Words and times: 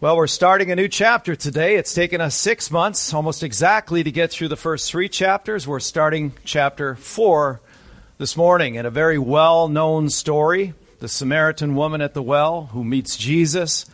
Well, 0.00 0.16
we're 0.16 0.28
starting 0.28 0.70
a 0.70 0.76
new 0.76 0.86
chapter 0.86 1.34
today. 1.34 1.74
It's 1.74 1.92
taken 1.92 2.20
us 2.20 2.36
six 2.36 2.70
months, 2.70 3.12
almost 3.12 3.42
exactly, 3.42 4.04
to 4.04 4.12
get 4.12 4.30
through 4.30 4.46
the 4.46 4.56
first 4.56 4.88
three 4.88 5.08
chapters. 5.08 5.66
We're 5.66 5.80
starting 5.80 6.34
chapter 6.44 6.94
four 6.94 7.60
this 8.16 8.36
morning 8.36 8.76
in 8.76 8.86
a 8.86 8.90
very 8.90 9.18
well 9.18 9.66
known 9.66 10.08
story 10.08 10.74
the 11.00 11.08
Samaritan 11.08 11.74
woman 11.74 12.00
at 12.00 12.14
the 12.14 12.22
well 12.22 12.66
who 12.66 12.84
meets 12.84 13.16
Jesus. 13.16 13.86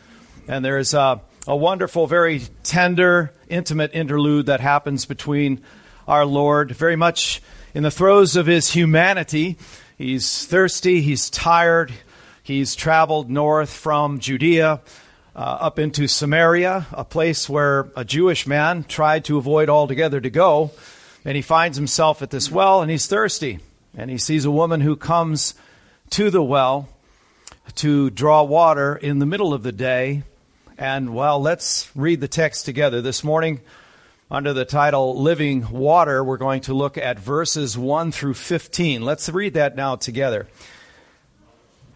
And 0.46 0.62
there's 0.62 0.92
a, 0.92 1.22
a 1.46 1.56
wonderful, 1.56 2.06
very 2.06 2.42
tender, 2.64 3.32
intimate 3.48 3.94
interlude 3.94 4.44
that 4.44 4.60
happens 4.60 5.06
between 5.06 5.62
our 6.06 6.26
Lord, 6.26 6.72
very 6.72 6.96
much 6.96 7.40
in 7.72 7.82
the 7.82 7.90
throes 7.90 8.36
of 8.36 8.44
his 8.44 8.70
humanity. 8.70 9.56
He's 9.96 10.44
thirsty, 10.44 11.00
he's 11.00 11.30
tired, 11.30 11.94
he's 12.42 12.74
traveled 12.74 13.30
north 13.30 13.72
from 13.72 14.18
Judea 14.18 14.82
uh, 15.36 15.38
up 15.38 15.78
into 15.78 16.06
Samaria, 16.06 16.86
a 16.92 17.04
place 17.04 17.48
where 17.48 17.88
a 17.96 18.04
Jewish 18.04 18.46
man 18.46 18.84
tried 18.84 19.24
to 19.26 19.38
avoid 19.38 19.68
altogether 19.68 20.20
to 20.20 20.30
go. 20.30 20.70
And 21.24 21.36
he 21.36 21.42
finds 21.42 21.76
himself 21.76 22.22
at 22.22 22.30
this 22.30 22.50
well 22.50 22.82
and 22.82 22.90
he's 22.90 23.06
thirsty. 23.06 23.60
And 23.96 24.10
he 24.10 24.18
sees 24.18 24.44
a 24.44 24.50
woman 24.50 24.80
who 24.80 24.96
comes 24.96 25.54
to 26.10 26.30
the 26.30 26.42
well 26.42 26.88
to 27.76 28.10
draw 28.10 28.42
water 28.42 28.94
in 28.96 29.18
the 29.18 29.26
middle 29.26 29.54
of 29.54 29.62
the 29.62 29.72
day. 29.72 30.22
And 30.76 31.14
well, 31.14 31.40
let's 31.40 31.90
read 31.94 32.20
the 32.20 32.28
text 32.28 32.64
together. 32.64 33.00
This 33.00 33.24
morning, 33.24 33.60
under 34.30 34.52
the 34.52 34.64
title 34.64 35.20
Living 35.20 35.70
Water, 35.70 36.22
we're 36.22 36.36
going 36.36 36.62
to 36.62 36.74
look 36.74 36.98
at 36.98 37.18
verses 37.18 37.78
1 37.78 38.12
through 38.12 38.34
15. 38.34 39.02
Let's 39.02 39.28
read 39.28 39.54
that 39.54 39.76
now 39.76 39.96
together. 39.96 40.48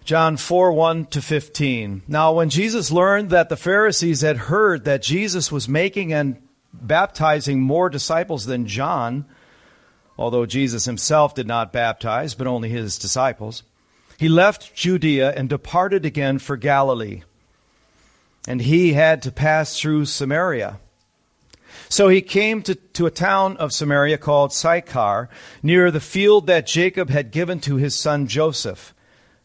John 0.08 0.38
4 0.38 0.72
1 0.72 1.04
to 1.08 1.20
15. 1.20 2.00
Now, 2.08 2.32
when 2.32 2.48
Jesus 2.48 2.90
learned 2.90 3.28
that 3.28 3.50
the 3.50 3.58
Pharisees 3.58 4.22
had 4.22 4.38
heard 4.38 4.86
that 4.86 5.02
Jesus 5.02 5.52
was 5.52 5.68
making 5.68 6.14
and 6.14 6.40
baptizing 6.72 7.60
more 7.60 7.90
disciples 7.90 8.46
than 8.46 8.66
John, 8.66 9.26
although 10.16 10.46
Jesus 10.46 10.86
himself 10.86 11.34
did 11.34 11.46
not 11.46 11.74
baptize, 11.74 12.34
but 12.34 12.46
only 12.46 12.70
his 12.70 12.96
disciples, 12.96 13.64
he 14.16 14.30
left 14.30 14.74
Judea 14.74 15.34
and 15.36 15.46
departed 15.46 16.06
again 16.06 16.38
for 16.38 16.56
Galilee. 16.56 17.20
And 18.48 18.62
he 18.62 18.94
had 18.94 19.20
to 19.24 19.30
pass 19.30 19.78
through 19.78 20.06
Samaria. 20.06 20.80
So 21.90 22.08
he 22.08 22.22
came 22.22 22.62
to, 22.62 22.76
to 22.94 23.04
a 23.04 23.10
town 23.10 23.58
of 23.58 23.74
Samaria 23.74 24.16
called 24.16 24.54
Sychar, 24.54 25.28
near 25.62 25.90
the 25.90 26.00
field 26.00 26.46
that 26.46 26.66
Jacob 26.66 27.10
had 27.10 27.30
given 27.30 27.60
to 27.60 27.76
his 27.76 27.94
son 27.94 28.26
Joseph. 28.26 28.94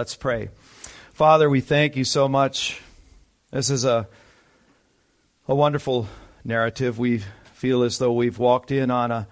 Let's 0.00 0.16
pray. 0.16 0.48
Father, 1.12 1.50
we 1.50 1.60
thank 1.60 1.94
you 1.94 2.04
so 2.04 2.26
much. 2.26 2.80
This 3.50 3.68
is 3.68 3.84
a, 3.84 4.08
a 5.46 5.54
wonderful 5.54 6.08
narrative. 6.42 6.98
We 6.98 7.22
feel 7.52 7.82
as 7.82 7.98
though 7.98 8.14
we've 8.14 8.38
walked 8.38 8.70
in 8.70 8.90
on 8.90 9.10
a, 9.10 9.28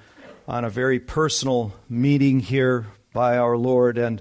on 0.46 0.66
a 0.66 0.68
very 0.68 1.00
personal 1.00 1.72
meeting 1.88 2.40
here 2.40 2.86
by 3.14 3.38
our 3.38 3.56
Lord 3.56 3.96
and 3.96 4.20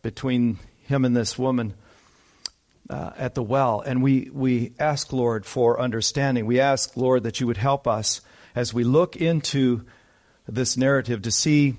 between 0.00 0.60
him 0.82 1.04
and 1.04 1.16
this 1.16 1.36
woman. 1.36 1.74
Uh, 2.88 3.10
at 3.18 3.34
the 3.34 3.42
well. 3.42 3.80
And 3.80 4.00
we, 4.00 4.30
we 4.32 4.74
ask, 4.78 5.12
Lord, 5.12 5.44
for 5.44 5.80
understanding. 5.80 6.46
We 6.46 6.60
ask, 6.60 6.96
Lord, 6.96 7.24
that 7.24 7.40
you 7.40 7.48
would 7.48 7.56
help 7.56 7.88
us 7.88 8.20
as 8.54 8.72
we 8.72 8.84
look 8.84 9.16
into 9.16 9.84
this 10.46 10.76
narrative 10.76 11.22
to 11.22 11.32
see 11.32 11.74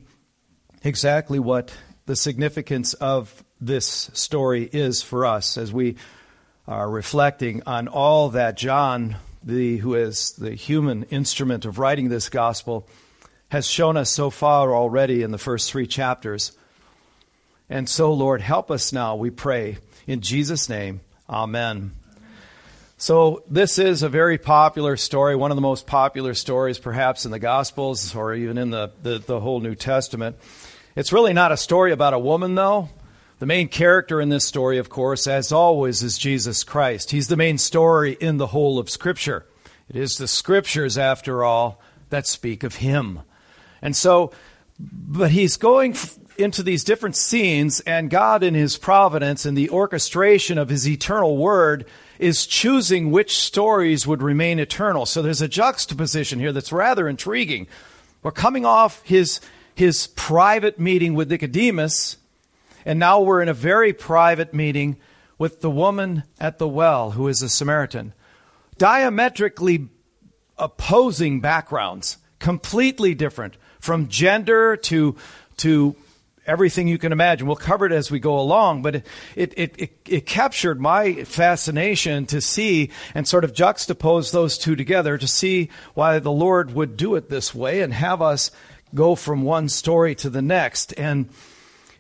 exactly 0.84 1.40
what 1.40 1.74
the 2.06 2.18
significance 2.18 2.94
of 2.96 3.46
this 3.62 4.10
story 4.14 4.70
is 4.72 5.02
for 5.02 5.26
us 5.26 5.58
as 5.58 5.74
we 5.74 5.96
are 6.68 6.90
reflecting 6.90 7.64
on 7.66 7.88
all 7.88 8.30
that 8.30 8.56
John, 8.56 9.18
the, 9.44 9.78
who 9.78 9.96
is 9.96 10.32
the 10.34 10.52
human 10.52 11.04
instrument 11.04 11.66
of 11.66 11.80
writing 11.80 12.10
this 12.10 12.30
gospel, 12.30 12.88
has 13.50 13.68
shown 13.68 13.98
us 13.98 14.10
so 14.10 14.30
far 14.30 14.74
already 14.74 15.24
in 15.24 15.32
the 15.32 15.38
first 15.38 15.72
three 15.72 15.88
chapters. 15.88 16.52
And 17.70 17.90
so, 17.90 18.14
Lord, 18.14 18.42
help 18.42 18.72
us 18.72 18.94
now, 18.94 19.16
we 19.16 19.30
pray. 19.30 19.78
In 20.08 20.22
Jesus' 20.22 20.70
name, 20.70 21.02
amen. 21.30 21.92
So, 22.98 23.44
this 23.50 23.80
is 23.80 24.04
a 24.04 24.10
very 24.10 24.38
popular 24.38 24.98
story, 24.98 25.36
one 25.36 25.52
of 25.52 25.58
the 25.58 25.62
most 25.62 25.88
popular 25.88 26.34
stories 26.34 26.80
perhaps 26.80 27.26
in 27.26 27.32
the 27.32 27.40
Gospels 27.40 28.16
or 28.16 28.34
even 28.34 28.58
in 28.58 28.70
the, 28.72 28.92
the, 29.02 29.20
the 29.20 29.40
whole 29.40 29.60
New 29.60 29.76
Testament. 29.76 30.38
It's 30.96 31.14
really 31.14 31.34
not 31.34 31.52
a 31.52 31.58
story 31.58 31.92
about 31.92 32.14
a 32.14 32.20
woman, 32.20 32.56
though. 32.56 32.90
The 33.40 33.46
main 33.46 33.70
character 33.70 34.20
in 34.20 34.28
this 34.28 34.46
story, 34.46 34.78
of 34.80 34.90
course, 34.90 35.26
as 35.26 35.54
always, 35.54 36.04
is 36.04 36.18
Jesus 36.18 36.66
Christ. 36.66 37.12
He's 37.12 37.30
the 37.30 37.38
main 37.38 37.58
story 37.58 38.18
in 38.20 38.36
the 38.36 38.48
whole 38.48 38.78
of 38.78 38.90
Scripture. 38.90 39.46
It 39.88 39.96
is 39.96 40.18
the 40.18 40.28
Scriptures, 40.28 40.98
after 40.98 41.42
all, 41.46 41.82
that 42.10 42.28
speak 42.28 42.64
of 42.64 42.76
Him. 42.76 43.22
And 43.82 43.96
so, 43.96 44.34
but 44.78 45.32
He's 45.32 45.56
going 45.56 45.96
into 46.38 46.64
these 46.64 46.84
different 46.84 47.16
scenes, 47.16 47.80
and 47.82 48.10
God, 48.10 48.44
in 48.44 48.56
His 48.56 48.78
providence 48.78 49.46
and 49.46 49.58
the 49.58 49.70
orchestration 49.70 50.58
of 50.58 50.68
His 50.68 50.86
eternal 50.86 51.38
Word, 51.38 51.86
is 52.20 52.46
choosing 52.46 53.10
which 53.10 53.40
stories 53.40 54.06
would 54.06 54.22
remain 54.22 54.60
eternal. 54.60 55.06
So 55.06 55.22
there's 55.22 55.42
a 55.42 55.48
juxtaposition 55.48 56.40
here 56.40 56.52
that's 56.52 56.74
rather 56.74 57.08
intriguing. 57.08 57.68
We're 58.22 58.32
coming 58.32 58.66
off 58.66 59.02
His, 59.04 59.40
his 59.76 60.08
private 60.08 60.78
meeting 60.78 61.14
with 61.14 61.32
Nicodemus 61.32 62.18
and 62.90 62.98
now 62.98 63.22
we're 63.22 63.44
in 63.44 63.50
a 63.50 63.54
very 63.54 63.94
private 63.94 64.52
meeting 64.52 64.98
with 65.38 65.62
the 65.62 65.70
woman 65.70 66.24
at 66.40 66.58
the 66.58 66.68
well, 66.68 67.12
who 67.12 67.28
is 67.28 67.44
a 67.44 67.48
Samaritan. 67.48 68.16
Diametrically 68.80 69.90
opposing 70.58 71.40
backgrounds, 71.40 72.18
completely 72.40 73.14
different 73.14 73.58
from 73.80 74.08
gender 74.08 74.76
to, 74.76 75.16
to 75.58 75.96
everything 76.48 76.88
you 76.88 76.98
can 76.98 77.12
imagine. 77.12 77.46
We'll 77.46 77.58
cover 77.58 77.86
it 77.86 77.92
as 77.92 78.10
we 78.10 78.20
go 78.20 78.40
along, 78.40 78.82
but 78.82 78.96
it, 78.96 79.06
it, 79.36 79.54
it, 79.56 79.92
it, 80.08 80.26
captured 80.26 80.82
my 80.82 81.26
fascination 81.26 82.26
to 82.26 82.42
see 82.42 82.90
and 83.14 83.28
sort 83.28 83.44
of 83.44 83.54
juxtapose 83.54 84.32
those 84.32 84.58
two 84.58 84.76
together 84.76 85.16
to 85.16 85.28
see 85.28 85.70
why 85.94 86.18
the 86.18 86.32
Lord 86.32 86.74
would 86.74 86.98
do 86.98 87.14
it 87.14 87.30
this 87.30 87.54
way 87.54 87.82
and 87.82 87.94
have 87.94 88.24
us 88.24 88.50
go 88.96 89.14
from 89.14 89.44
one 89.44 89.70
story 89.70 90.16
to 90.16 90.30
the 90.32 90.42
next. 90.42 90.92
And 90.98 91.30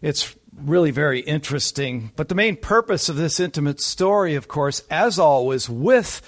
it's 0.01 0.35
really 0.63 0.91
very 0.91 1.19
interesting. 1.21 2.11
But 2.15 2.29
the 2.29 2.35
main 2.35 2.55
purpose 2.55 3.09
of 3.09 3.15
this 3.15 3.39
intimate 3.39 3.81
story, 3.81 4.35
of 4.35 4.47
course, 4.47 4.83
as 4.89 5.19
always, 5.19 5.69
with 5.69 6.21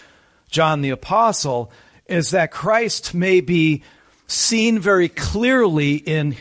John 0.50 0.82
the 0.82 0.90
Apostle 0.90 1.72
is 2.08 2.32
that 2.32 2.52
Christ 2.52 3.14
may 3.14 3.42
be 3.42 3.84
seen 4.28 4.80
very 4.80 5.10
clearly 5.10 5.96
in 5.96 6.36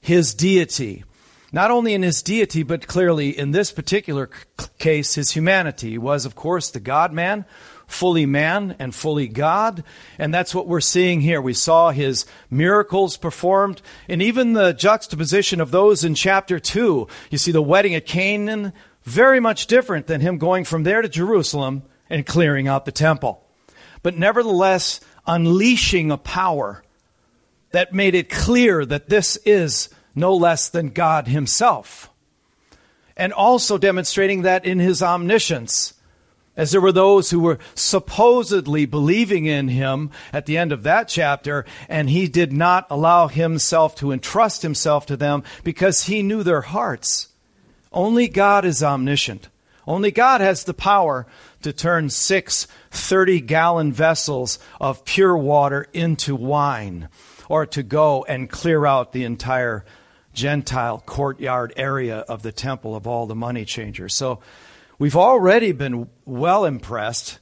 his 0.00 0.34
deity. 0.34 1.04
Not 1.52 1.70
only 1.70 1.94
in 1.94 2.02
his 2.02 2.22
deity, 2.22 2.62
but 2.62 2.86
clearly 2.86 3.30
in 3.30 3.52
this 3.52 3.72
particular 3.72 4.28
case, 4.78 5.14
his 5.14 5.30
humanity. 5.30 5.90
He 5.90 5.98
was, 5.98 6.26
of 6.26 6.34
course, 6.34 6.70
the 6.70 6.80
God 6.80 7.12
man, 7.12 7.46
fully 7.88 8.26
man 8.26 8.76
and 8.78 8.94
fully 8.94 9.26
God. 9.26 9.82
And 10.18 10.32
that's 10.32 10.54
what 10.54 10.68
we're 10.68 10.80
seeing 10.80 11.20
here. 11.20 11.40
We 11.42 11.54
saw 11.54 11.90
his 11.90 12.24
miracles 12.48 13.16
performed, 13.16 13.82
and 14.08 14.22
even 14.22 14.52
the 14.52 14.72
juxtaposition 14.72 15.60
of 15.60 15.72
those 15.72 16.04
in 16.04 16.14
chapter 16.14 16.60
2. 16.60 17.08
You 17.30 17.38
see 17.38 17.50
the 17.50 17.60
wedding 17.60 17.96
at 17.96 18.06
Canaan, 18.06 18.72
very 19.02 19.40
much 19.40 19.66
different 19.66 20.06
than 20.06 20.20
him 20.20 20.38
going 20.38 20.64
from 20.64 20.84
there 20.84 21.02
to 21.02 21.08
Jerusalem 21.08 21.82
and 22.08 22.24
clearing 22.24 22.68
out 22.68 22.84
the 22.84 22.92
temple. 22.92 23.42
But 24.02 24.16
nevertheless, 24.16 25.00
unleashing 25.26 26.10
a 26.10 26.18
power 26.18 26.84
that 27.70 27.92
made 27.92 28.14
it 28.14 28.30
clear 28.30 28.84
that 28.86 29.08
this 29.08 29.36
is 29.44 29.88
no 30.14 30.34
less 30.34 30.68
than 30.68 30.90
God 30.90 31.28
Himself. 31.28 32.10
And 33.16 33.32
also 33.32 33.78
demonstrating 33.78 34.42
that 34.42 34.64
in 34.64 34.78
His 34.78 35.02
omniscience, 35.02 35.94
as 36.58 36.72
there 36.72 36.80
were 36.80 36.92
those 36.92 37.30
who 37.30 37.40
were 37.40 37.58
supposedly 37.74 38.84
believing 38.84 39.46
in 39.46 39.68
Him 39.68 40.10
at 40.32 40.44
the 40.44 40.58
end 40.58 40.72
of 40.72 40.82
that 40.82 41.08
chapter, 41.08 41.64
and 41.88 42.10
He 42.10 42.26
did 42.26 42.52
not 42.52 42.86
allow 42.90 43.28
Himself 43.28 43.94
to 43.96 44.12
entrust 44.12 44.60
Himself 44.60 45.06
to 45.06 45.16
them 45.16 45.44
because 45.64 46.04
He 46.04 46.22
knew 46.22 46.42
their 46.42 46.62
hearts. 46.62 47.28
Only 47.92 48.28
God 48.28 48.66
is 48.66 48.82
omniscient. 48.82 49.48
Only 49.86 50.10
God 50.10 50.42
has 50.42 50.64
the 50.64 50.74
power 50.74 51.26
to 51.62 51.72
turn 51.72 52.10
six 52.10 52.66
30 52.90 53.40
gallon 53.40 53.92
vessels 53.92 54.58
of 54.80 55.04
pure 55.04 55.36
water 55.36 55.86
into 55.94 56.34
wine 56.36 57.08
or 57.48 57.64
to 57.66 57.82
go 57.82 58.24
and 58.28 58.50
clear 58.50 58.84
out 58.84 59.12
the 59.12 59.24
entire 59.24 59.84
Gentile 60.34 61.02
courtyard 61.06 61.72
area 61.76 62.18
of 62.18 62.42
the 62.42 62.52
temple 62.52 62.94
of 62.94 63.06
all 63.06 63.26
the 63.26 63.34
money 63.34 63.64
changers. 63.64 64.14
So 64.14 64.40
we've 64.98 65.16
already 65.16 65.72
been 65.72 66.08
well 66.24 66.64
impressed. 66.64 67.38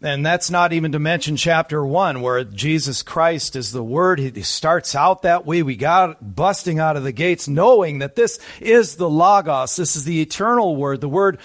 And 0.00 0.24
that's 0.24 0.48
not 0.48 0.72
even 0.72 0.92
to 0.92 1.00
mention 1.00 1.36
chapter 1.36 1.84
one, 1.84 2.22
where 2.22 2.44
Jesus 2.44 3.02
Christ 3.02 3.56
is 3.56 3.72
the 3.72 3.82
Word. 3.82 4.20
He 4.20 4.42
starts 4.42 4.94
out 4.94 5.22
that 5.22 5.44
way. 5.44 5.64
We 5.64 5.74
got 5.74 6.36
busting 6.36 6.78
out 6.78 6.96
of 6.96 7.02
the 7.02 7.10
gates, 7.10 7.48
knowing 7.48 7.98
that 7.98 8.14
this 8.14 8.38
is 8.60 8.94
the 8.94 9.10
Logos. 9.10 9.74
This 9.74 9.96
is 9.96 10.04
the 10.04 10.20
eternal 10.20 10.76
Word. 10.76 11.00
The 11.00 11.08
Word 11.08 11.38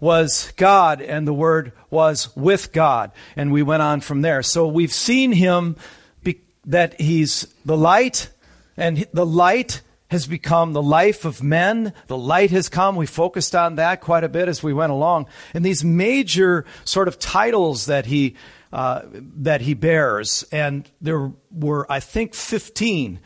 was 0.00 0.52
God, 0.56 1.00
and 1.00 1.28
the 1.28 1.32
Word 1.32 1.72
was 1.88 2.34
with 2.34 2.72
God. 2.72 3.12
And 3.36 3.52
we 3.52 3.62
went 3.62 3.82
on 3.82 4.00
from 4.00 4.22
there. 4.22 4.42
So 4.42 4.66
we've 4.66 4.92
seen 4.92 5.30
Him 5.30 5.76
be, 6.24 6.40
that 6.64 7.00
He's 7.00 7.46
the 7.64 7.76
light, 7.76 8.28
and 8.76 9.06
the 9.12 9.26
light 9.26 9.82
has 10.10 10.26
become 10.26 10.72
the 10.72 10.82
life 10.82 11.24
of 11.24 11.42
men. 11.42 11.92
The 12.08 12.18
light 12.18 12.50
has 12.50 12.68
come. 12.68 12.96
We 12.96 13.06
focused 13.06 13.54
on 13.54 13.76
that 13.76 14.00
quite 14.00 14.24
a 14.24 14.28
bit 14.28 14.48
as 14.48 14.62
we 14.62 14.72
went 14.72 14.92
along. 14.92 15.26
And 15.54 15.64
these 15.64 15.84
major 15.84 16.64
sort 16.84 17.08
of 17.08 17.18
titles 17.18 17.86
that 17.86 18.06
he 18.06 18.36
uh, 18.72 19.02
that 19.12 19.62
he 19.62 19.74
bears, 19.74 20.44
and 20.52 20.88
there 21.00 21.32
were, 21.50 21.90
I 21.90 21.98
think, 21.98 22.34
15 22.36 23.18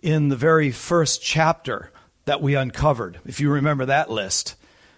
in 0.00 0.28
the 0.28 0.36
very 0.36 0.70
first 0.70 1.22
chapter 1.22 1.90
that 2.26 2.42
we 2.42 2.54
uncovered, 2.54 3.18
if 3.24 3.40
you 3.40 3.50
remember 3.50 3.86
that 3.86 4.10
list. 4.10 4.56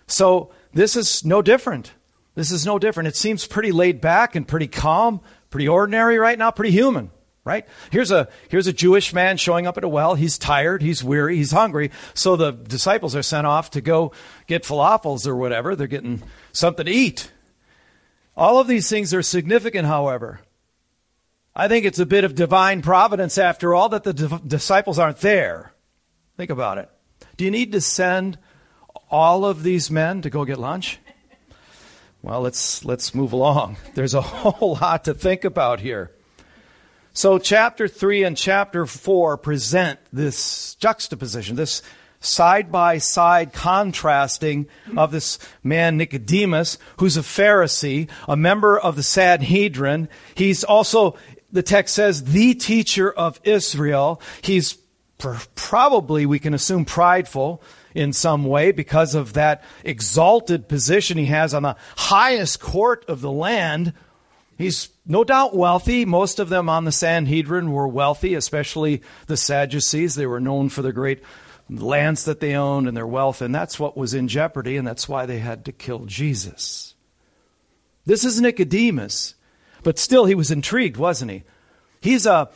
So 0.08 0.50
this 0.72 0.96
is 0.96 1.24
no 1.24 1.40
different. 1.40 1.92
This 2.34 2.50
is 2.50 2.66
no 2.66 2.80
different. 2.80 3.08
It 3.10 3.16
seems 3.16 3.46
pretty 3.46 3.70
laid 3.70 4.00
back 4.00 4.34
and 4.34 4.46
pretty 4.46 4.66
calm, 4.66 5.20
pretty 5.50 5.68
ordinary 5.68 6.18
right 6.18 6.38
now, 6.38 6.50
pretty 6.50 6.72
human 6.72 7.12
right? 7.44 7.66
Here's 7.90 8.10
a 8.10 8.28
here's 8.48 8.66
a 8.66 8.72
Jewish 8.72 9.12
man 9.12 9.36
showing 9.36 9.66
up 9.66 9.76
at 9.76 9.84
a 9.84 9.88
well. 9.88 10.14
He's 10.14 10.38
tired, 10.38 10.82
he's 10.82 11.02
weary, 11.02 11.36
he's 11.36 11.52
hungry. 11.52 11.90
So 12.14 12.36
the 12.36 12.52
disciples 12.52 13.16
are 13.16 13.22
sent 13.22 13.46
off 13.46 13.70
to 13.70 13.80
go 13.80 14.12
get 14.46 14.62
falafels 14.64 15.26
or 15.26 15.36
whatever. 15.36 15.74
They're 15.74 15.86
getting 15.86 16.22
something 16.52 16.86
to 16.86 16.92
eat. 16.92 17.30
All 18.36 18.58
of 18.58 18.66
these 18.66 18.88
things 18.88 19.12
are 19.12 19.22
significant, 19.22 19.86
however. 19.86 20.40
I 21.54 21.68
think 21.68 21.84
it's 21.84 21.98
a 21.98 22.06
bit 22.06 22.24
of 22.24 22.34
divine 22.34 22.80
providence 22.80 23.36
after 23.36 23.74
all 23.74 23.90
that 23.90 24.04
the 24.04 24.14
di- 24.14 24.40
disciples 24.46 24.98
aren't 24.98 25.18
there. 25.18 25.74
Think 26.38 26.50
about 26.50 26.78
it. 26.78 26.88
Do 27.36 27.44
you 27.44 27.50
need 27.50 27.72
to 27.72 27.80
send 27.80 28.38
all 29.10 29.44
of 29.44 29.62
these 29.62 29.90
men 29.90 30.22
to 30.22 30.30
go 30.30 30.46
get 30.46 30.58
lunch? 30.58 30.98
Well, 32.22 32.40
let's 32.40 32.84
let's 32.84 33.14
move 33.14 33.32
along. 33.32 33.76
There's 33.94 34.14
a 34.14 34.20
whole 34.22 34.78
lot 34.80 35.04
to 35.04 35.14
think 35.14 35.44
about 35.44 35.80
here. 35.80 36.12
So, 37.14 37.38
chapter 37.38 37.88
3 37.88 38.24
and 38.24 38.36
chapter 38.36 38.86
4 38.86 39.36
present 39.36 40.00
this 40.14 40.76
juxtaposition, 40.76 41.56
this 41.56 41.82
side 42.20 42.72
by 42.72 42.96
side 42.96 43.52
contrasting 43.52 44.66
of 44.96 45.12
this 45.12 45.38
man 45.62 45.98
Nicodemus, 45.98 46.78
who's 46.98 47.18
a 47.18 47.20
Pharisee, 47.20 48.08
a 48.26 48.36
member 48.36 48.78
of 48.78 48.96
the 48.96 49.02
Sanhedrin. 49.02 50.08
He's 50.34 50.64
also, 50.64 51.18
the 51.50 51.62
text 51.62 51.94
says, 51.94 52.24
the 52.24 52.54
teacher 52.54 53.12
of 53.12 53.40
Israel. 53.44 54.22
He's 54.40 54.78
probably, 55.54 56.24
we 56.24 56.38
can 56.38 56.54
assume, 56.54 56.86
prideful 56.86 57.62
in 57.94 58.14
some 58.14 58.44
way 58.46 58.72
because 58.72 59.14
of 59.14 59.34
that 59.34 59.62
exalted 59.84 60.66
position 60.66 61.18
he 61.18 61.26
has 61.26 61.52
on 61.52 61.62
the 61.62 61.76
highest 61.96 62.58
court 62.60 63.04
of 63.06 63.20
the 63.20 63.30
land 63.30 63.92
He's 64.62 64.90
no 65.04 65.24
doubt 65.24 65.56
wealthy. 65.56 66.04
Most 66.04 66.38
of 66.38 66.48
them 66.48 66.68
on 66.68 66.84
the 66.84 66.92
Sanhedrin 66.92 67.72
were 67.72 67.88
wealthy, 67.88 68.34
especially 68.34 69.02
the 69.26 69.36
Sadducees. 69.36 70.14
They 70.14 70.26
were 70.26 70.38
known 70.38 70.68
for 70.68 70.82
the 70.82 70.92
great 70.92 71.20
lands 71.68 72.26
that 72.26 72.38
they 72.38 72.54
owned 72.54 72.86
and 72.86 72.96
their 72.96 73.06
wealth, 73.06 73.42
and 73.42 73.52
that's 73.52 73.80
what 73.80 73.96
was 73.96 74.14
in 74.14 74.28
jeopardy, 74.28 74.76
and 74.76 74.86
that's 74.86 75.08
why 75.08 75.26
they 75.26 75.40
had 75.40 75.64
to 75.64 75.72
kill 75.72 76.04
Jesus. 76.04 76.94
This 78.04 78.24
is 78.24 78.40
Nicodemus, 78.40 79.34
but 79.82 79.98
still 79.98 80.26
he 80.26 80.34
was 80.36 80.52
intrigued, 80.52 80.96
wasn't 80.96 81.32
he? 81.32 81.42
He's 82.00 82.24
a 82.24 82.48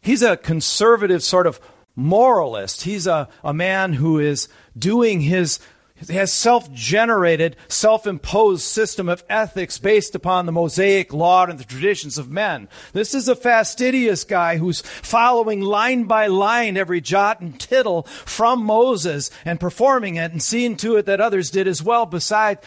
he's 0.00 0.22
a 0.22 0.36
conservative 0.36 1.22
sort 1.22 1.46
of 1.46 1.60
moralist. 1.94 2.82
He's 2.82 3.06
a, 3.06 3.28
a 3.44 3.54
man 3.54 3.92
who 3.92 4.18
is 4.18 4.48
doing 4.76 5.20
his 5.20 5.60
has 6.08 6.32
self 6.32 6.72
generated, 6.72 7.56
self 7.68 8.06
imposed 8.06 8.62
system 8.62 9.08
of 9.08 9.24
ethics 9.28 9.78
based 9.78 10.14
upon 10.14 10.46
the 10.46 10.52
Mosaic 10.52 11.12
law 11.12 11.44
and 11.46 11.58
the 11.58 11.64
traditions 11.64 12.18
of 12.18 12.30
men. 12.30 12.68
This 12.92 13.14
is 13.14 13.28
a 13.28 13.36
fastidious 13.36 14.24
guy 14.24 14.56
who's 14.56 14.80
following 14.80 15.60
line 15.60 16.04
by 16.04 16.26
line 16.26 16.76
every 16.76 17.00
jot 17.00 17.40
and 17.40 17.58
tittle 17.58 18.02
from 18.04 18.64
Moses 18.64 19.30
and 19.44 19.60
performing 19.60 20.16
it 20.16 20.32
and 20.32 20.42
seeing 20.42 20.76
to 20.78 20.96
it 20.96 21.06
that 21.06 21.20
others 21.20 21.50
did 21.50 21.66
as 21.66 21.82
well, 21.82 22.06
beside, 22.06 22.58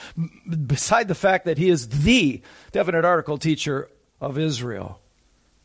beside 0.65 1.07
the 1.07 1.15
fact 1.15 1.45
that 1.45 1.57
he 1.57 1.69
is 1.69 1.89
the 1.89 2.41
definite 2.71 3.05
article 3.05 3.37
teacher 3.37 3.89
of 4.19 4.37
Israel. 4.37 4.99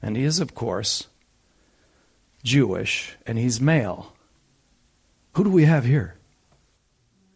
And 0.02 0.16
he 0.16 0.24
is, 0.24 0.40
of 0.40 0.54
course, 0.54 1.08
Jewish 2.42 3.16
and 3.26 3.38
he's 3.38 3.60
male. 3.60 4.14
Who 5.34 5.44
do 5.44 5.50
we 5.50 5.64
have 5.64 5.84
here? 5.84 6.19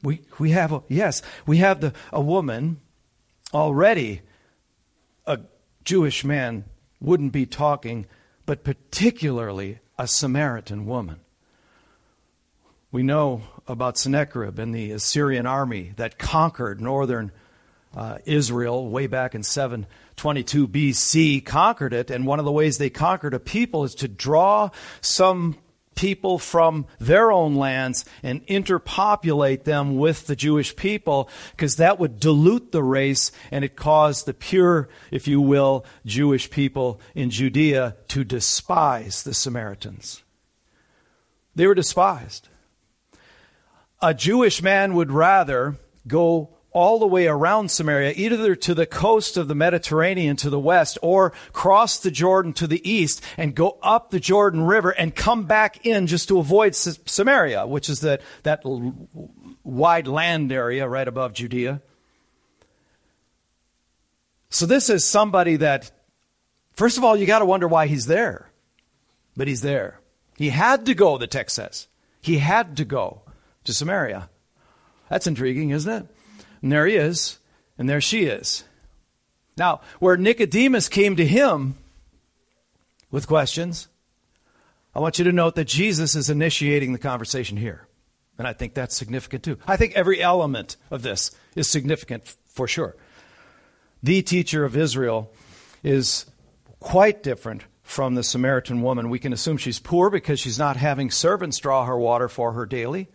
We, 0.05 0.21
we 0.39 0.51
have, 0.51 0.71
a, 0.71 0.83
yes, 0.87 1.23
we 1.47 1.57
have 1.57 1.81
the, 1.81 1.95
a 2.13 2.21
woman 2.21 2.81
already, 3.55 4.21
a 5.27 5.41
Jewish 5.83 6.25
man 6.25 6.65
wouldn't 7.01 7.33
be 7.33 7.47
talking, 7.47 8.07
but 8.45 8.63
particularly 8.63 9.79
a 9.99 10.07
Samaritan 10.07 10.85
woman. 10.85 11.21
We 12.93 13.03
know 13.03 13.43
about 13.67 13.97
Sennacherib 13.97 14.59
and 14.59 14.75
the 14.75 14.93
Assyrian 14.93 15.47
army 15.47 15.95
that 15.97 16.19
conquered 16.19 16.81
northern 16.81 17.33
uh, 17.97 18.19
Israel 18.27 18.89
way 18.89 19.07
back 19.07 19.35
in 19.35 19.43
722 19.43 20.69
BC, 20.69 21.45
conquered 21.45 21.93
it. 21.93 22.11
And 22.11 22.27
one 22.27 22.39
of 22.39 22.45
the 22.45 22.53
ways 22.53 22.77
they 22.77 22.91
conquered 22.91 23.35
a 23.35 23.41
people 23.41 23.85
is 23.85 23.95
to 23.97 24.09
draw 24.09 24.71
some 25.01 25.57
people 25.95 26.39
from 26.39 26.87
their 26.99 27.31
own 27.31 27.55
lands 27.55 28.05
and 28.23 28.47
interpopulate 28.47 29.65
them 29.65 29.97
with 29.97 30.27
the 30.27 30.37
Jewish 30.37 30.75
people 30.77 31.29
because 31.53 31.77
that 31.77 31.99
would 31.99 32.21
dilute 32.21 32.73
the 32.73 32.83
race 32.83 33.33
and 33.51 33.65
it 33.65 33.77
caused 33.77 34.27
the 34.27 34.35
pure, 34.35 34.89
if 35.11 35.29
you 35.29 35.41
will, 35.41 35.85
Jewish 36.05 36.51
people 36.51 37.01
in 37.15 37.31
Judea 37.31 37.97
to 38.09 38.25
despise 38.25 39.23
the 39.23 39.35
Samaritans. 39.35 40.23
They 41.55 41.67
were 41.67 41.75
despised. 41.75 42.49
A 44.03 44.13
Jewish 44.13 44.63
man 44.63 44.95
would 44.95 45.11
rather 45.11 45.77
go 46.07 46.54
all 46.75 46.99
the 46.99 47.07
way 47.07 47.27
around 47.27 47.71
Samaria, 47.71 48.13
either 48.17 48.55
to 48.55 48.75
the 48.75 48.85
coast 48.85 49.39
of 49.39 49.49
the 49.49 49.55
Mediterranean 49.55 50.37
to 50.37 50.51
the 50.51 50.61
west 50.61 50.99
or 51.01 51.33
cross 51.55 51.99
the 51.99 52.11
Jordan 52.11 52.53
to 52.55 52.67
the 52.67 52.87
east 52.89 53.23
and 53.39 53.55
go 53.55 53.79
up 53.83 54.11
the 54.11 54.21
Jordan 54.21 54.63
River 54.65 54.91
and 54.91 55.15
come 55.15 55.45
back 55.45 55.87
in 55.87 56.07
just 56.07 56.29
to 56.29 56.39
avoid 56.39 56.75
Samaria, 56.75 57.67
which 57.67 57.89
is 57.89 58.01
that, 58.01 58.21
that 58.43 58.63
wide 59.63 60.07
land 60.07 60.53
area 60.53 60.87
right 60.87 61.09
above 61.09 61.33
Judea. 61.33 61.81
So 64.51 64.67
this 64.67 64.91
is 64.91 65.07
somebody 65.07 65.57
that 65.57 65.91
First 66.75 66.99
of 66.99 67.05
all, 67.05 67.17
you 67.17 67.27
got 67.27 67.39
to 67.39 67.45
wonder 67.45 67.69
why 67.69 67.87
he's 67.87 68.07
there. 68.07 68.51
But 69.37 69.49
he's 69.49 69.63
there. 69.63 70.01
He 70.37 70.51
had 70.51 70.87
to 70.87 70.95
go, 70.95 71.17
the 71.19 71.27
text 71.27 71.57
says. 71.57 71.89
He 72.21 72.39
had 72.39 72.77
to 72.77 72.85
go 72.85 73.23
to 73.65 73.73
Samaria. 73.73 74.29
That's 75.09 75.27
intriguing, 75.27 75.71
isn't 75.71 75.93
it? 75.93 76.07
And 76.65 76.73
there 76.73 76.87
he 76.87 76.97
is, 76.97 77.39
and 77.77 77.91
there 77.91 78.01
she 78.01 78.25
is. 78.25 78.65
Now, 79.55 79.83
where 79.99 80.17
Nicodemus 80.17 80.89
came 80.89 81.15
to 81.17 81.27
him 81.27 81.75
with 83.11 83.27
questions, 83.27 83.89
I 84.95 85.01
want 85.01 85.19
you 85.19 85.27
to 85.27 85.33
note 85.33 85.57
that 85.57 85.67
Jesus 85.67 86.15
is 86.15 86.31
initiating 86.31 86.95
the 86.95 86.99
conversation 86.99 87.59
here. 87.59 87.87
And 88.39 88.49
I 88.49 88.55
think 88.55 88.73
that's 88.73 88.97
significant 88.97 89.45
too. 89.45 89.59
I 89.67 89.77
think 89.77 89.93
every 89.93 90.23
element 90.23 90.79
of 90.91 91.03
this 91.03 91.33
is 91.55 91.69
significant 91.69 92.35
for 92.47 92.67
sure. 92.67 92.97
The 94.03 94.23
teacher 94.23 94.65
of 94.65 94.75
Israel 94.75 95.31
is 95.83 96.25
quite 96.81 97.23
different 97.23 97.65
from 97.83 98.15
the 98.15 98.23
Samaritan 98.23 98.81
woman. 98.81 99.11
We 99.11 99.19
can 99.19 99.35
assume 99.35 99.59
she's 99.59 99.81
poor 99.81 100.09
because 100.09 100.41
she's 100.41 100.59
not 100.59 100.79
having 100.79 101.11
servants 101.11 101.59
draw 101.59 101.85
her 101.85 101.99
water 101.99 102.27
for 102.27 102.53
her 102.53 102.65
daily. 102.65 103.09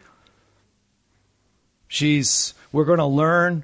She's 1.88 2.54
we're 2.72 2.86
going 2.86 3.00
to 3.00 3.06
learn 3.06 3.64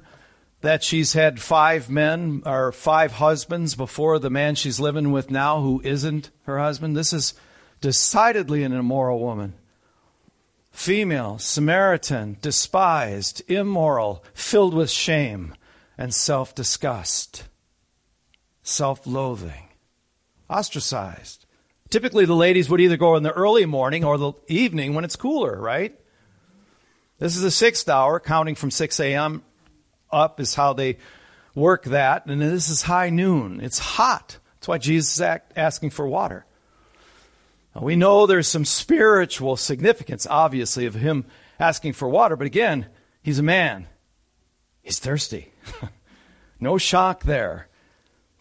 that 0.60 0.82
she's 0.82 1.12
had 1.12 1.40
five 1.40 1.88
men 1.88 2.42
or 2.44 2.72
five 2.72 3.12
husbands 3.12 3.74
before 3.74 4.18
the 4.18 4.30
man 4.30 4.54
she's 4.54 4.80
living 4.80 5.12
with 5.12 5.30
now 5.30 5.60
who 5.60 5.80
isn't 5.84 6.30
her 6.42 6.58
husband. 6.58 6.96
This 6.96 7.12
is 7.12 7.34
decidedly 7.80 8.64
an 8.64 8.72
immoral 8.72 9.20
woman. 9.20 9.54
Female, 10.72 11.38
Samaritan, 11.38 12.36
despised, 12.42 13.42
immoral, 13.48 14.24
filled 14.34 14.74
with 14.74 14.90
shame 14.90 15.54
and 15.96 16.12
self 16.12 16.54
disgust, 16.54 17.44
self 18.62 19.06
loathing, 19.06 19.68
ostracized. 20.50 21.46
Typically, 21.88 22.24
the 22.24 22.34
ladies 22.34 22.68
would 22.68 22.80
either 22.80 22.96
go 22.96 23.16
in 23.16 23.22
the 23.22 23.32
early 23.32 23.64
morning 23.64 24.04
or 24.04 24.18
the 24.18 24.32
evening 24.48 24.94
when 24.94 25.04
it's 25.04 25.16
cooler, 25.16 25.58
right? 25.58 25.98
This 27.18 27.36
is 27.36 27.42
the 27.42 27.50
sixth 27.50 27.88
hour, 27.88 28.20
counting 28.20 28.54
from 28.54 28.70
6 28.70 29.00
a.m. 29.00 29.42
up 30.10 30.40
is 30.40 30.54
how 30.54 30.74
they 30.74 30.98
work 31.54 31.84
that. 31.84 32.26
And 32.26 32.40
this 32.40 32.68
is 32.68 32.82
high 32.82 33.10
noon. 33.10 33.60
It's 33.60 33.78
hot. 33.78 34.38
That's 34.54 34.68
why 34.68 34.78
Jesus 34.78 35.18
is 35.18 35.40
asking 35.56 35.90
for 35.90 36.06
water. 36.06 36.44
Now, 37.74 37.82
we 37.82 37.96
know 37.96 38.26
there's 38.26 38.48
some 38.48 38.64
spiritual 38.64 39.56
significance, 39.56 40.26
obviously, 40.28 40.86
of 40.86 40.94
him 40.94 41.24
asking 41.58 41.94
for 41.94 42.08
water, 42.08 42.36
but 42.36 42.46
again, 42.46 42.86
he's 43.22 43.38
a 43.38 43.42
man. 43.42 43.86
He's 44.82 44.98
thirsty. 44.98 45.52
no 46.60 46.78
shock 46.78 47.24
there. 47.24 47.68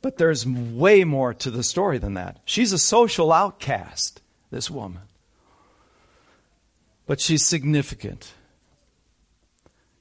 But 0.02 0.18
there's 0.18 0.46
way 0.46 1.04
more 1.04 1.34
to 1.34 1.50
the 1.50 1.64
story 1.64 1.98
than 1.98 2.14
that. 2.14 2.40
She's 2.46 2.72
a 2.72 2.78
social 2.78 3.32
outcast, 3.32 4.22
this 4.52 4.70
woman. 4.70 5.02
But 7.08 7.20
she's 7.20 7.46
significant. 7.46 8.34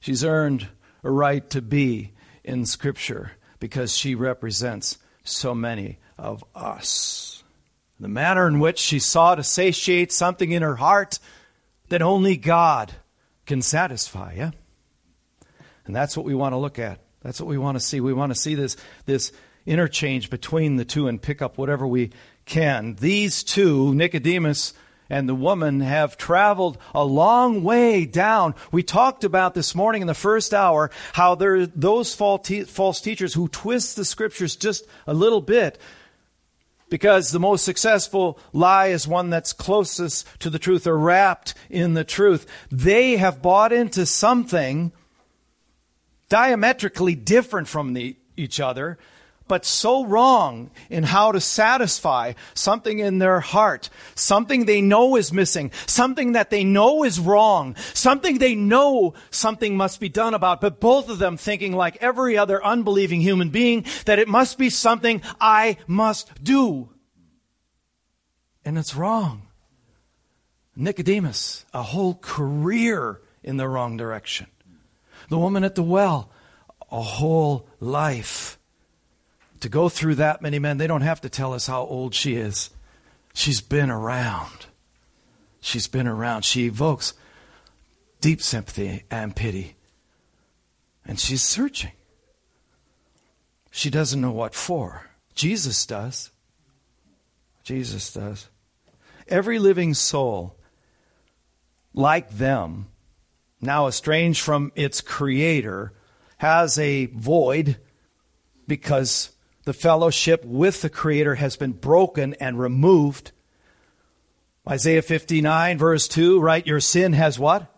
She's 0.05 0.23
earned 0.23 0.67
a 1.03 1.09
right 1.09 1.49
to 1.49 1.63
be 1.63 2.11
in 2.43 2.67
Scripture 2.67 3.31
because 3.59 3.97
she 3.97 4.13
represents 4.13 4.99
so 5.23 5.55
many 5.55 5.97
of 6.15 6.43
us. 6.53 7.43
The 7.99 8.07
manner 8.07 8.47
in 8.47 8.59
which 8.59 8.77
she 8.77 8.99
sought 8.99 9.35
to 9.35 9.43
satiate 9.43 10.11
something 10.11 10.51
in 10.51 10.61
her 10.61 10.75
heart 10.75 11.17
that 11.89 12.03
only 12.03 12.37
God 12.37 12.93
can 13.47 13.63
satisfy, 13.63 14.33
yeah? 14.33 14.51
And 15.87 15.95
that's 15.95 16.15
what 16.15 16.27
we 16.27 16.35
want 16.35 16.53
to 16.53 16.57
look 16.57 16.77
at. 16.77 16.99
That's 17.23 17.41
what 17.41 17.49
we 17.49 17.57
want 17.57 17.75
to 17.75 17.83
see. 17.83 17.99
We 17.99 18.13
want 18.13 18.31
to 18.31 18.39
see 18.39 18.53
this, 18.53 18.77
this 19.07 19.31
interchange 19.65 20.29
between 20.29 20.75
the 20.75 20.85
two 20.85 21.07
and 21.07 21.19
pick 21.19 21.41
up 21.41 21.57
whatever 21.57 21.87
we 21.87 22.11
can. 22.45 22.93
These 22.93 23.43
two, 23.43 23.95
Nicodemus 23.95 24.75
and 25.09 25.29
the 25.29 25.35
woman, 25.35 25.81
have 25.81 26.17
traveled 26.17 26.77
a 26.93 27.03
long 27.03 27.63
way 27.63 28.05
down. 28.05 28.55
We 28.71 28.83
talked 28.83 29.23
about 29.23 29.53
this 29.53 29.75
morning 29.75 30.01
in 30.01 30.07
the 30.07 30.13
first 30.13 30.53
hour 30.53 30.91
how 31.13 31.35
there 31.35 31.55
are 31.55 31.65
those 31.67 32.15
false 32.15 33.01
teachers 33.01 33.33
who 33.33 33.47
twist 33.47 33.95
the 33.95 34.05
scriptures 34.05 34.55
just 34.55 34.85
a 35.05 35.13
little 35.13 35.41
bit 35.41 35.79
because 36.89 37.31
the 37.31 37.39
most 37.39 37.65
successful 37.65 38.39
lie 38.53 38.87
is 38.87 39.07
one 39.07 39.29
that's 39.29 39.53
closest 39.53 40.27
to 40.39 40.49
the 40.49 40.59
truth 40.59 40.87
or 40.87 40.97
wrapped 40.97 41.53
in 41.69 41.93
the 41.93 42.03
truth. 42.03 42.45
They 42.71 43.17
have 43.17 43.41
bought 43.41 43.73
into 43.73 44.05
something 44.05 44.91
diametrically 46.29 47.15
different 47.15 47.67
from 47.67 47.93
the, 47.93 48.17
each 48.37 48.59
other, 48.59 48.97
but 49.47 49.65
so 49.65 50.05
wrong 50.05 50.71
in 50.89 51.03
how 51.03 51.31
to 51.31 51.39
satisfy 51.39 52.33
something 52.53 52.99
in 52.99 53.19
their 53.19 53.39
heart, 53.39 53.89
something 54.15 54.65
they 54.65 54.81
know 54.81 55.15
is 55.15 55.31
missing, 55.31 55.71
something 55.85 56.33
that 56.33 56.49
they 56.49 56.63
know 56.63 57.03
is 57.03 57.19
wrong, 57.19 57.75
something 57.93 58.37
they 58.37 58.55
know 58.55 59.13
something 59.29 59.77
must 59.77 59.99
be 59.99 60.09
done 60.09 60.33
about, 60.33 60.61
but 60.61 60.79
both 60.79 61.09
of 61.09 61.19
them 61.19 61.37
thinking 61.37 61.73
like 61.73 61.97
every 62.01 62.37
other 62.37 62.63
unbelieving 62.63 63.21
human 63.21 63.49
being 63.49 63.85
that 64.05 64.19
it 64.19 64.27
must 64.27 64.57
be 64.57 64.69
something 64.69 65.21
I 65.39 65.77
must 65.87 66.43
do. 66.43 66.89
And 68.63 68.77
it's 68.77 68.95
wrong. 68.95 69.43
Nicodemus, 70.75 71.65
a 71.73 71.83
whole 71.83 72.15
career 72.15 73.21
in 73.43 73.57
the 73.57 73.67
wrong 73.67 73.95
direction. 73.95 74.47
The 75.29 75.37
woman 75.37 75.63
at 75.63 75.75
the 75.75 75.83
well, 75.83 76.31
a 76.91 77.01
whole 77.01 77.67
life. 77.79 78.57
To 79.61 79.69
go 79.69 79.89
through 79.89 80.15
that 80.15 80.41
many 80.41 80.59
men, 80.59 80.77
they 80.77 80.87
don't 80.87 81.01
have 81.01 81.21
to 81.21 81.29
tell 81.29 81.53
us 81.53 81.67
how 81.67 81.83
old 81.83 82.13
she 82.13 82.35
is. 82.35 82.69
She's 83.33 83.61
been 83.61 83.89
around. 83.89 84.67
She's 85.59 85.87
been 85.87 86.07
around. 86.07 86.43
She 86.43 86.65
evokes 86.65 87.13
deep 88.21 88.41
sympathy 88.41 89.03
and 89.09 89.35
pity. 89.35 89.75
And 91.05 91.19
she's 91.19 91.43
searching. 91.43 91.91
She 93.71 93.89
doesn't 93.89 94.21
know 94.21 94.31
what 94.31 94.55
for. 94.55 95.09
Jesus 95.33 95.85
does. 95.85 96.31
Jesus 97.63 98.13
does. 98.13 98.47
Every 99.27 99.59
living 99.59 99.93
soul, 99.93 100.55
like 101.93 102.29
them, 102.29 102.87
now 103.59 103.87
estranged 103.87 104.41
from 104.41 104.71
its 104.75 105.01
creator, 105.01 105.93
has 106.37 106.77
a 106.77 107.07
void 107.07 107.77
because 108.67 109.34
the 109.65 109.73
fellowship 109.73 110.45
with 110.45 110.81
the 110.81 110.89
creator 110.89 111.35
has 111.35 111.57
been 111.57 111.73
broken 111.73 112.35
and 112.35 112.59
removed. 112.59 113.31
Isaiah 114.69 115.01
59 115.01 115.77
verse 115.77 116.07
2, 116.07 116.39
right? 116.39 116.65
Your 116.65 116.79
sin 116.79 117.13
has 117.13 117.37
what? 117.37 117.71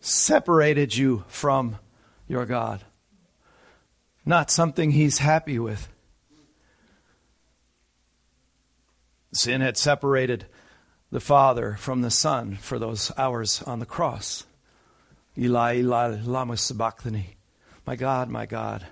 Separated 0.00 0.96
you 0.96 1.24
from 1.28 1.76
your 2.26 2.46
God. 2.46 2.82
Not 4.24 4.50
something 4.50 4.90
he's 4.90 5.18
happy 5.18 5.58
with. 5.58 5.88
Sin 9.32 9.60
had 9.60 9.76
separated 9.76 10.46
the 11.10 11.20
Father 11.20 11.76
from 11.78 12.02
the 12.02 12.10
Son 12.10 12.56
for 12.56 12.78
those 12.78 13.12
hours 13.16 13.62
on 13.62 13.78
the 13.78 13.86
cross. 13.86 14.44
Eli, 15.38 15.76
Eli, 15.76 16.18
lama 16.24 16.56
sabachthani. 16.56 17.36
My 17.86 17.96
God, 17.96 18.28
my 18.28 18.46
God, 18.46 18.86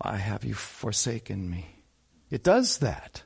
why 0.00 0.16
have 0.16 0.44
you 0.44 0.54
forsaken 0.54 1.50
me? 1.50 1.84
It 2.30 2.42
does 2.42 2.78
that. 2.78 3.22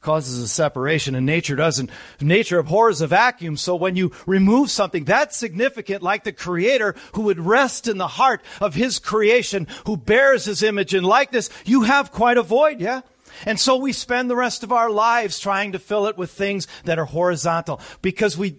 Causes 0.00 0.42
a 0.42 0.48
separation, 0.48 1.14
and 1.14 1.24
nature 1.24 1.54
doesn't. 1.54 1.88
Nature 2.20 2.58
abhors 2.58 3.00
a 3.00 3.06
vacuum, 3.06 3.56
so 3.56 3.76
when 3.76 3.94
you 3.94 4.10
remove 4.26 4.68
something 4.68 5.04
that's 5.04 5.36
significant, 5.36 6.02
like 6.02 6.24
the 6.24 6.32
Creator 6.32 6.96
who 7.14 7.22
would 7.22 7.38
rest 7.38 7.86
in 7.86 7.98
the 7.98 8.08
heart 8.08 8.42
of 8.60 8.74
His 8.74 8.98
creation, 8.98 9.68
who 9.86 9.96
bears 9.96 10.46
His 10.46 10.64
image 10.64 10.94
and 10.94 11.06
likeness, 11.06 11.48
you 11.64 11.82
have 11.82 12.10
quite 12.10 12.38
a 12.38 12.42
void, 12.42 12.80
yeah? 12.80 13.02
And 13.46 13.60
so 13.60 13.76
we 13.76 13.92
spend 13.92 14.28
the 14.28 14.36
rest 14.36 14.64
of 14.64 14.72
our 14.72 14.90
lives 14.90 15.38
trying 15.38 15.72
to 15.72 15.78
fill 15.78 16.06
it 16.06 16.18
with 16.18 16.32
things 16.32 16.66
that 16.84 16.98
are 16.98 17.04
horizontal 17.04 17.80
because 18.02 18.36
we 18.36 18.58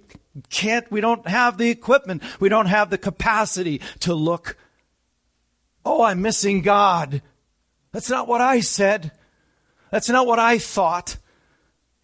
can't, 0.49 0.89
we 0.89 1.01
don't 1.01 1.27
have 1.27 1.57
the 1.57 1.69
equipment, 1.69 2.23
we 2.39 2.47
don't 2.47 2.67
have 2.67 2.89
the 2.89 2.97
capacity 2.97 3.81
to 3.99 4.13
look, 4.13 4.55
oh, 5.85 6.03
I'm 6.03 6.21
missing 6.21 6.61
God. 6.61 7.21
That's 7.91 8.09
not 8.09 8.27
what 8.27 8.41
I 8.41 8.61
said. 8.61 9.11
That's 9.91 10.09
not 10.09 10.25
what 10.25 10.39
I 10.39 10.57
thought. 10.57 11.17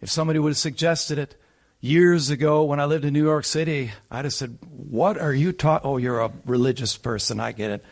If 0.00 0.10
somebody 0.10 0.38
would 0.38 0.50
have 0.50 0.58
suggested 0.58 1.18
it 1.18 1.36
years 1.80 2.30
ago 2.30 2.64
when 2.64 2.80
I 2.80 2.84
lived 2.84 3.04
in 3.04 3.12
New 3.12 3.24
York 3.24 3.44
City, 3.44 3.90
I'd 4.10 4.24
have 4.24 4.34
said, 4.34 4.58
What 4.70 5.18
are 5.18 5.34
you 5.34 5.52
talking? 5.52 5.88
Oh, 5.88 5.96
you're 5.96 6.20
a 6.20 6.32
religious 6.46 6.96
person. 6.96 7.40
I 7.40 7.52
get 7.52 7.70
it. 7.70 7.84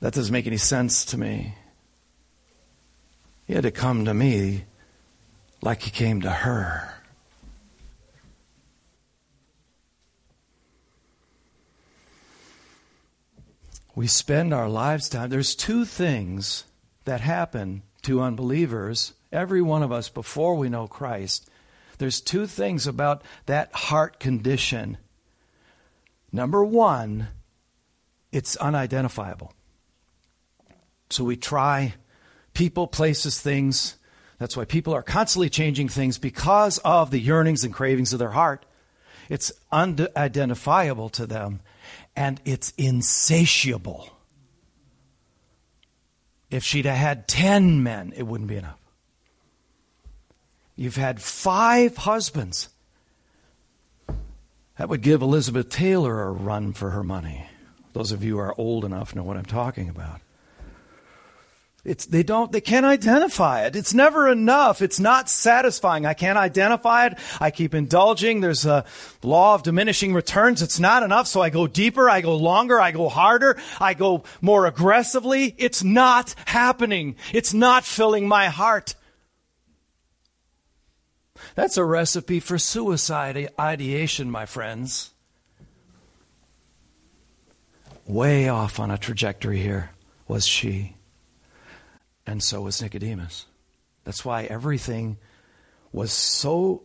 That 0.00 0.12
doesn't 0.12 0.32
make 0.32 0.46
any 0.46 0.58
sense 0.58 1.06
to 1.06 1.18
me. 1.18 1.54
He 3.46 3.54
had 3.54 3.62
to 3.62 3.70
come 3.70 4.04
to 4.04 4.14
me 4.14 4.64
like 5.62 5.82
he 5.82 5.90
came 5.90 6.20
to 6.20 6.30
her. 6.30 6.95
We 13.96 14.06
spend 14.06 14.52
our 14.52 14.68
lives 14.68 15.08
time. 15.08 15.30
There's 15.30 15.56
two 15.56 15.86
things 15.86 16.64
that 17.06 17.22
happen 17.22 17.82
to 18.02 18.20
unbelievers, 18.20 19.14
every 19.32 19.62
one 19.62 19.82
of 19.82 19.90
us 19.90 20.10
before 20.10 20.54
we 20.54 20.68
know 20.68 20.86
Christ, 20.86 21.48
there's 21.98 22.20
two 22.20 22.46
things 22.46 22.86
about 22.86 23.22
that 23.46 23.72
heart 23.72 24.20
condition. 24.20 24.98
Number 26.30 26.62
one, 26.62 27.28
it's 28.32 28.54
unidentifiable. 28.56 29.54
So 31.08 31.24
we 31.24 31.36
try 31.36 31.94
people, 32.52 32.86
places, 32.86 33.40
things. 33.40 33.96
That's 34.38 34.56
why 34.56 34.66
people 34.66 34.92
are 34.92 35.02
constantly 35.02 35.48
changing 35.48 35.88
things 35.88 36.18
because 36.18 36.76
of 36.78 37.10
the 37.10 37.20
yearnings 37.20 37.64
and 37.64 37.72
cravings 37.72 38.12
of 38.12 38.18
their 38.18 38.30
heart. 38.30 38.66
It's 39.30 39.52
unidentifiable 39.72 41.08
to 41.10 41.26
them 41.26 41.60
and 42.16 42.40
it's 42.44 42.72
insatiable. 42.78 44.10
If 46.50 46.64
she'd 46.64 46.86
have 46.86 46.96
had 46.96 47.28
10 47.28 47.82
men, 47.82 48.12
it 48.16 48.22
wouldn't 48.22 48.48
be 48.48 48.56
enough. 48.56 48.80
You've 50.74 50.96
had 50.96 51.20
five 51.20 51.96
husbands. 51.96 52.68
That 54.78 54.88
would 54.88 55.02
give 55.02 55.22
Elizabeth 55.22 55.68
Taylor 55.70 56.22
a 56.24 56.32
run 56.32 56.72
for 56.72 56.90
her 56.90 57.02
money. 57.02 57.46
Those 57.92 58.12
of 58.12 58.22
you 58.22 58.34
who 58.34 58.40
are 58.40 58.54
old 58.58 58.84
enough 58.84 59.14
know 59.14 59.22
what 59.22 59.38
I'm 59.38 59.46
talking 59.46 59.88
about. 59.88 60.20
It's, 61.86 62.04
they 62.04 62.24
don't, 62.24 62.50
they 62.50 62.60
can't 62.60 62.84
identify 62.84 63.64
it. 63.64 63.76
It's 63.76 63.94
never 63.94 64.28
enough. 64.28 64.82
It's 64.82 64.98
not 64.98 65.30
satisfying. 65.30 66.04
I 66.04 66.14
can't 66.14 66.36
identify 66.36 67.06
it. 67.06 67.18
I 67.40 67.52
keep 67.52 67.76
indulging. 67.76 68.40
There's 68.40 68.66
a 68.66 68.84
law 69.22 69.54
of 69.54 69.62
diminishing 69.62 70.12
returns. 70.12 70.62
It's 70.62 70.80
not 70.80 71.04
enough. 71.04 71.28
So 71.28 71.42
I 71.42 71.50
go 71.50 71.68
deeper. 71.68 72.10
I 72.10 72.22
go 72.22 72.34
longer. 72.34 72.80
I 72.80 72.90
go 72.90 73.08
harder. 73.08 73.56
I 73.80 73.94
go 73.94 74.24
more 74.40 74.66
aggressively. 74.66 75.54
It's 75.58 75.84
not 75.84 76.34
happening. 76.46 77.14
It's 77.32 77.54
not 77.54 77.84
filling 77.84 78.26
my 78.26 78.46
heart. 78.46 78.96
That's 81.54 81.76
a 81.76 81.84
recipe 81.84 82.40
for 82.40 82.58
suicide 82.58 83.50
ideation, 83.60 84.28
my 84.28 84.44
friends. 84.44 85.12
Way 88.08 88.48
off 88.48 88.80
on 88.80 88.90
a 88.90 88.98
trajectory 88.98 89.60
here 89.60 89.90
was 90.26 90.48
she 90.48 90.95
and 92.26 92.42
so 92.42 92.62
was 92.62 92.82
Nicodemus. 92.82 93.46
That's 94.04 94.24
why 94.24 94.44
everything 94.44 95.18
was 95.92 96.12
so 96.12 96.82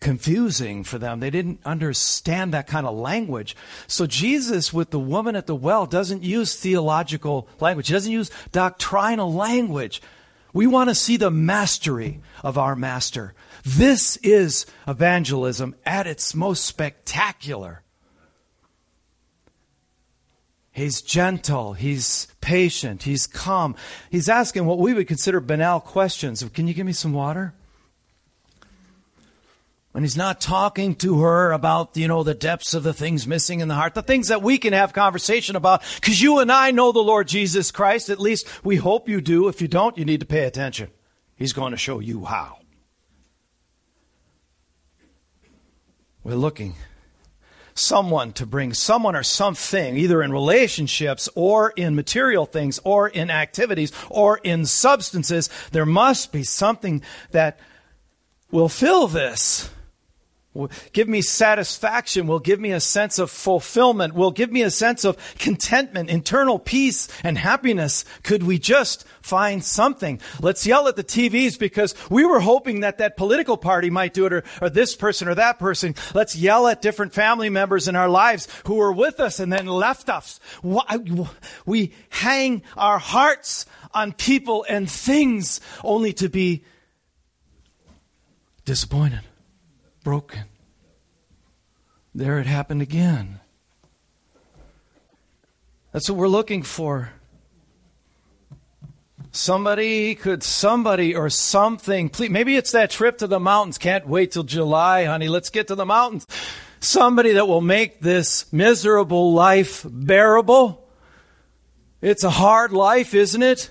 confusing 0.00 0.84
for 0.84 0.98
them. 0.98 1.20
They 1.20 1.30
didn't 1.30 1.60
understand 1.64 2.52
that 2.52 2.66
kind 2.66 2.86
of 2.86 2.94
language. 2.94 3.56
So 3.86 4.06
Jesus, 4.06 4.72
with 4.72 4.90
the 4.90 4.98
woman 4.98 5.34
at 5.34 5.46
the 5.46 5.54
well, 5.54 5.86
doesn't 5.86 6.22
use 6.22 6.54
theological 6.54 7.48
language, 7.58 7.88
he 7.88 7.94
doesn't 7.94 8.12
use 8.12 8.30
doctrinal 8.52 9.32
language. 9.32 10.02
We 10.52 10.66
want 10.66 10.90
to 10.90 10.94
see 10.94 11.16
the 11.16 11.30
mastery 11.30 12.20
of 12.42 12.58
our 12.58 12.76
master. 12.76 13.34
This 13.64 14.16
is 14.18 14.66
evangelism 14.86 15.74
at 15.86 16.06
its 16.06 16.34
most 16.34 16.64
spectacular. 16.64 17.83
He's 20.74 21.02
gentle. 21.02 21.74
He's 21.74 22.26
patient. 22.40 23.04
He's 23.04 23.28
calm. 23.28 23.76
He's 24.10 24.28
asking 24.28 24.66
what 24.66 24.80
we 24.80 24.92
would 24.92 25.06
consider 25.06 25.38
banal 25.38 25.78
questions. 25.78 26.42
Can 26.52 26.66
you 26.66 26.74
give 26.74 26.84
me 26.84 26.92
some 26.92 27.12
water? 27.12 27.54
And 29.94 30.04
he's 30.04 30.16
not 30.16 30.40
talking 30.40 30.96
to 30.96 31.20
her 31.20 31.52
about, 31.52 31.96
you 31.96 32.08
know, 32.08 32.24
the 32.24 32.34
depths 32.34 32.74
of 32.74 32.82
the 32.82 32.92
things 32.92 33.24
missing 33.24 33.60
in 33.60 33.68
the 33.68 33.76
heart, 33.76 33.94
the 33.94 34.02
things 34.02 34.26
that 34.26 34.42
we 34.42 34.58
can 34.58 34.72
have 34.72 34.92
conversation 34.92 35.54
about, 35.54 35.84
because 35.94 36.20
you 36.20 36.40
and 36.40 36.50
I 36.50 36.72
know 36.72 36.90
the 36.90 36.98
Lord 36.98 37.28
Jesus 37.28 37.70
Christ. 37.70 38.10
At 38.10 38.18
least 38.18 38.48
we 38.64 38.74
hope 38.74 39.08
you 39.08 39.20
do. 39.20 39.46
If 39.46 39.62
you 39.62 39.68
don't, 39.68 39.96
you 39.96 40.04
need 40.04 40.18
to 40.18 40.26
pay 40.26 40.42
attention. 40.42 40.90
He's 41.36 41.52
going 41.52 41.70
to 41.70 41.76
show 41.76 42.00
you 42.00 42.24
how. 42.24 42.58
We're 46.24 46.34
looking 46.34 46.74
someone 47.74 48.32
to 48.32 48.46
bring 48.46 48.72
someone 48.72 49.16
or 49.16 49.22
something, 49.22 49.96
either 49.96 50.22
in 50.22 50.32
relationships 50.32 51.28
or 51.34 51.70
in 51.70 51.94
material 51.94 52.46
things 52.46 52.80
or 52.84 53.08
in 53.08 53.30
activities 53.30 53.92
or 54.10 54.38
in 54.38 54.66
substances. 54.66 55.50
There 55.72 55.86
must 55.86 56.32
be 56.32 56.44
something 56.44 57.02
that 57.32 57.58
will 58.50 58.68
fill 58.68 59.08
this 59.08 59.70
give 60.92 61.08
me 61.08 61.20
satisfaction, 61.20 62.26
will 62.26 62.38
give 62.38 62.60
me 62.60 62.70
a 62.70 62.80
sense 62.80 63.18
of 63.18 63.30
fulfillment, 63.30 64.14
will 64.14 64.30
give 64.30 64.52
me 64.52 64.62
a 64.62 64.70
sense 64.70 65.04
of 65.04 65.16
contentment, 65.38 66.10
internal 66.10 66.58
peace 66.58 67.08
and 67.24 67.36
happiness. 67.36 68.04
Could 68.22 68.44
we 68.44 68.58
just 68.58 69.04
find 69.20 69.64
something? 69.64 70.20
Let's 70.40 70.64
yell 70.66 70.86
at 70.86 70.94
the 70.94 71.02
TVs 71.04 71.58
because 71.58 71.94
we 72.08 72.24
were 72.24 72.40
hoping 72.40 72.80
that 72.80 72.98
that 72.98 73.16
political 73.16 73.56
party 73.56 73.90
might 73.90 74.14
do 74.14 74.26
it 74.26 74.32
or, 74.32 74.44
or 74.62 74.70
this 74.70 74.94
person 74.94 75.26
or 75.26 75.34
that 75.34 75.58
person. 75.58 75.96
Let's 76.14 76.36
yell 76.36 76.68
at 76.68 76.82
different 76.82 77.14
family 77.14 77.50
members 77.50 77.88
in 77.88 77.96
our 77.96 78.08
lives 78.08 78.46
who 78.66 78.76
were 78.76 78.92
with 78.92 79.18
us 79.18 79.40
and 79.40 79.52
then 79.52 79.66
left 79.66 80.08
us. 80.08 80.38
We 81.66 81.94
hang 82.10 82.62
our 82.76 82.98
hearts 82.98 83.66
on 83.92 84.12
people 84.12 84.64
and 84.68 84.88
things 84.88 85.60
only 85.82 86.12
to 86.14 86.28
be 86.28 86.64
disappointed 88.64 89.20
broken. 90.04 90.44
There 92.14 92.38
it 92.38 92.46
happened 92.46 92.82
again. 92.82 93.40
That's 95.90 96.08
what 96.08 96.18
we're 96.18 96.28
looking 96.28 96.62
for. 96.62 97.10
Somebody 99.32 100.14
could 100.14 100.44
somebody 100.44 101.16
or 101.16 101.28
something 101.28 102.08
please 102.08 102.30
maybe 102.30 102.56
it's 102.56 102.70
that 102.70 102.90
trip 102.90 103.18
to 103.18 103.26
the 103.26 103.40
mountains. 103.40 103.78
Can't 103.78 104.06
wait 104.06 104.30
till 104.30 104.44
July, 104.44 105.06
honey. 105.06 105.28
Let's 105.28 105.50
get 105.50 105.66
to 105.68 105.74
the 105.74 105.84
mountains. 105.84 106.24
Somebody 106.78 107.32
that 107.32 107.48
will 107.48 107.60
make 107.60 108.00
this 108.00 108.52
miserable 108.52 109.32
life 109.32 109.84
bearable. 109.88 110.86
It's 112.00 112.22
a 112.22 112.30
hard 112.30 112.72
life, 112.72 113.14
isn't 113.14 113.42
it? 113.42 113.70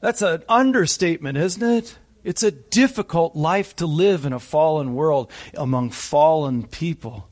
That's 0.00 0.22
an 0.22 0.44
understatement, 0.48 1.38
isn't 1.38 1.62
it? 1.62 1.98
It's 2.24 2.42
a 2.42 2.50
difficult 2.50 3.36
life 3.36 3.76
to 3.76 3.86
live 3.86 4.24
in 4.24 4.32
a 4.32 4.40
fallen 4.40 4.94
world 4.94 5.30
among 5.54 5.90
fallen 5.90 6.66
people. 6.66 7.28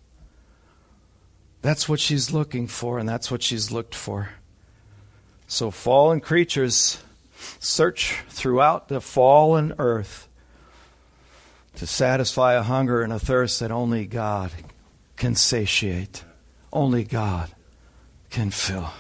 That's 1.63 1.89
what 1.89 2.01
she's 2.01 2.31
looking 2.31 2.69
for, 2.69 2.99
and 2.99 3.09
that's 3.09 3.31
what 3.31 3.43
she's 3.43 3.73
looked 3.73 3.95
for. 3.95 4.31
So, 5.49 5.71
fallen 5.71 6.21
creatures 6.21 7.03
search 7.59 8.15
throughout 8.29 8.89
the 8.89 9.01
fallen 9.01 9.75
earth 9.79 10.29
to 11.77 11.87
satisfy 11.87 12.55
a 12.55 12.63
hunger 12.63 13.03
and 13.03 13.13
a 13.13 13.19
thirst 13.19 13.61
that 13.61 13.71
only 13.71 14.07
God 14.07 14.51
can 15.17 15.35
satiate, 15.35 16.25
only 16.73 17.05
God 17.05 17.51
can 18.31 18.51
fill. 18.51 18.91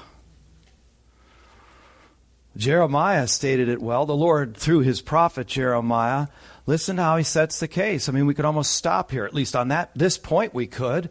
Jeremiah 2.56 3.26
stated 3.26 3.68
it 3.68 3.82
well. 3.82 4.06
The 4.06 4.16
Lord, 4.16 4.56
through 4.56 4.80
his 4.80 5.02
prophet 5.02 5.46
Jeremiah, 5.46 6.28
listen 6.66 6.96
to 6.96 7.02
how 7.02 7.16
he 7.16 7.24
sets 7.24 7.60
the 7.60 7.68
case. 7.68 8.08
I 8.08 8.12
mean, 8.12 8.26
we 8.26 8.34
could 8.34 8.44
almost 8.44 8.72
stop 8.74 9.10
here, 9.10 9.24
at 9.24 9.34
least 9.34 9.54
on 9.54 9.68
that 9.68 9.90
this 9.94 10.18
point 10.18 10.54
we 10.54 10.66
could. 10.66 11.10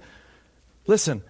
Listen, 0.87 1.23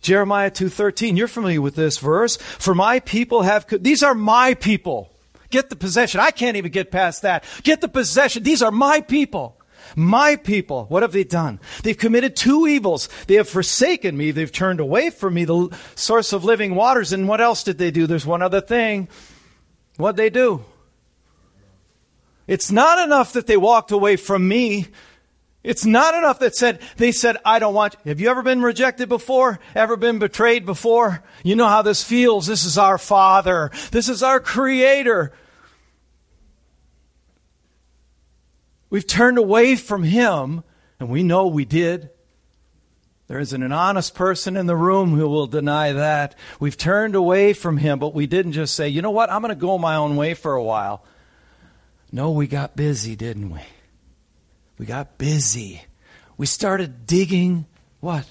Jeremiah 0.00 0.50
2:13. 0.50 1.16
You're 1.16 1.28
familiar 1.28 1.60
with 1.60 1.76
this 1.76 1.98
verse. 1.98 2.36
For 2.36 2.74
my 2.74 3.00
people 3.00 3.42
have 3.42 3.66
these 3.70 4.02
are 4.02 4.14
my 4.14 4.54
people. 4.54 5.10
Get 5.50 5.68
the 5.68 5.76
possession. 5.76 6.20
I 6.20 6.30
can't 6.30 6.56
even 6.56 6.70
get 6.70 6.90
past 6.90 7.22
that. 7.22 7.44
Get 7.62 7.80
the 7.80 7.88
possession. 7.88 8.42
These 8.42 8.62
are 8.62 8.70
my 8.70 9.00
people. 9.00 9.56
My 9.96 10.36
people, 10.36 10.84
what 10.84 11.02
have 11.02 11.10
they 11.10 11.24
done? 11.24 11.58
They've 11.82 11.98
committed 11.98 12.36
two 12.36 12.68
evils. 12.68 13.08
They 13.26 13.34
have 13.34 13.48
forsaken 13.48 14.16
me. 14.16 14.30
They've 14.30 14.52
turned 14.52 14.78
away 14.78 15.10
from 15.10 15.34
me, 15.34 15.44
the 15.44 15.76
source 15.96 16.32
of 16.32 16.44
living 16.44 16.76
waters. 16.76 17.12
And 17.12 17.26
what 17.26 17.40
else 17.40 17.64
did 17.64 17.78
they 17.78 17.90
do? 17.90 18.06
There's 18.06 18.26
one 18.26 18.42
other 18.42 18.60
thing. 18.60 19.08
What'd 20.00 20.16
they 20.16 20.30
do? 20.30 20.64
It's 22.46 22.72
not 22.72 23.04
enough 23.04 23.34
that 23.34 23.46
they 23.46 23.56
walked 23.56 23.92
away 23.92 24.16
from 24.16 24.48
me. 24.48 24.88
It's 25.62 25.84
not 25.84 26.14
enough 26.14 26.38
that 26.40 26.56
said, 26.56 26.80
they 26.96 27.12
said, 27.12 27.36
I 27.44 27.58
don't 27.58 27.74
want 27.74 27.94
you. 27.94 28.08
Have 28.08 28.20
you 28.20 28.30
ever 28.30 28.42
been 28.42 28.62
rejected 28.62 29.08
before? 29.08 29.60
Ever 29.74 29.96
been 29.96 30.18
betrayed 30.18 30.64
before? 30.64 31.22
You 31.44 31.54
know 31.54 31.68
how 31.68 31.82
this 31.82 32.02
feels. 32.02 32.46
This 32.46 32.64
is 32.64 32.78
our 32.78 32.96
Father. 32.98 33.70
This 33.92 34.08
is 34.08 34.22
our 34.22 34.40
Creator. 34.40 35.32
We've 38.88 39.06
turned 39.06 39.38
away 39.38 39.76
from 39.76 40.02
Him, 40.02 40.64
and 40.98 41.10
we 41.10 41.22
know 41.22 41.46
we 41.46 41.66
did. 41.66 42.10
There 43.30 43.38
isn't 43.38 43.62
an 43.62 43.70
honest 43.70 44.16
person 44.16 44.56
in 44.56 44.66
the 44.66 44.74
room 44.74 45.10
who 45.10 45.28
will 45.28 45.46
deny 45.46 45.92
that. 45.92 46.34
We've 46.58 46.76
turned 46.76 47.14
away 47.14 47.52
from 47.52 47.76
him, 47.76 48.00
but 48.00 48.12
we 48.12 48.26
didn't 48.26 48.54
just 48.54 48.74
say, 48.74 48.88
you 48.88 49.02
know 49.02 49.12
what, 49.12 49.30
I'm 49.30 49.40
going 49.40 49.50
to 49.50 49.54
go 49.54 49.78
my 49.78 49.94
own 49.94 50.16
way 50.16 50.34
for 50.34 50.54
a 50.54 50.62
while. 50.64 51.04
No, 52.10 52.32
we 52.32 52.48
got 52.48 52.74
busy, 52.74 53.14
didn't 53.14 53.50
we? 53.50 53.60
We 54.78 54.86
got 54.86 55.16
busy. 55.16 55.82
We 56.38 56.46
started 56.46 57.06
digging 57.06 57.66
what? 58.00 58.28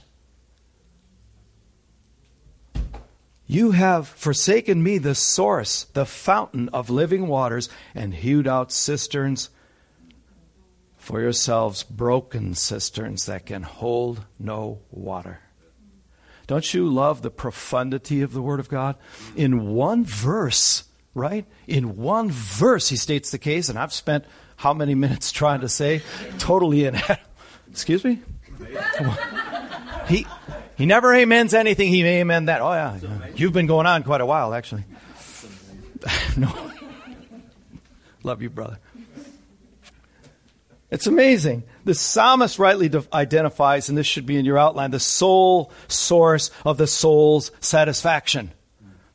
You 3.48 3.72
have 3.72 4.06
forsaken 4.06 4.84
me, 4.84 4.98
the 4.98 5.16
source, 5.16 5.86
the 5.94 6.06
fountain 6.06 6.68
of 6.74 6.90
living 6.90 7.28
waters, 7.28 7.70
and 7.96 8.14
hewed 8.14 8.50
out 8.50 8.74
cisterns 8.74 9.50
for 11.10 11.20
yourselves, 11.20 11.82
broken 11.82 12.54
cisterns 12.54 13.26
that 13.26 13.48
can 13.48 13.64
hold 13.64 14.24
no 14.38 14.78
water. 14.92 15.40
Don't 16.46 16.72
you 16.72 16.88
love 16.88 17.24
the 17.24 17.32
profundity 17.32 18.22
of 18.22 18.32
the 18.32 18.44
Word 18.44 18.60
of 18.60 18.70
God? 18.70 18.96
In 19.36 19.74
one 19.74 20.06
verse, 20.06 20.84
right? 21.16 21.48
In 21.66 21.98
one 21.98 22.30
verse, 22.30 22.90
he 22.90 22.96
states 22.96 23.32
the 23.32 23.40
case, 23.40 23.70
and 23.70 23.80
I've 23.80 23.92
spent 23.92 24.26
how 24.56 24.72
many 24.76 24.94
minutes 24.94 25.32
trying 25.32 25.62
to 25.62 25.68
say 25.68 26.04
totally 26.38 26.86
in. 26.86 26.96
Excuse 27.72 28.04
me? 28.04 28.22
he, 30.08 30.28
he 30.76 30.86
never 30.86 31.16
amens 31.16 31.56
anything, 31.56 31.90
he 31.90 32.04
may 32.04 32.20
amen 32.20 32.46
that. 32.46 32.62
Oh, 32.62 32.72
yeah. 32.72 33.00
You've 33.36 33.54
been 33.54 33.66
going 33.66 33.88
on 33.88 34.04
quite 34.04 34.22
a 34.22 34.28
while, 34.28 34.54
actually. 34.54 34.84
no. 36.38 36.72
Love 38.22 38.44
you, 38.44 38.52
brother. 38.52 38.78
It's 40.92 41.08
amazing. 41.08 41.64
The 41.86 41.94
psalmist 41.94 42.58
rightly 42.58 42.92
identifies, 43.14 43.90
and 43.90 43.98
this 43.98 44.08
should 44.08 44.26
be 44.26 44.38
in 44.38 44.46
your 44.46 44.58
outline, 44.58 44.92
the 44.92 45.00
sole 45.00 45.72
source 45.88 46.50
of 46.66 46.78
the 46.78 46.88
soul's 46.88 47.52
satisfaction. 47.60 48.52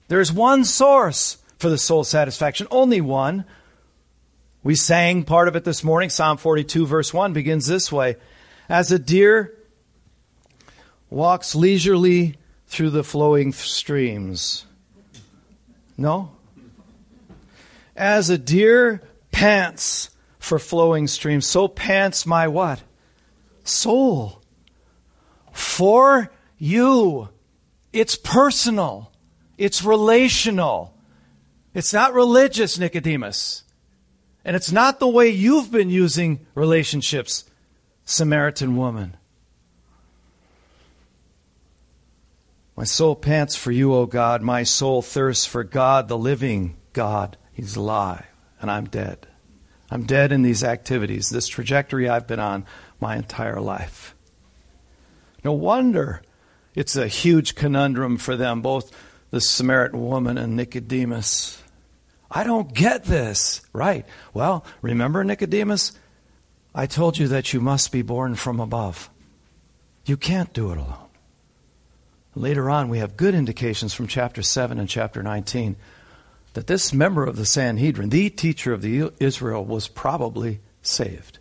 There's 0.08 0.32
one 0.32 0.64
source 0.64 1.38
for 1.58 1.68
the 1.68 1.78
soul's 1.78 2.08
satisfaction, 2.08 2.68
only 2.70 3.00
one. 3.00 3.44
We 4.62 4.76
sang 4.76 5.24
part 5.24 5.48
of 5.48 5.56
it 5.56 5.64
this 5.64 5.82
morning. 5.82 6.10
Psalm 6.10 6.36
42, 6.36 6.86
verse 6.86 7.12
1 7.12 7.32
begins 7.32 7.66
this 7.66 7.90
way 7.90 8.16
As 8.68 8.92
a 8.92 8.98
deer 8.98 9.54
walks 11.10 11.54
leisurely 11.54 12.36
through 12.66 12.90
the 12.90 13.04
flowing 13.04 13.52
streams. 13.52 14.64
No? 15.96 16.32
As 17.96 18.30
a 18.30 18.38
deer 18.38 19.02
pants 19.32 20.10
for 20.44 20.58
flowing 20.58 21.06
streams. 21.06 21.46
So 21.46 21.66
pants 21.66 22.26
my 22.26 22.46
what? 22.46 22.82
Soul. 23.64 24.42
For 25.52 26.30
you. 26.58 27.30
It's 27.92 28.14
personal. 28.14 29.10
It's 29.56 29.82
relational. 29.82 30.94
It's 31.72 31.94
not 31.94 32.12
religious, 32.12 32.78
Nicodemus. 32.78 33.62
And 34.44 34.54
it's 34.54 34.70
not 34.70 35.00
the 35.00 35.08
way 35.08 35.30
you've 35.30 35.72
been 35.72 35.88
using 35.88 36.46
relationships, 36.54 37.44
Samaritan 38.04 38.76
woman. 38.76 39.16
My 42.76 42.84
soul 42.84 43.16
pants 43.16 43.56
for 43.56 43.72
you, 43.72 43.94
O 43.94 44.04
God. 44.04 44.42
My 44.42 44.62
soul 44.64 45.00
thirsts 45.00 45.46
for 45.46 45.64
God, 45.64 46.08
the 46.08 46.18
living 46.18 46.76
God. 46.92 47.38
He's 47.52 47.76
alive, 47.76 48.26
and 48.60 48.70
I'm 48.70 48.84
dead. 48.86 49.26
I'm 49.90 50.04
dead 50.04 50.32
in 50.32 50.42
these 50.42 50.64
activities, 50.64 51.28
this 51.28 51.48
trajectory 51.48 52.08
I've 52.08 52.26
been 52.26 52.40
on 52.40 52.66
my 53.00 53.16
entire 53.16 53.60
life. 53.60 54.14
No 55.44 55.52
wonder 55.52 56.22
it's 56.74 56.96
a 56.96 57.06
huge 57.06 57.54
conundrum 57.54 58.16
for 58.16 58.36
them, 58.36 58.62
both 58.62 58.90
the 59.30 59.40
Samaritan 59.40 60.00
woman 60.00 60.38
and 60.38 60.56
Nicodemus. 60.56 61.62
I 62.30 62.44
don't 62.44 62.72
get 62.72 63.04
this. 63.04 63.62
Right. 63.72 64.06
Well, 64.32 64.64
remember, 64.82 65.22
Nicodemus? 65.22 65.92
I 66.74 66.86
told 66.86 67.18
you 67.18 67.28
that 67.28 67.52
you 67.52 67.60
must 67.60 67.92
be 67.92 68.02
born 68.02 68.34
from 68.34 68.58
above. 68.58 69.08
You 70.04 70.16
can't 70.16 70.52
do 70.52 70.72
it 70.72 70.78
alone. 70.78 71.08
Later 72.34 72.68
on, 72.68 72.88
we 72.88 72.98
have 72.98 73.16
good 73.16 73.34
indications 73.34 73.94
from 73.94 74.08
chapter 74.08 74.42
7 74.42 74.80
and 74.80 74.88
chapter 74.88 75.22
19 75.22 75.76
that 76.54 76.66
this 76.68 76.92
member 76.92 77.24
of 77.24 77.36
the 77.36 77.44
Sanhedrin, 77.44 78.08
the 78.08 78.30
teacher 78.30 78.72
of 78.72 78.80
the 78.80 79.12
Israel, 79.20 79.64
was 79.64 79.86
probably 79.88 80.60
saved. 80.82 81.38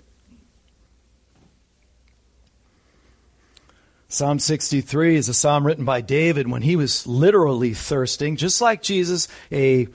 Psalm 4.08 4.38
63 4.38 5.16
is 5.16 5.30
a 5.30 5.34
psalm 5.34 5.66
written 5.66 5.86
by 5.86 6.02
David 6.02 6.48
when 6.48 6.62
he 6.62 6.76
was 6.76 7.08
literally 7.08 7.74
thirsting. 7.74 8.36
Just 8.36 8.62
like 8.62 8.84
Jesus, 8.84 9.28
a 9.52 9.88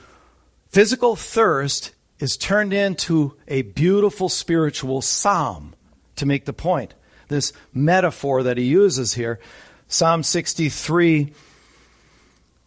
physical 0.71 1.15
thirst 1.15 1.93
is 2.19 2.37
turned 2.37 2.73
into 2.73 3.37
a 3.47 3.63
beautiful 3.63 4.29
spiritual 4.29 5.03
psalm 5.03 5.75
to 6.17 6.27
make 6.27 6.47
the 6.47 6.53
point. 6.53 6.95
This 7.29 7.53
metaphor 7.73 8.43
that 8.45 8.57
he 8.57 8.65
uses 8.65 9.15
here, 9.15 9.39
Psalm 9.87 10.23
63. 10.23 11.33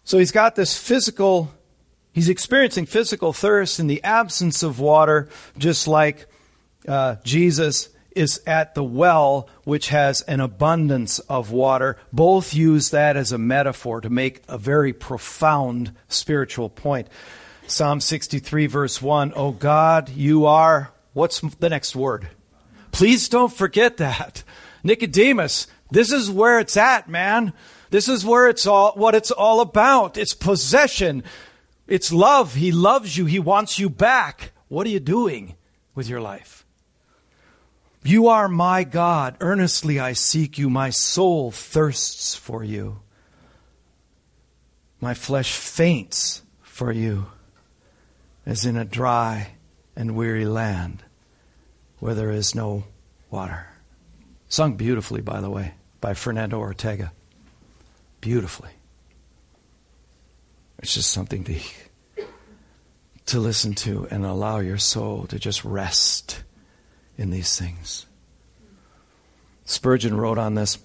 So 0.06 0.18
he's 0.18 0.32
got 0.32 0.56
this 0.56 0.78
physical 0.78 1.52
He's 2.14 2.30
experiencing 2.30 2.86
physical 2.86 3.34
thirst 3.34 3.80
in 3.80 3.88
the 3.88 4.04
absence 4.04 4.64
of 4.64 4.80
water, 4.80 5.30
just 5.58 5.88
like 5.88 6.28
uh, 6.88 7.16
Jesus 7.24 7.90
is 8.16 8.42
at 8.46 8.76
the 8.76 8.84
well, 8.84 9.48
which 9.64 9.88
has 9.90 10.22
an 10.24 10.42
abundance 10.42 11.20
of 11.20 11.52
water. 11.52 11.98
Both 12.12 12.54
use 12.54 12.90
that 12.90 13.16
as 13.16 13.32
a 13.32 13.38
metaphor 13.38 14.02
to 14.02 14.10
make 14.10 14.42
a 14.48 14.58
very 14.58 14.92
profound 14.92 15.94
spiritual 16.10 16.70
point. 16.70 17.08
Psalm 17.68 18.02
63, 18.02 18.68
verse 18.68 19.02
1 19.02 19.34
Oh 19.36 19.52
God, 19.52 20.10
you 20.10 20.46
are, 20.46 20.92
what's 21.14 21.40
the 21.40 21.70
next 21.70 21.96
word? 21.96 22.28
Please 22.92 23.30
don't 23.30 23.54
forget 23.54 23.98
that. 23.98 24.44
Nicodemus, 24.84 25.68
this 25.90 26.12
is 26.12 26.30
where 26.30 26.60
it's 26.60 26.76
at, 26.76 27.08
man. 27.08 27.54
This 27.90 28.10
is 28.10 28.26
where 28.26 28.50
it's 28.50 28.66
all, 28.66 28.94
what 28.96 29.16
it's 29.16 29.32
all 29.32 29.62
about. 29.62 30.18
It's 30.18 30.34
possession. 30.34 31.24
It's 31.92 32.14
love. 32.14 32.56
He 32.56 32.72
loves 32.72 33.18
you. 33.18 33.26
He 33.26 33.38
wants 33.38 33.78
you 33.78 33.90
back. 33.90 34.54
What 34.70 34.88
are 34.88 34.92
you 34.92 35.02
doing 35.02 35.58
with 35.94 36.08
your 36.08 36.22
life? 36.22 36.66
You 38.02 38.30
are 38.30 38.48
my 38.48 38.86
God. 38.86 39.36
Earnestly 39.42 40.00
I 40.00 40.14
seek 40.14 40.58
you. 40.58 40.70
My 40.70 40.90
soul 40.90 41.52
thirsts 41.52 42.34
for 42.34 42.64
you. 42.64 43.02
My 45.02 45.14
flesh 45.14 45.52
faints 45.52 46.44
for 46.62 46.94
you 46.94 47.26
as 48.46 48.64
in 48.66 48.78
a 48.78 48.86
dry 48.86 49.56
and 49.94 50.16
weary 50.16 50.46
land 50.46 51.04
where 52.00 52.16
there 52.16 52.32
is 52.32 52.56
no 52.56 52.86
water. 53.30 53.68
Sung 54.48 54.76
beautifully, 54.78 55.20
by 55.20 55.42
the 55.42 55.50
way, 55.50 55.74
by 56.00 56.14
Fernando 56.14 56.58
Ortega. 56.58 57.12
Beautifully. 58.22 58.72
It's 60.82 60.96
just 60.96 61.12
something 61.12 61.44
to, 61.44 61.60
to 63.28 63.40
listen 63.40 63.76
to 63.76 64.08
and 64.10 64.26
allow 64.26 64.60
your 64.60 64.80
soul 64.80 65.28
to 65.28 65.38
just 65.38 65.64
rest 65.64 66.44
in 67.18 67.30
these 67.30 67.58
things. 67.58 68.08
Spurgeon 69.64 70.18
wrote 70.18 70.40
on 70.40 70.56
this 70.56 70.80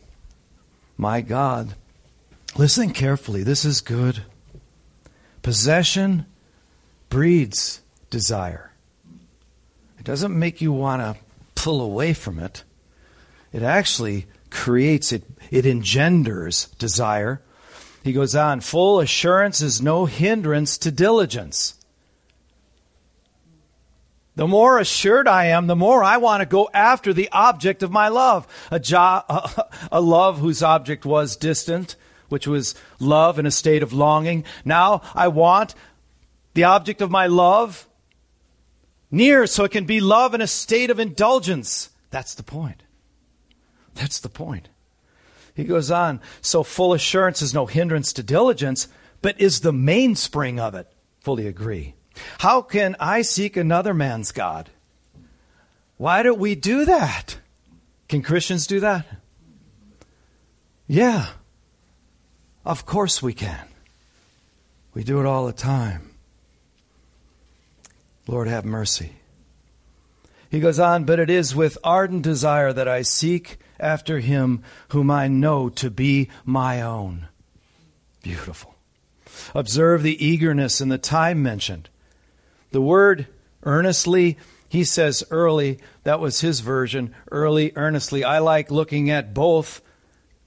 My 0.99 1.23
God, 1.23 1.75
listen 2.57 2.93
carefully, 2.93 3.43
this 3.43 3.65
is 3.65 3.81
good. 3.81 4.23
Possession 5.43 6.27
breeds 7.09 7.81
desire. 8.11 8.73
It 9.99 10.05
doesn't 10.05 10.39
make 10.39 10.61
you 10.61 10.73
want 10.73 11.01
to 11.03 11.17
pull 11.55 11.81
away 11.81 12.13
from 12.13 12.39
it. 12.39 12.65
It 13.53 13.63
actually 13.63 14.27
creates 14.51 15.11
it, 15.11 15.25
it 15.51 15.65
engenders 15.65 16.67
desire. 16.79 17.41
He 18.07 18.13
goes 18.13 18.37
on, 18.37 18.61
full 18.61 19.01
assurance 19.01 19.61
is 19.61 19.83
no 19.83 20.05
hindrance 20.05 20.79
to 20.79 20.93
diligence. 20.93 21.75
The 24.37 24.47
more 24.47 24.79
assured 24.79 25.27
I 25.27 25.47
am, 25.47 25.67
the 25.67 25.75
more 25.75 26.05
I 26.05 26.19
want 26.19 26.41
to 26.41 26.47
go 26.47 26.71
after 26.73 27.13
the 27.13 27.29
object 27.33 27.83
of 27.83 27.91
my 27.91 28.07
love. 28.07 28.47
A, 28.71 28.79
jo- 28.79 29.23
a, 29.91 30.01
love 30.01 30.39
whose 30.39 30.63
object 30.63 31.05
was 31.05 31.35
distant, 31.35 31.97
which 32.29 32.47
was 32.47 32.77
love 33.01 33.41
in 33.41 33.47
a 33.47 33.51
state 33.51 33.83
of 33.83 33.93
longing. 33.93 34.45
Now 34.65 35.03
I 35.13 35.27
want 35.27 35.75
the 36.55 36.63
object 36.63 37.03
of 37.03 37.11
my 37.11 37.27
love 37.27 37.89
near 39.11 39.49
so 39.49 39.65
it 39.65 39.73
can 39.73 39.85
be 39.85 40.01
love 40.01 40.33
in 40.33 40.41
a 40.41 40.47
state 40.47 40.91
of 40.91 41.01
indulgence. 41.01 41.91
That's 42.11 42.37
the 42.37 42.45
point. 42.45 42.85
That's 43.97 44.21
the 44.21 44.29
point. 44.29 44.69
He 45.57 45.65
goes 45.65 45.91
on, 45.91 46.21
so 46.43 46.63
full 46.63 46.93
assurance 46.93 47.41
is 47.41 47.55
no 47.55 47.65
hindrance 47.65 48.13
to 48.13 48.23
diligence, 48.23 48.89
but 49.23 49.41
is 49.41 49.61
the 49.61 49.73
mainspring 49.73 50.61
of 50.61 50.75
it. 50.75 50.87
Fully 51.21 51.47
agree. 51.47 51.95
How 52.39 52.61
can 52.61 52.95
I 53.01 53.23
seek 53.23 53.57
another 53.57 53.95
man's 53.95 54.33
God? 54.33 54.69
Why 55.97 56.23
do 56.23 56.35
we 56.35 56.55
do 56.55 56.85
that? 56.85 57.39
Can 58.07 58.23
Christians 58.23 58.67
do 58.67 58.81
that? 58.81 59.07
Yeah. 60.87 61.29
Of 62.67 62.85
course 62.85 63.23
we 63.23 63.33
can. 63.33 63.67
We 64.93 65.05
do 65.05 65.21
it 65.21 65.27
all 65.27 65.47
the 65.47 65.55
time. 65.55 66.15
Lord, 68.27 68.47
have 68.47 68.67
mercy. 68.67 69.13
He 70.51 70.61
goes 70.61 70.79
on, 70.79 71.05
but 71.05 71.19
it 71.19 71.31
is 71.31 71.57
with 71.57 71.79
ardent 71.83 72.23
desire 72.23 72.75
that 72.75 72.89
I 72.89 73.03
seek 73.03 73.59
after 73.79 74.21
him 74.21 74.63
whom 74.89 75.11
I 75.11 75.29
know 75.29 75.69
to 75.71 75.91
be 75.91 76.29
my 76.45 76.83
own. 76.83 77.29
Beautiful. 78.23 78.75
Observe 79.55 80.03
the 80.03 80.25
eagerness 80.25 80.81
and 80.81 80.91
the 80.91 80.99
time 80.99 81.43
mentioned. 81.43 81.89
The 82.73 82.81
word 82.81 83.27
earnestly, 83.63 84.39
he 84.69 84.85
says 84.85 85.25
early, 85.31 85.79
that 86.05 86.21
was 86.21 86.41
his 86.41 86.61
version, 86.61 87.15
early, 87.31 87.73
earnestly. 87.77 88.25
I 88.25 88.39
like 88.39 88.71
looking 88.71 89.11
at 89.11 89.35
both 89.35 89.83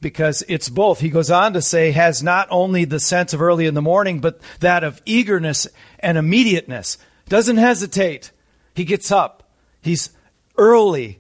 because 0.02 0.44
it's 0.48 0.70
both. 0.70 1.00
He 1.00 1.10
goes 1.10 1.30
on 1.30 1.54
to 1.54 1.62
say, 1.62 1.92
has 1.92 2.24
not 2.24 2.48
only 2.52 2.86
the 2.86 3.00
sense 3.00 3.34
of 3.34 3.42
early 3.42 3.66
in 3.66 3.74
the 3.74 3.82
morning, 3.82 4.20
but 4.20 4.40
that 4.60 4.84
of 4.84 5.02
eagerness 5.06 5.68
and 6.00 6.18
immediateness. 6.18 6.98
Doesn't 7.28 7.58
hesitate. 7.58 8.32
He 8.74 8.86
gets 8.86 9.12
up. 9.12 9.52
He's 9.82 10.10
early 10.58 11.20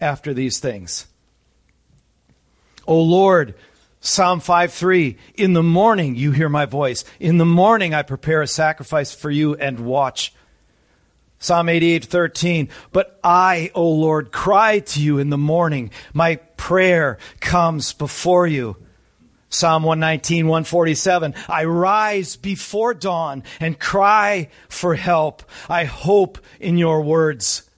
after 0.00 0.32
these 0.32 0.58
things. 0.58 1.06
O 2.88 3.02
Lord, 3.02 3.54
Psalm 4.00 4.40
5 4.40 4.72
3, 4.72 5.16
in 5.34 5.52
the 5.52 5.62
morning 5.62 6.16
you 6.16 6.32
hear 6.32 6.48
my 6.48 6.64
voice. 6.64 7.04
In 7.20 7.36
the 7.36 7.44
morning 7.44 7.92
I 7.92 8.02
prepare 8.02 8.40
a 8.40 8.46
sacrifice 8.46 9.14
for 9.14 9.30
you 9.30 9.54
and 9.54 9.80
watch. 9.80 10.32
Psalm 11.38 11.68
88 11.68 12.06
13, 12.06 12.68
but 12.90 13.20
I, 13.22 13.70
O 13.74 13.88
Lord, 13.90 14.32
cry 14.32 14.80
to 14.80 15.02
you 15.02 15.18
in 15.18 15.28
the 15.28 15.38
morning. 15.38 15.90
My 16.14 16.36
prayer 16.56 17.18
comes 17.40 17.92
before 17.92 18.46
you. 18.46 18.76
Psalm 19.50 19.82
119, 19.82 20.46
147. 20.46 21.34
I 21.46 21.64
rise 21.64 22.36
before 22.36 22.94
dawn 22.94 23.44
and 23.60 23.78
cry 23.78 24.48
for 24.68 24.94
help. 24.94 25.42
I 25.68 25.84
hope 25.84 26.38
in 26.58 26.78
your 26.78 27.02
words. 27.02 27.68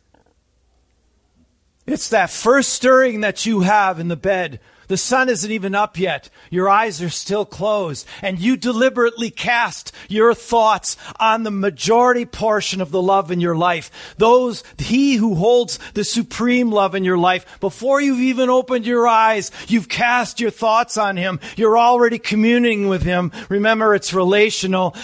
It's 1.87 2.09
that 2.11 2.31
first 2.31 2.73
stirring 2.73 3.23
that 3.23 3.45
you 3.45 3.61
have 3.61 3.99
in 3.99 4.07
the 4.07 4.17
bed 4.17 4.61
the 4.91 4.97
sun 4.97 5.29
isn't 5.29 5.53
even 5.53 5.77
up 5.77 6.01
yet. 6.01 6.31
Your 6.51 6.69
eyes 6.69 7.01
are 7.01 7.11
still 7.11 7.47
closed. 7.47 8.09
And 8.23 8.41
you 8.41 8.57
deliberately 8.57 9.31
cast 9.31 9.95
your 10.09 10.35
thoughts 10.35 10.97
on 11.21 11.45
the 11.45 11.53
majority 11.53 12.27
portion 12.27 12.81
of 12.81 12.91
the 12.91 13.01
love 13.01 13.31
in 13.31 13.41
your 13.41 13.55
life. 13.55 14.17
Those, 14.19 14.65
he 14.79 15.15
who 15.15 15.37
holds 15.37 15.79
the 15.95 16.03
supreme 16.03 16.73
love 16.73 16.97
in 16.97 17.05
your 17.05 17.19
life. 17.19 17.61
Before 17.61 18.01
you've 18.01 18.19
even 18.19 18.51
opened 18.51 18.85
your 18.85 19.07
eyes, 19.07 19.53
you've 19.69 19.89
cast 19.89 20.41
your 20.41 20.51
thoughts 20.51 20.99
on 20.99 21.17
him. 21.17 21.39
You're 21.57 21.79
already 21.79 22.19
communing 22.19 22.89
with 22.89 23.05
him. 23.05 23.31
Remember, 23.49 23.95
it's 23.95 24.13
relational 24.13 24.97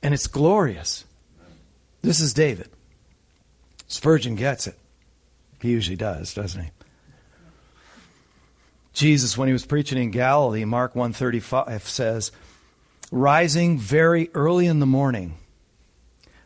and 0.00 0.14
it's 0.14 0.28
glorious. 0.28 1.04
This 2.02 2.20
is 2.20 2.32
David. 2.32 2.68
Spurgeon 3.88 4.36
gets 4.36 4.68
it. 4.68 4.78
He 5.60 5.72
usually 5.72 5.96
does, 5.96 6.32
doesn't 6.34 6.62
he? 6.62 6.70
Jesus, 9.00 9.38
when 9.38 9.48
he 9.48 9.54
was 9.54 9.64
preaching 9.64 9.96
in 9.96 10.10
Galilee, 10.10 10.66
Mark 10.66 10.94
135 10.94 11.88
says, 11.88 12.32
Rising 13.10 13.78
very 13.78 14.28
early 14.34 14.66
in 14.66 14.78
the 14.78 14.84
morning, 14.84 15.38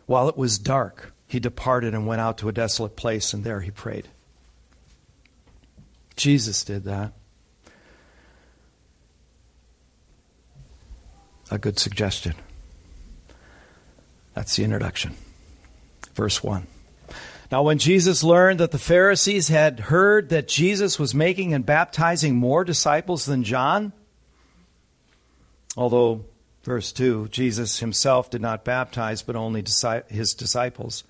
while 0.07 0.29
it 0.29 0.37
was 0.37 0.57
dark, 0.57 1.12
he 1.27 1.40
departed 1.40 1.95
and 1.95 2.07
went 2.07 2.21
out 2.21 2.38
to 2.38 2.49
a 2.49 2.53
desolate 2.53 2.95
place, 2.95 3.33
and 3.33 3.43
there 3.43 3.61
he 3.61 3.73
prayed. 3.73 4.07
Jesus 6.14 6.62
did 6.62 6.85
that. 6.85 7.12
A 11.51 11.59
good 11.59 11.81
suggestion. 11.81 12.35
That's 14.35 14.55
the 14.55 14.62
introduction. 14.62 15.17
Verse 16.14 16.40
1. 16.40 16.69
Now, 17.52 17.62
when 17.62 17.78
Jesus 17.78 18.24
learned 18.24 18.61
that 18.61 18.70
the 18.70 18.78
Pharisees 18.78 19.48
had 19.48 19.80
heard 19.80 20.30
that 20.30 20.48
Jesus 20.48 20.98
was 20.98 21.14
making 21.14 21.52
and 21.52 21.64
baptizing 21.64 22.37
more 22.37 22.64
disciples 22.64 23.26
than 23.26 23.44
John, 23.44 23.92
although, 25.76 26.24
verse 26.62 26.92
2, 26.92 27.28
Jesus 27.28 27.80
himself 27.80 28.30
did 28.30 28.40
not 28.40 28.64
baptize, 28.64 29.22
but 29.22 29.37
only 29.37 29.62
his 30.09 30.35
disciples. 30.35 31.04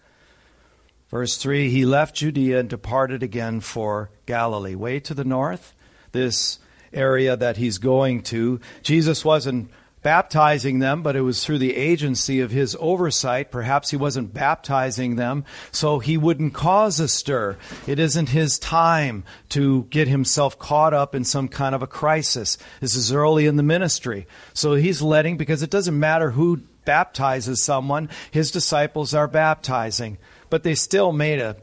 Verse 1.11 1.37
3, 1.37 1.71
he 1.71 1.85
left 1.85 2.17
Judea 2.17 2.59
and 2.59 2.69
departed 2.69 3.23
again 3.23 3.61
for 3.61 4.11
Galilee. 4.27 4.75
Way 4.75 4.99
to 5.01 5.15
the 5.15 5.25
north, 5.25 5.75
this 6.11 6.59
area 6.93 7.37
that 7.37 7.57
he's 7.57 7.79
going 7.79 8.23
to. 8.23 8.61
Jesus 8.83 9.25
wasn't 9.25 9.71
baptizing 10.05 10.79
them, 10.79 11.03
but 11.03 11.17
it 11.17 11.23
was 11.23 11.43
through 11.43 11.59
the 11.59 11.75
agency 11.75 12.39
of 12.41 12.53
his 12.53 12.77
oversight. 12.79 13.51
Perhaps 13.51 13.91
he 13.91 13.97
wasn't 13.97 14.35
baptizing 14.35 15.17
them 15.17 15.45
so 15.73 15.99
he 15.99 16.17
wouldn't 16.17 16.55
cause 16.55 17.01
a 17.01 17.09
stir. 17.09 17.57
It 17.89 17.99
isn't 17.99 18.29
his 18.29 18.59
time 18.59 19.25
to 19.49 19.85
get 19.85 20.07
himself 20.07 20.59
caught 20.59 20.95
up 20.95 21.15
in 21.15 21.25
some 21.25 21.49
kind 21.49 21.75
of 21.75 21.83
a 21.83 21.89
crisis. 21.89 22.59
This 22.81 22.95
is 22.95 23.13
early 23.13 23.47
in 23.47 23.57
the 23.57 23.63
ministry. 23.63 24.29
So 24.53 24.75
he's 24.75 25.03
letting, 25.03 25.39
because 25.39 25.63
it 25.63 25.71
doesn't 25.71 25.99
matter 25.99 26.31
who 26.31 26.59
baptizes 26.85 27.65
someone, 27.65 28.11
his 28.31 28.51
disciples 28.51 29.15
are 29.15 29.27
baptizing. 29.27 30.19
But 30.51 30.65
they 30.65 30.75
still 30.75 31.13
made 31.13 31.41
a 31.41 31.57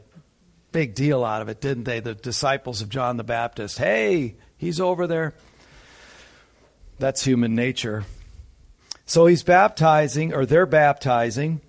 big 0.72 0.96
deal 0.96 1.24
out 1.24 1.42
of 1.42 1.48
it, 1.48 1.60
didn't 1.60 1.84
they? 1.84 2.00
The 2.00 2.14
disciples 2.14 2.82
of 2.82 2.88
John 2.88 3.18
the 3.18 3.24
Baptist. 3.24 3.78
Hey, 3.78 4.34
he's 4.56 4.80
over 4.80 5.06
there. 5.06 5.32
That's 6.98 7.24
human 7.24 7.54
nature. 7.54 8.04
So 9.06 9.26
he's 9.26 9.42
baptizing, 9.42 10.32
or 10.32 10.46
they're 10.46 10.66
baptizing, 10.66 11.60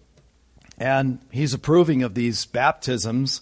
and 0.77 1.19
he's 1.31 1.53
approving 1.53 2.03
of 2.03 2.13
these 2.13 2.45
baptisms. 2.45 3.41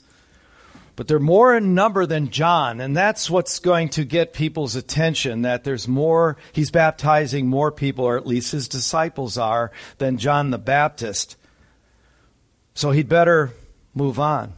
But 0.95 1.07
they're 1.07 1.19
more 1.19 1.55
in 1.55 1.73
number 1.73 2.05
than 2.05 2.29
John, 2.29 2.79
and 2.81 2.95
that's 2.95 3.29
what's 3.29 3.59
going 3.59 3.89
to 3.89 4.03
get 4.03 4.33
people's 4.33 4.75
attention 4.75 5.43
that 5.43 5.63
there's 5.63 5.87
more, 5.87 6.37
he's 6.53 6.69
baptizing 6.69 7.47
more 7.47 7.71
people, 7.71 8.05
or 8.05 8.17
at 8.17 8.27
least 8.27 8.51
his 8.51 8.67
disciples 8.67 9.37
are, 9.37 9.71
than 9.97 10.17
John 10.17 10.51
the 10.51 10.57
Baptist. 10.57 11.37
So 12.73 12.91
he'd 12.91 13.09
better 13.09 13.51
move 13.93 14.19
on. 14.19 14.53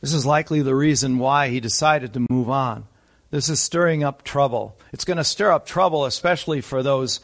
This 0.00 0.12
is 0.12 0.26
likely 0.26 0.62
the 0.62 0.74
reason 0.74 1.18
why 1.18 1.48
he 1.48 1.60
decided 1.60 2.12
to 2.14 2.26
move 2.28 2.50
on. 2.50 2.84
This 3.30 3.48
is 3.48 3.60
stirring 3.60 4.04
up 4.04 4.24
trouble. 4.24 4.76
It's 4.92 5.04
going 5.04 5.16
to 5.16 5.24
stir 5.24 5.52
up 5.52 5.64
trouble, 5.64 6.04
especially 6.04 6.60
for 6.60 6.82
those 6.82 7.20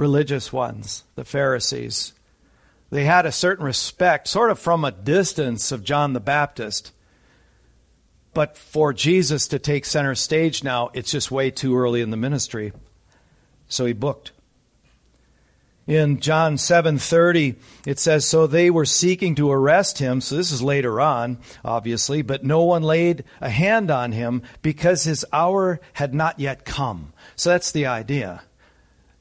religious 0.00 0.50
ones, 0.50 1.04
the 1.14 1.26
Pharisees. 1.26 2.14
They 2.88 3.04
had 3.04 3.26
a 3.26 3.30
certain 3.30 3.66
respect, 3.66 4.26
sort 4.26 4.50
of 4.50 4.58
from 4.58 4.82
a 4.82 4.90
distance, 4.90 5.70
of 5.70 5.84
John 5.84 6.14
the 6.14 6.20
Baptist. 6.20 6.92
But 8.32 8.56
for 8.56 8.94
Jesus 8.94 9.46
to 9.48 9.58
take 9.58 9.84
center 9.84 10.14
stage 10.14 10.64
now, 10.64 10.90
it's 10.94 11.10
just 11.10 11.30
way 11.30 11.50
too 11.50 11.76
early 11.76 12.00
in 12.00 12.10
the 12.10 12.16
ministry. 12.16 12.72
So 13.68 13.84
he 13.84 13.92
booked. 13.92 14.32
In 15.86 16.20
John 16.20 16.56
7:30 16.56 17.56
it 17.84 17.98
says 17.98 18.24
so 18.24 18.46
they 18.46 18.70
were 18.70 18.86
seeking 18.86 19.34
to 19.34 19.50
arrest 19.50 19.98
him 19.98 20.20
so 20.20 20.36
this 20.36 20.52
is 20.52 20.62
later 20.62 21.00
on 21.00 21.38
obviously 21.64 22.22
but 22.22 22.44
no 22.44 22.62
one 22.62 22.82
laid 22.84 23.24
a 23.40 23.50
hand 23.50 23.90
on 23.90 24.12
him 24.12 24.42
because 24.62 25.02
his 25.02 25.24
hour 25.32 25.80
had 25.94 26.14
not 26.14 26.38
yet 26.38 26.64
come. 26.64 27.12
So 27.34 27.50
that's 27.50 27.72
the 27.72 27.86
idea. 27.86 28.42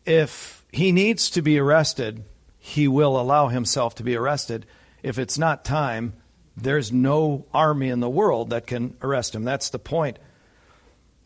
If 0.06 0.59
he 0.72 0.92
needs 0.92 1.30
to 1.32 1.42
be 1.42 1.58
arrested, 1.58 2.24
he 2.58 2.88
will 2.88 3.20
allow 3.20 3.48
himself 3.48 3.96
to 3.96 4.04
be 4.04 4.16
arrested. 4.16 4.66
If 5.02 5.18
it's 5.18 5.38
not 5.38 5.66
time, 5.66 6.14
there's 6.56 6.92
no 6.92 7.46
army 7.54 7.90
in 7.90 8.00
the 8.00 8.10
world 8.10 8.50
that 8.52 8.68
can 8.68 8.96
arrest 9.02 9.34
him. 9.34 9.44
That's 9.44 9.70
the 9.70 9.80
point. 9.80 10.20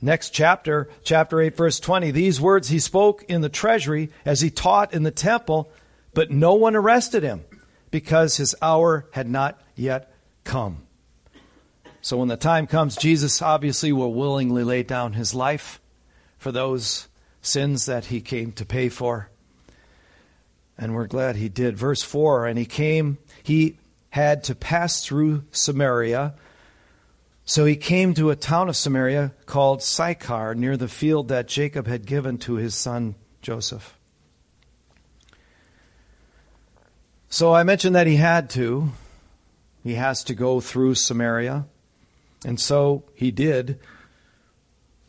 Next 0.02 0.32
chapter, 0.32 0.90
chapter 1.04 1.42
8, 1.42 1.56
verse 1.56 1.80
20. 1.80 2.12
These 2.12 2.42
words 2.42 2.70
he 2.70 2.80
spoke 2.80 3.24
in 3.30 3.42
the 3.42 3.50
treasury 3.50 4.12
as 4.26 4.42
he 4.42 4.50
taught 4.50 4.94
in 4.94 5.04
the 5.04 5.12
temple, 5.12 5.72
but 6.14 6.30
no 6.30 6.56
one 6.56 6.76
arrested 6.76 7.24
him 7.24 7.46
because 7.90 8.38
his 8.38 8.54
hour 8.62 9.08
had 9.12 9.30
not 9.30 9.62
yet 9.76 10.14
come. 10.44 10.86
So 12.02 12.18
when 12.18 12.28
the 12.28 12.36
time 12.36 12.68
comes, 12.68 12.98
Jesus 12.98 13.42
obviously 13.42 13.94
will 13.94 14.14
willingly 14.14 14.66
lay 14.66 14.84
down 14.84 15.14
his 15.14 15.34
life 15.34 15.80
for 16.38 16.52
those 16.52 17.08
sins 17.42 17.86
that 17.86 18.06
he 18.06 18.20
came 18.20 18.52
to 18.54 18.66
pay 18.66 18.90
for. 18.90 19.30
And 20.78 20.96
we're 20.96 21.08
glad 21.08 21.36
he 21.36 21.50
did. 21.50 21.78
Verse 21.78 22.02
4 22.02 22.48
And 22.48 22.58
he 22.58 22.66
came, 22.66 23.18
he 23.44 23.78
had 24.10 24.44
to 24.46 24.56
pass 24.56 25.06
through 25.06 25.44
Samaria. 25.52 26.34
So 27.46 27.66
he 27.66 27.76
came 27.76 28.14
to 28.14 28.30
a 28.30 28.36
town 28.36 28.70
of 28.70 28.78
Samaria 28.78 29.34
called 29.46 29.84
Sychar, 29.84 30.56
near 30.56 30.78
the 30.78 30.88
field 30.88 31.28
that 31.28 31.48
Jacob 31.48 31.88
had 31.88 32.06
given 32.06 32.38
to 32.40 32.56
his 32.56 32.74
son 32.74 33.16
Joseph. 33.42 33.98
So 37.30 37.54
I 37.54 37.64
mentioned 37.64 37.96
that 37.96 38.08
he 38.08 38.16
had 38.16 38.50
to. 38.52 38.92
He 39.84 39.96
has 39.96 40.24
to 40.26 40.36
go 40.36 40.62
through 40.62 40.96
Samaria. 40.96 41.66
And 42.46 42.60
so 42.60 43.04
he 43.16 43.32
did. 43.32 43.80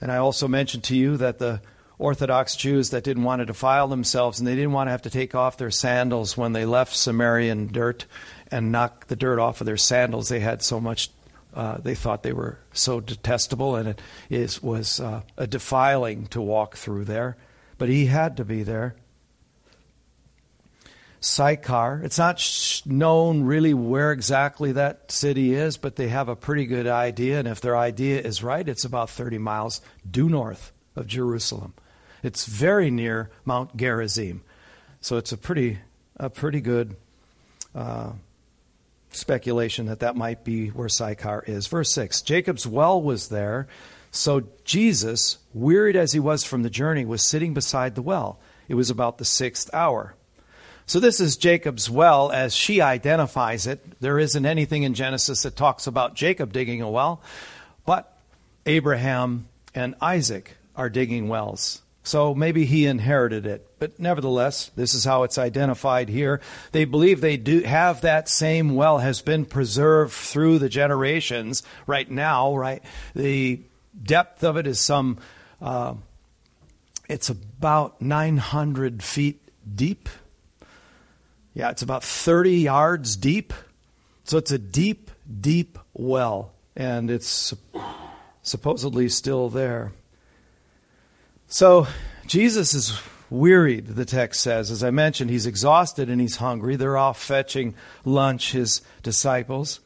And 0.00 0.10
I 0.10 0.16
also 0.16 0.48
mentioned 0.48 0.84
to 0.84 0.96
you 0.96 1.16
that 1.18 1.38
the 1.38 1.60
Orthodox 1.98 2.56
Jews 2.56 2.90
that 2.90 3.04
didn't 3.04 3.22
want 3.22 3.40
to 3.40 3.46
defile 3.46 3.88
themselves 3.88 4.38
and 4.38 4.46
they 4.46 4.56
didn't 4.56 4.72
want 4.72 4.88
to 4.88 4.92
have 4.92 5.02
to 5.02 5.10
take 5.10 5.34
off 5.34 5.56
their 5.56 5.70
sandals 5.70 6.36
when 6.36 6.52
they 6.52 6.64
left 6.64 6.94
Samarian 6.94 7.70
dirt 7.70 8.06
and 8.50 8.72
knock 8.72 9.06
the 9.06 9.16
dirt 9.16 9.38
off 9.38 9.60
of 9.60 9.66
their 9.66 9.76
sandals. 9.76 10.28
They 10.28 10.40
had 10.40 10.62
so 10.62 10.80
much, 10.80 11.10
uh, 11.54 11.78
they 11.78 11.94
thought 11.94 12.22
they 12.22 12.32
were 12.32 12.58
so 12.72 13.00
detestable 13.00 13.76
and 13.76 13.88
it 13.88 14.02
is, 14.28 14.62
was 14.62 14.98
uh, 14.98 15.22
a 15.36 15.46
defiling 15.46 16.26
to 16.28 16.40
walk 16.40 16.76
through 16.76 17.04
there. 17.04 17.36
but 17.78 17.88
he 17.88 18.06
had 18.06 18.36
to 18.38 18.44
be 18.44 18.62
there. 18.62 18.96
Sychar. 21.20 22.02
It's 22.04 22.18
not 22.18 22.82
known 22.84 23.44
really 23.44 23.72
where 23.72 24.12
exactly 24.12 24.72
that 24.72 25.10
city 25.10 25.54
is, 25.54 25.78
but 25.78 25.96
they 25.96 26.08
have 26.08 26.28
a 26.28 26.36
pretty 26.36 26.66
good 26.66 26.86
idea. 26.86 27.38
And 27.38 27.48
if 27.48 27.62
their 27.62 27.76
idea 27.76 28.20
is 28.20 28.42
right, 28.42 28.68
it's 28.68 28.84
about 28.84 29.08
30 29.08 29.38
miles 29.38 29.80
due 30.08 30.28
north 30.28 30.72
of 30.94 31.06
Jerusalem. 31.06 31.72
It's 32.24 32.46
very 32.46 32.90
near 32.90 33.30
Mount 33.44 33.76
Gerizim. 33.76 34.42
So 35.02 35.18
it's 35.18 35.30
a 35.30 35.36
pretty, 35.36 35.78
a 36.16 36.30
pretty 36.30 36.62
good 36.62 36.96
uh, 37.74 38.12
speculation 39.10 39.86
that 39.86 40.00
that 40.00 40.16
might 40.16 40.42
be 40.42 40.68
where 40.68 40.88
Sychar 40.88 41.44
is. 41.46 41.66
Verse 41.66 41.92
6 41.92 42.22
Jacob's 42.22 42.66
well 42.66 43.00
was 43.00 43.28
there. 43.28 43.68
So 44.10 44.44
Jesus, 44.64 45.36
wearied 45.52 45.96
as 45.96 46.12
he 46.12 46.18
was 46.18 46.44
from 46.44 46.62
the 46.62 46.70
journey, 46.70 47.04
was 47.04 47.22
sitting 47.22 47.52
beside 47.52 47.94
the 47.94 48.02
well. 48.02 48.38
It 48.68 48.74
was 48.74 48.88
about 48.88 49.18
the 49.18 49.26
sixth 49.26 49.68
hour. 49.74 50.14
So, 50.86 51.00
this 51.00 51.18
is 51.18 51.36
Jacob's 51.36 51.88
well 51.88 52.30
as 52.30 52.54
she 52.54 52.80
identifies 52.82 53.66
it. 53.66 54.00
There 54.00 54.18
isn't 54.18 54.44
anything 54.44 54.82
in 54.82 54.92
Genesis 54.94 55.42
that 55.42 55.56
talks 55.56 55.86
about 55.86 56.14
Jacob 56.14 56.52
digging 56.52 56.82
a 56.82 56.90
well, 56.90 57.22
but 57.86 58.18
Abraham 58.66 59.48
and 59.74 59.94
Isaac 60.00 60.56
are 60.76 60.90
digging 60.90 61.28
wells. 61.28 61.80
So 62.04 62.34
maybe 62.34 62.66
he 62.66 62.84
inherited 62.84 63.46
it. 63.46 63.66
But 63.78 63.98
nevertheless, 63.98 64.70
this 64.76 64.92
is 64.92 65.04
how 65.04 65.22
it's 65.22 65.38
identified 65.38 66.10
here. 66.10 66.42
They 66.72 66.84
believe 66.84 67.20
they 67.22 67.38
do 67.38 67.60
have 67.62 68.02
that 68.02 68.28
same 68.28 68.74
well 68.74 68.98
has 68.98 69.22
been 69.22 69.46
preserved 69.46 70.12
through 70.12 70.58
the 70.58 70.68
generations 70.68 71.62
right 71.86 72.08
now, 72.08 72.54
right? 72.54 72.82
The 73.14 73.62
depth 74.00 74.44
of 74.44 74.58
it 74.58 74.66
is 74.66 74.80
some, 74.80 75.18
uh, 75.62 75.94
it's 77.08 77.30
about 77.30 78.02
900 78.02 79.02
feet 79.02 79.40
deep. 79.74 80.10
Yeah, 81.54 81.70
it's 81.70 81.82
about 81.82 82.04
30 82.04 82.58
yards 82.58 83.16
deep. 83.16 83.54
So 84.24 84.36
it's 84.36 84.50
a 84.50 84.58
deep, 84.58 85.10
deep 85.40 85.78
well, 85.94 86.52
and 86.76 87.10
it's 87.10 87.54
supposedly 88.42 89.08
still 89.08 89.48
there. 89.48 89.92
So 91.54 91.86
Jesus 92.26 92.74
is 92.74 93.00
wearied, 93.30 93.86
the 93.86 94.04
text 94.04 94.40
says. 94.40 94.72
As 94.72 94.82
I 94.82 94.90
mentioned, 94.90 95.30
he's 95.30 95.46
exhausted 95.46 96.10
and 96.10 96.20
he's 96.20 96.38
hungry. 96.38 96.74
They're 96.74 96.96
off 96.96 97.22
fetching 97.22 97.76
lunch, 98.04 98.50
his 98.50 98.82
disciples. 99.04 99.78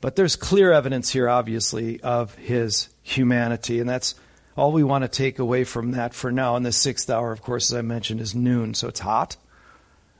But 0.00 0.16
there's 0.16 0.36
clear 0.36 0.72
evidence 0.72 1.10
here, 1.10 1.28
obviously, 1.28 2.00
of 2.00 2.34
his 2.36 2.88
humanity, 3.02 3.78
and 3.78 3.86
that's 3.86 4.14
all 4.56 4.72
we 4.72 4.82
want 4.82 5.02
to 5.02 5.08
take 5.08 5.38
away 5.38 5.64
from 5.64 5.90
that 5.90 6.14
for 6.14 6.32
now. 6.32 6.56
And 6.56 6.64
the 6.64 6.72
sixth 6.72 7.10
hour, 7.10 7.30
of 7.30 7.42
course, 7.42 7.70
as 7.70 7.76
I 7.76 7.82
mentioned, 7.82 8.22
is 8.22 8.34
noon, 8.34 8.72
so 8.72 8.88
it's 8.88 9.00
hot. 9.00 9.36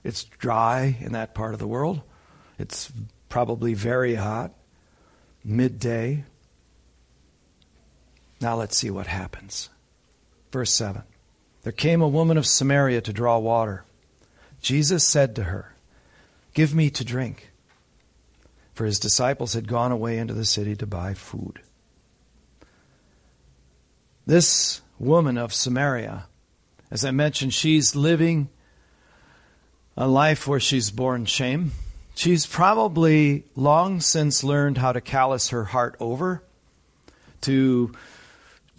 It's 0.05 0.25
dry 0.25 0.99
in 1.01 1.13
that 1.13 1.35
part 1.35 1.55
of 1.55 1.59
the 1.59 1.67
world. 1.67 2.03
It's 2.59 2.93
probably 3.31 3.73
very 3.73 4.17
hot. 4.17 4.53
Midday. 5.43 6.25
Now 8.43 8.57
let's 8.57 8.77
see 8.77 8.91
what 8.91 9.07
happens. 9.07 9.71
Verse 10.59 10.75
7 10.75 11.05
There 11.63 11.71
came 11.71 12.03
a 12.03 12.09
woman 12.09 12.37
of 12.37 12.45
Samaria 12.45 13.01
to 13.03 13.13
draw 13.13 13.39
water. 13.39 13.85
Jesus 14.61 15.07
said 15.07 15.37
to 15.37 15.45
her, 15.45 15.77
Give 16.53 16.75
me 16.75 16.91
to 16.91 17.05
drink. 17.05 17.53
For 18.75 18.85
his 18.85 18.99
disciples 18.99 19.53
had 19.53 19.69
gone 19.69 19.93
away 19.93 20.19
into 20.19 20.35
the 20.35 20.45
city 20.45 20.75
to 20.75 20.85
buy 20.85 21.15
food. 21.15 21.61
This 24.27 24.81
woman 24.99 25.39
of 25.39 25.55
Samaria, 25.55 26.27
as 26.91 27.05
I 27.05 27.13
mentioned, 27.13 27.55
she's 27.55 27.95
living 27.95 28.49
a 29.97 30.09
life 30.09 30.49
where 30.49 30.59
she's 30.59 30.91
borne 30.91 31.25
shame. 31.25 31.71
She's 32.17 32.47
probably 32.47 33.45
long 33.55 34.01
since 34.01 34.43
learned 34.43 34.79
how 34.79 34.91
to 34.91 35.01
callous 35.01 35.51
her 35.51 35.67
heart 35.67 35.95
over, 36.01 36.43
to 37.43 37.93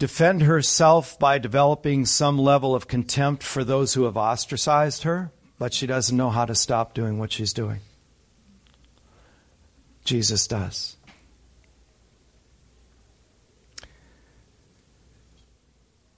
defend 0.00 0.40
herself 0.42 1.18
by 1.18 1.38
developing 1.38 2.06
some 2.06 2.38
level 2.38 2.74
of 2.74 2.88
contempt 2.88 3.42
for 3.42 3.62
those 3.62 3.92
who 3.92 4.04
have 4.04 4.16
ostracized 4.16 5.02
her, 5.02 5.30
but 5.58 5.74
she 5.74 5.86
doesn't 5.86 6.16
know 6.16 6.30
how 6.30 6.46
to 6.46 6.54
stop 6.54 6.94
doing 6.94 7.18
what 7.18 7.30
she's 7.30 7.52
doing. 7.52 7.80
Jesus 10.02 10.46
does. 10.46 10.96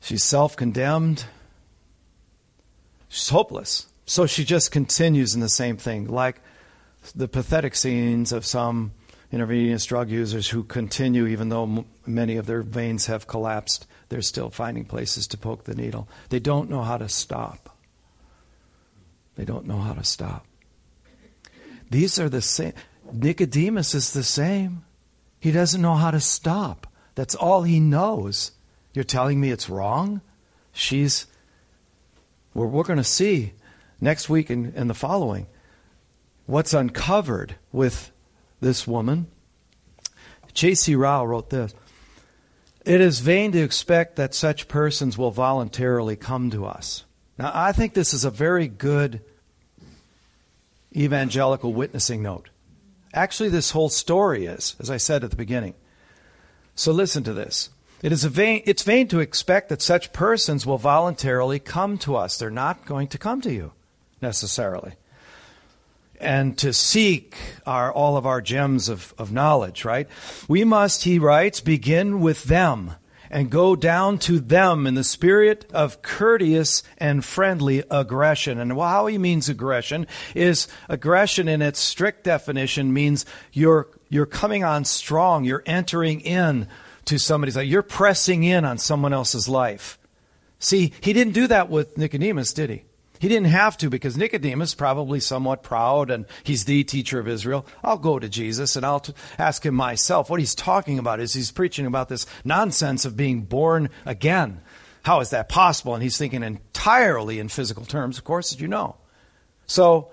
She's 0.01 0.23
self 0.23 0.57
condemned. 0.57 1.25
She's 3.09 3.31
hopeless. 3.31 3.89
So 4.07 4.27
she 4.27 4.45
just 4.45 4.71
continues 4.71 5.35
in 5.35 5.41
the 5.41 5.49
same 5.49 5.77
thing, 5.77 6.07
like 6.07 6.41
the 7.17 7.27
pathetic 7.27 7.75
scenes 7.75 8.31
of 8.31 8.45
some 8.45 8.93
intravenous 9.33 9.87
drug 9.87 10.11
users 10.11 10.51
who 10.51 10.63
continue, 10.63 11.27
even 11.27 11.49
though 11.49 11.65
m- 11.65 11.85
many 12.07 12.37
of 12.37 12.47
their 12.47 12.63
veins 12.63 13.07
have 13.07 13.27
collapsed, 13.27 13.87
they're 14.09 14.23
still 14.23 14.51
finding 14.51 14.85
places 14.85 15.27
to 15.29 15.39
poke 15.39 15.65
the 15.65 15.75
needle. 15.75 16.07
They 16.29 16.39
don't 16.39 16.69
know 16.69 16.83
how 16.83 16.99
to 16.99 17.09
stop. 17.09 17.77
They 19.37 19.45
don't 19.45 19.67
know 19.67 19.79
how 19.79 19.95
to 19.95 20.05
stop. 20.05 20.47
These 21.91 22.19
are 22.19 22.29
the 22.29 22.43
same. 22.43 22.75
Nicodemus 23.11 23.95
is 23.95 24.13
the 24.13 24.23
same. 24.23 24.85
He 25.41 25.51
doesn't 25.51 25.83
know 25.83 25.95
how 25.95 26.11
to 26.11 26.21
stop. 26.21 26.87
That's 27.15 27.35
all 27.35 27.63
he 27.63 27.81
knows. 27.81 28.53
You're 28.95 29.05
telling 29.05 29.41
me 29.41 29.51
it's 29.51 29.69
wrong? 29.69 30.21
She's. 30.73 31.27
We're 32.55 32.83
going 32.83 32.99
to 32.99 33.05
see 33.05 33.55
next 34.01 34.29
week 34.29 34.51
and, 34.51 34.75
and 34.77 34.91
the 34.91 34.95
following 34.95 35.47
what's 36.47 36.75
uncovered 36.75 37.57
with 37.73 38.12
this 38.63 38.87
woman. 38.87 39.27
J.C. 40.55 40.95
Ryle 40.95 41.27
wrote 41.27 41.51
this 41.51 41.75
It 42.87 43.01
is 43.03 43.21
vain 43.21 43.53
to 43.53 43.63
expect 43.63 44.17
that 44.17 44.35
such 44.35 44.69
persons 44.69 45.19
will 45.19 45.31
voluntarily 45.31 46.17
come 46.17 46.51
to 46.51 46.65
us. 46.65 47.05
Now, 47.39 47.51
I 47.53 47.73
think 47.73 47.93
this 47.93 48.15
is 48.15 48.25
a 48.25 48.31
very 48.31 48.69
good 48.69 49.21
evangelical 50.97 51.73
witnessing 51.75 52.23
note. 52.23 52.49
Actually, 53.13 53.51
this 53.51 53.73
whole 53.73 53.89
story 53.91 54.47
is, 54.47 54.77
as 54.79 54.89
I 54.89 54.97
said 54.97 55.25
at 55.25 55.31
the 55.31 55.37
beginning. 55.37 55.75
So 56.75 56.93
listen 56.93 57.25
to 57.25 57.35
this. 57.35 57.69
It 58.03 58.13
is 58.13 58.25
vain, 58.25 58.63
it's 58.65 58.83
vain 58.83 59.09
to 59.09 59.21
expect 59.21 59.69
that 59.69 59.83
such 59.83 60.13
persons 60.13 60.67
will 60.67 60.79
voluntarily 60.79 61.59
come 61.59 61.99
to 61.99 62.17
us. 62.17 62.39
They're 62.39 62.51
not 62.51 62.85
going 62.85 63.09
to 63.09 63.19
come 63.19 63.41
to 63.43 63.53
you 63.53 63.73
necessarily 64.21 64.95
and 66.23 66.57
to 66.59 66.73
seek 66.73 67.37
our, 67.67 67.93
all 67.93 68.17
of 68.17 68.27
our 68.27 68.41
gems 68.41 68.89
of, 68.89 69.15
of 69.19 69.33
knowledge, 69.33 69.85
right? 69.85 70.09
We 70.49 70.65
must, 70.65 71.05
he 71.05 71.19
writes, 71.19 71.61
begin 71.61 72.21
with 72.21 72.45
them 72.45 72.93
and 73.33 73.51
go 73.51 73.75
down 73.75 74.19
to 74.19 74.39
them 74.39 74.87
in 74.87 74.95
the 74.95 75.03
spirit 75.03 75.65
of 75.73 76.03
courteous 76.03 76.83
and 76.99 77.25
friendly 77.25 77.83
aggression. 77.91 78.61
And 78.61 78.73
how 78.73 79.07
he 79.07 79.17
means 79.17 79.49
aggression 79.49 80.07
is 80.35 80.69
aggression 80.89 81.49
in 81.49 81.63
its 81.63 81.81
strict 81.81 82.25
definition 82.25 82.93
means 82.93 83.25
you're, 83.53 83.89
you're 84.11 84.27
coming 84.27 84.65
on 84.65 84.85
strong, 84.85 85.45
you're 85.45 85.63
entering 85.65 86.21
in 86.21 86.69
to 87.07 87.19
somebody's 87.19 87.57
life, 87.57 87.67
you're 87.67 87.83
pressing 87.83 88.45
in 88.45 88.65
on 88.65 88.79
someone 88.79 89.15
else's 89.15 89.49
life. 89.49 89.99
See, 90.59 90.93
he 91.01 91.13
didn't 91.13 91.33
do 91.33 91.47
that 91.49 91.71
with 91.71 91.99
Nicodemus, 91.99 92.53
did 92.53 92.71
he? 92.71 92.85
He 93.23 93.29
didn't 93.29 93.51
have 93.51 93.77
to 93.77 93.89
because 93.89 94.17
Nicodemus, 94.17 94.75
probably 94.75 95.21
somewhat 95.21 95.63
proud, 95.63 96.11
and 96.11 96.27
he's 96.43 96.65
the 96.65 96.83
teacher 96.83 97.21
of 97.21 97.29
Israel. 97.29 97.65
I'll 97.81 97.97
go 97.97 98.19
to 98.19 98.29
Jesus 98.29 98.75
and 98.75 98.85
I'll 98.85 98.99
t- 98.99 99.15
ask 99.39 99.65
him 99.65 99.77
myself. 99.77 100.29
What 100.29 100.41
he's 100.41 100.57
talking 100.57 100.99
about 100.99 101.21
is 101.21 101.33
he's 101.33 101.53
preaching 101.53 101.87
about 101.87 102.09
this 102.09 102.27
nonsense 102.45 103.05
of 103.05 103.17
being 103.17 103.43
born 103.43 103.91
again. 104.05 104.61
How 105.05 105.21
is 105.21 105.31
that 105.31 105.49
possible? 105.49 105.95
And 105.95 106.03
he's 106.03 106.19
thinking 106.19 106.43
entirely 106.43 107.39
in 107.39 107.47
physical 107.47 107.85
terms, 107.85 108.19
of 108.19 108.25
course, 108.25 108.53
as 108.53 108.61
you 108.61 108.67
know. 108.67 108.97
So, 109.67 110.11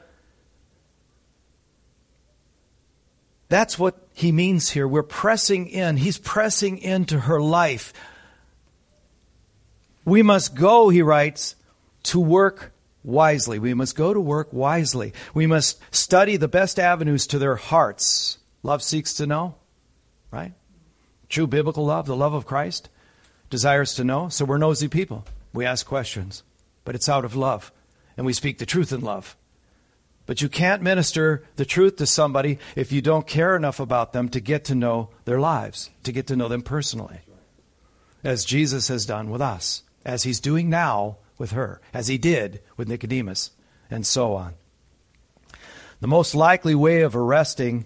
that's 3.47 3.79
what 3.79 4.07
he 4.13 4.31
means 4.31 4.69
here. 4.69 4.87
We're 4.87 5.01
pressing 5.01 5.65
in. 5.65 5.97
He's 5.97 6.19
pressing 6.19 6.77
into 6.77 7.21
her 7.21 7.41
life. 7.41 7.91
We 10.05 10.21
must 10.21 10.53
go, 10.53 10.89
he 10.89 11.01
writes, 11.01 11.55
to 12.03 12.19
work 12.19 12.71
wisely. 13.03 13.59
We 13.59 13.73
must 13.73 13.95
go 13.95 14.13
to 14.13 14.19
work 14.19 14.51
wisely. 14.51 15.13
We 15.33 15.47
must 15.47 15.79
study 15.93 16.37
the 16.37 16.47
best 16.47 16.79
avenues 16.79 17.27
to 17.27 17.39
their 17.39 17.55
hearts. 17.55 18.37
Love 18.63 18.83
seeks 18.83 19.13
to 19.15 19.27
know, 19.27 19.55
right? 20.31 20.53
True 21.29 21.47
biblical 21.47 21.85
love, 21.85 22.05
the 22.05 22.15
love 22.15 22.33
of 22.33 22.45
Christ, 22.45 22.89
desires 23.49 23.93
to 23.95 24.03
know. 24.03 24.29
So 24.29 24.45
we're 24.45 24.57
nosy 24.57 24.87
people. 24.87 25.25
We 25.53 25.65
ask 25.65 25.85
questions, 25.85 26.43
but 26.85 26.95
it's 26.95 27.09
out 27.09 27.25
of 27.25 27.35
love, 27.35 27.71
and 28.17 28.25
we 28.25 28.33
speak 28.33 28.57
the 28.57 28.65
truth 28.65 28.91
in 28.91 29.01
love. 29.01 29.35
But 30.25 30.43
you 30.43 30.49
can't 30.49 30.83
minister 30.83 31.43
the 31.55 31.65
truth 31.65 31.95
to 31.95 32.05
somebody 32.05 32.59
if 32.75 32.91
you 32.91 33.01
don't 33.01 33.25
care 33.25 33.55
enough 33.55 33.79
about 33.79 34.13
them 34.13 34.29
to 34.29 34.39
get 34.39 34.65
to 34.65 34.75
know 34.75 35.09
their 35.25 35.39
lives, 35.39 35.89
to 36.03 36.11
get 36.11 36.27
to 36.27 36.35
know 36.35 36.47
them 36.47 36.61
personally, 36.61 37.21
as 38.23 38.45
Jesus 38.45 38.89
has 38.89 39.07
done 39.07 39.31
with 39.31 39.41
us, 39.41 39.81
as 40.05 40.23
he's 40.23 40.39
doing 40.39 40.69
now 40.69 41.17
with 41.39 41.51
her, 41.51 41.81
as 41.91 42.07
he 42.07 42.19
did 42.19 42.61
with 42.77 42.87
Nicodemus, 42.87 43.51
and 43.89 44.05
so 44.05 44.35
on. 44.35 44.53
The 46.01 46.07
most 46.07 46.35
likely 46.35 46.75
way 46.75 47.01
of 47.01 47.15
arresting 47.15 47.85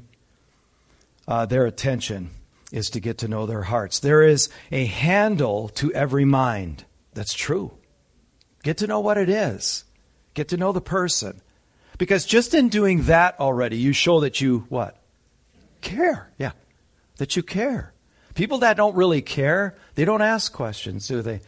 uh, 1.27 1.45
their 1.45 1.65
attention 1.65 2.31
is 2.71 2.89
to 2.89 2.99
get 2.99 3.19
to 3.19 3.27
know 3.27 3.45
their 3.45 3.61
hearts. 3.61 3.99
There 3.99 4.23
is 4.23 4.49
a 4.71 4.85
handle 4.85 5.69
to 5.69 5.93
every 5.93 6.25
mind. 6.25 6.83
That's 7.13 7.33
true. 7.33 7.77
Get 8.63 8.77
to 8.77 8.87
know 8.87 8.99
what 8.99 9.17
it 9.17 9.29
is. 9.29 9.85
Get 10.33 10.49
to 10.49 10.57
know 10.57 10.71
the 10.71 10.81
person. 10.81 11.41
Because 11.97 12.25
just 12.25 12.53
in 12.53 12.69
doing 12.69 13.03
that 13.03 13.39
already, 13.39 13.77
you 13.77 13.93
show 13.93 14.21
that 14.21 14.41
you 14.41 14.65
what? 14.69 14.97
Care. 15.81 16.31
Yeah. 16.37 16.53
That 17.17 17.35
you 17.35 17.43
care. 17.43 17.93
People 18.33 18.59
that 18.59 18.77
don't 18.77 18.95
really 18.95 19.21
care, 19.21 19.75
they 19.93 20.05
don't 20.05 20.23
ask 20.23 20.51
questions, 20.51 21.07
do 21.07 21.21
they? 21.21 21.41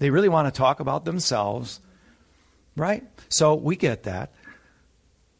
They 0.00 0.10
really 0.10 0.28
want 0.28 0.52
to 0.52 0.58
talk 0.58 0.80
about 0.80 1.04
themselves. 1.04 1.78
Right? 2.76 3.04
So 3.28 3.54
we 3.54 3.76
get 3.76 4.02
that. 4.04 4.32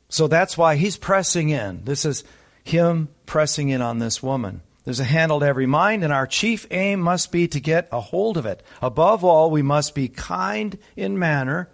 So 0.08 0.28
that's 0.28 0.56
why 0.56 0.76
he's 0.76 0.96
pressing 0.96 1.48
in. 1.48 1.84
This 1.84 2.04
is 2.04 2.22
him 2.62 3.08
pressing 3.26 3.68
in 3.68 3.82
on 3.82 3.98
this 3.98 4.22
woman. 4.22 4.62
There's 4.84 5.00
a 5.00 5.04
handle 5.04 5.40
to 5.40 5.46
every 5.46 5.66
mind, 5.66 6.04
and 6.04 6.12
our 6.12 6.26
chief 6.26 6.66
aim 6.70 7.00
must 7.00 7.30
be 7.30 7.46
to 7.48 7.60
get 7.60 7.88
a 7.92 8.00
hold 8.00 8.36
of 8.36 8.46
it. 8.46 8.62
Above 8.82 9.24
all, 9.24 9.50
we 9.50 9.62
must 9.62 9.94
be 9.94 10.08
kind 10.08 10.78
in 10.96 11.18
manner 11.18 11.68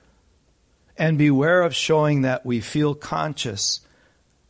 and 0.97 1.17
beware 1.17 1.63
of 1.63 1.75
showing 1.75 2.23
that 2.23 2.45
we 2.45 2.61
feel 2.61 2.95
conscious 2.95 3.81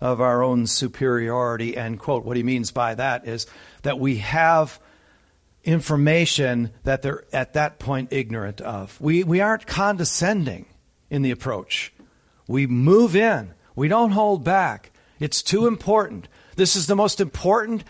of 0.00 0.20
our 0.20 0.42
own 0.42 0.66
superiority. 0.66 1.76
And 1.76 1.98
quote. 1.98 2.24
What 2.24 2.36
he 2.36 2.42
means 2.42 2.70
by 2.70 2.94
that 2.94 3.26
is 3.26 3.46
that 3.82 3.98
we 3.98 4.16
have 4.16 4.80
information 5.66 6.70
that 6.84 7.02
they're 7.02 7.24
at 7.32 7.54
that 7.54 7.78
point 7.78 8.12
ignorant 8.12 8.60
of. 8.60 8.98
We, 9.00 9.24
we 9.24 9.40
aren't 9.40 9.66
condescending 9.66 10.66
in 11.10 11.22
the 11.22 11.32
approach. 11.32 11.92
We 12.48 12.66
move 12.66 13.16
in, 13.16 13.52
we 13.74 13.88
don't 13.88 14.12
hold 14.12 14.44
back. 14.44 14.92
It's 15.18 15.42
too 15.42 15.66
important. 15.66 16.28
This 16.54 16.76
is 16.76 16.86
the 16.86 16.96
most 16.96 17.20
important 17.20 17.84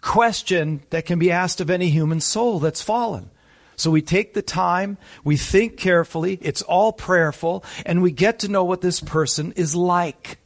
question 0.00 0.82
that 0.90 1.04
can 1.04 1.18
be 1.18 1.30
asked 1.30 1.60
of 1.60 1.68
any 1.70 1.90
human 1.90 2.20
soul 2.20 2.58
that's 2.58 2.82
fallen. 2.82 3.30
So 3.76 3.90
we 3.90 4.02
take 4.02 4.34
the 4.34 4.42
time, 4.42 4.98
we 5.24 5.36
think 5.36 5.76
carefully, 5.76 6.38
it's 6.42 6.62
all 6.62 6.92
prayerful, 6.92 7.64
and 7.86 8.02
we 8.02 8.12
get 8.12 8.40
to 8.40 8.48
know 8.48 8.64
what 8.64 8.82
this 8.82 9.00
person 9.00 9.52
is 9.52 9.74
like. 9.74 10.38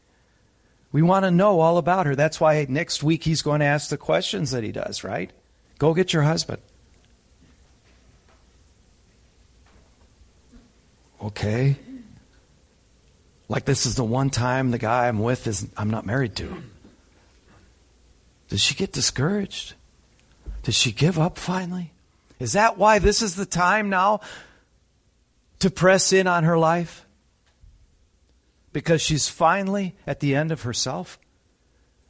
We 0.93 1.03
want 1.03 1.25
to 1.25 1.33
know 1.33 1.59
all 1.59 1.79
about 1.79 2.07
her. 2.07 2.15
That's 2.15 2.41
why 2.41 2.65
next 2.69 3.03
week 3.03 3.25
he's 3.25 3.43
going 3.43 3.61
to 3.61 3.67
ask 3.67 3.91
the 3.91 3.97
questions 3.97 4.53
that 4.53 4.63
he 4.63 4.71
does, 4.71 5.03
right? 5.03 5.33
Go 5.85 5.93
get 5.93 6.15
your 6.15 6.23
husband. 6.23 6.63
Okay. 11.23 11.77
Like 13.51 13.67
this 13.67 13.85
is 13.85 13.95
the 13.95 14.03
one 14.03 14.31
time 14.31 14.71
the 14.71 14.79
guy 14.79 15.09
I'm 15.09 15.19
with 15.19 15.47
is 15.47 15.69
I'm 15.77 15.91
not 15.91 16.07
married 16.07 16.37
to. 16.37 16.57
Does 18.49 18.63
she 18.63 18.75
get 18.75 18.93
discouraged? 18.93 19.75
Does 20.63 20.75
she 20.75 20.91
give 20.91 21.19
up 21.19 21.37
finally? 21.37 21.93
Is 22.41 22.55
that 22.55 22.79
why 22.79 22.99
this 22.99 23.21
is 23.21 23.37
the 23.37 23.45
time 23.45 23.91
now 23.91 24.23
to 25.59 25.69
press 25.69 26.15
in 26.15 26.27
on 26.27 26.45
her 26.45 26.57
life? 26.57 27.05
Because 28.73 29.03
she's 29.03 29.29
finally 29.29 29.95
at 30.07 30.21
the 30.21 30.35
end 30.35 30.51
of 30.51 30.63
herself? 30.63 31.19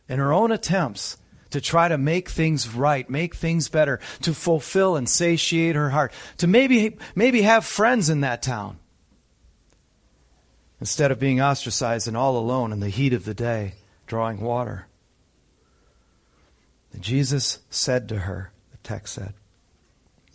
In 0.09 0.21
her 0.21 0.33
own 0.33 0.53
attempts 0.53 1.17
to 1.55 1.61
try 1.61 1.87
to 1.87 1.97
make 1.97 2.29
things 2.29 2.69
right, 2.75 3.09
make 3.09 3.37
things 3.37 3.69
better, 3.69 4.01
to 4.23 4.35
fulfill 4.35 4.97
and 4.97 5.09
satiate 5.09 5.77
her 5.77 5.91
heart, 5.91 6.13
to 6.37 6.49
maybe, 6.49 6.99
maybe 7.15 7.43
have 7.43 7.65
friends 7.65 8.11
in 8.11 8.23
that 8.23 8.43
town 8.43 8.77
instead 10.81 11.13
of 11.13 11.21
being 11.21 11.41
ostracized 11.41 12.09
and 12.09 12.17
all 12.17 12.37
alone 12.37 12.73
in 12.73 12.81
the 12.81 12.89
heat 12.89 13.13
of 13.13 13.25
the 13.25 13.35
day 13.35 13.75
drawing 14.09 14.41
water. 14.41 14.89
And 16.93 17.03
Jesus 17.03 17.61
said 17.71 18.09
to 18.09 18.19
her, 18.19 18.51
the 18.73 18.79
text 18.79 19.15
said, 19.15 19.35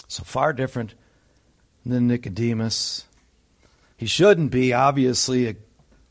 so 0.07 0.24
far 0.24 0.53
different 0.53 0.93
than 1.86 2.07
Nicodemus. 2.07 3.03
He 3.97 4.05
shouldn't 4.05 4.51
be, 4.51 4.72
obviously, 4.72 5.49
a 5.49 5.57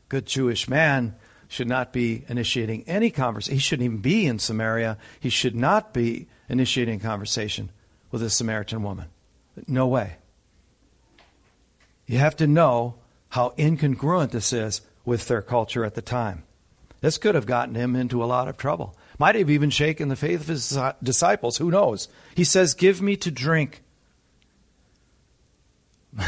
good 0.07 0.27
Jewish 0.27 0.69
man 0.69 1.15
should 1.49 1.67
not 1.67 1.91
be 1.91 2.23
initiating 2.29 2.85
any 2.87 3.09
conversation. 3.09 3.55
He 3.55 3.59
shouldn't 3.59 3.85
even 3.85 3.97
be 3.97 4.25
in 4.27 4.39
Samaria. 4.39 4.97
He 5.19 5.29
should 5.29 5.55
not 5.55 5.93
be 5.93 6.27
initiating 6.47 6.99
conversation 6.99 7.71
with 8.11 8.21
a 8.21 8.29
Samaritan 8.29 8.83
woman. 8.83 9.07
No 9.67 9.87
way. 9.87 10.17
You 12.05 12.19
have 12.19 12.37
to 12.37 12.47
know 12.47 12.95
how 13.29 13.53
incongruent 13.57 14.31
this 14.31 14.53
is 14.53 14.81
with 15.05 15.27
their 15.27 15.41
culture 15.41 15.83
at 15.83 15.95
the 15.95 16.01
time. 16.01 16.43
This 17.01 17.17
could 17.17 17.33
have 17.35 17.47
gotten 17.47 17.75
him 17.75 17.95
into 17.95 18.23
a 18.23 18.25
lot 18.25 18.47
of 18.47 18.55
trouble. 18.57 18.95
Might 19.17 19.35
have 19.35 19.49
even 19.49 19.71
shaken 19.71 20.09
the 20.09 20.15
faith 20.15 20.41
of 20.41 20.47
his 20.47 20.77
disciples. 21.01 21.57
Who 21.57 21.71
knows? 21.71 22.09
He 22.35 22.43
says, 22.43 22.75
Give 22.75 23.01
me 23.01 23.15
to 23.17 23.31
drink. 23.31 23.81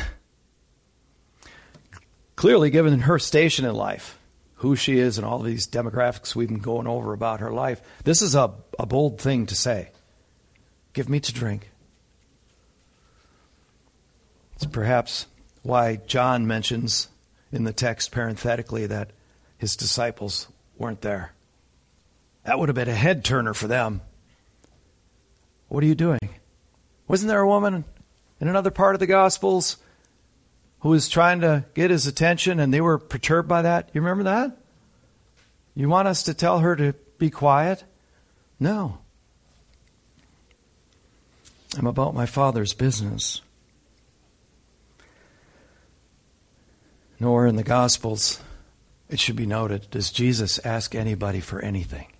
Clearly, 2.36 2.72
given 2.72 3.02
her 3.02 3.20
station 3.20 3.66
in 3.66 3.76
life, 3.76 4.18
who 4.62 4.76
she 4.76 4.99
is, 4.99 5.18
and 5.18 5.26
all 5.26 5.39
these 5.39 5.68
demographics 5.68 6.36
we've 6.36 6.47
been 6.47 6.59
going 6.59 6.86
over 6.86 7.14
about 7.14 7.39
her 7.39 7.51
life, 7.51 7.82
this 8.03 8.22
is 8.22 8.36
a, 8.36 8.53
a 8.78 8.86
bold 8.86 9.20
thing 9.20 9.47
to 9.47 9.55
say. 9.55 9.89
Give 10.93 11.09
me 11.09 11.20
to 11.20 11.34
drink. 11.34 11.72
It's 14.53 14.68
perhaps 14.68 15.26
why 15.64 15.95
John 16.05 16.45
mentions 16.45 17.07
in 17.51 17.64
the 17.64 17.74
text 17.74 18.12
parenthetically 18.12 18.86
that 18.86 19.09
his 19.57 19.76
disciples 19.76 20.47
weren't 20.78 21.01
there. 21.01 21.34
That 22.43 22.59
would 22.59 22.70
have 22.70 22.76
been 22.76 22.88
a 22.88 22.93
head 22.93 23.26
turner 23.26 23.55
for 23.55 23.68
them. 23.68 24.01
What 25.70 25.84
are 25.84 25.88
you 25.88 25.95
doing? 25.95 26.30
Wasn't 27.07 27.30
there 27.30 27.41
a 27.41 27.47
woman 27.47 27.84
in 28.39 28.47
another 28.47 28.70
part 28.70 28.93
of 28.93 28.99
the 28.99 29.07
Gospels 29.07 29.78
who 30.82 30.90
was 30.90 31.10
trying 31.10 31.42
to 31.42 31.66
get 31.74 31.92
his 31.92 32.08
attention 32.08 32.60
and 32.60 32.74
they 32.74 32.82
were 32.82 32.98
perturbed 32.98 33.48
by 33.48 33.62
that? 33.62 33.90
You 33.94 34.02
remember 34.02 34.24
that? 34.24 34.58
You 35.76 35.90
want 35.90 36.08
us 36.08 36.24
to 36.24 36.34
tell 36.34 36.60
her 36.60 36.76
to 36.76 36.94
be 37.18 37.30
quiet? 37.30 37.84
No. 38.60 39.00
I'm 41.78 41.88
about 41.88 42.14
my 42.14 42.26
Father's 42.26 42.74
business. 42.74 43.42
Nor 47.20 47.48
in 47.48 47.56
the 47.56 47.64
Gospels, 47.64 48.42
it 49.10 49.20
should 49.20 49.36
be 49.36 49.46
noted, 49.46 49.90
does 49.92 50.12
Jesus 50.12 50.60
ask 50.66 50.96
anybody 50.96 51.40
for 51.40 51.62
anything. 51.62 52.11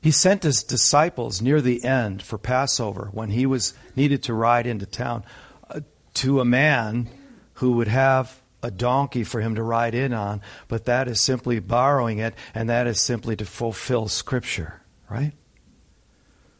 He 0.00 0.10
sent 0.10 0.44
his 0.44 0.62
disciples 0.62 1.42
near 1.42 1.60
the 1.60 1.84
end 1.84 2.22
for 2.22 2.38
Passover 2.38 3.10
when 3.12 3.30
he 3.30 3.44
was 3.44 3.74
needed 3.94 4.22
to 4.24 4.34
ride 4.34 4.66
into 4.66 4.86
town 4.86 5.24
uh, 5.68 5.80
to 6.14 6.40
a 6.40 6.44
man 6.44 7.08
who 7.54 7.72
would 7.72 7.88
have 7.88 8.40
a 8.62 8.70
donkey 8.70 9.24
for 9.24 9.40
him 9.40 9.54
to 9.54 9.62
ride 9.62 9.94
in 9.94 10.12
on, 10.12 10.40
but 10.68 10.86
that 10.86 11.08
is 11.08 11.20
simply 11.20 11.58
borrowing 11.60 12.18
it, 12.18 12.34
and 12.54 12.68
that 12.68 12.86
is 12.86 13.00
simply 13.00 13.36
to 13.36 13.44
fulfill 13.44 14.08
Scripture, 14.08 14.80
right? 15.08 15.32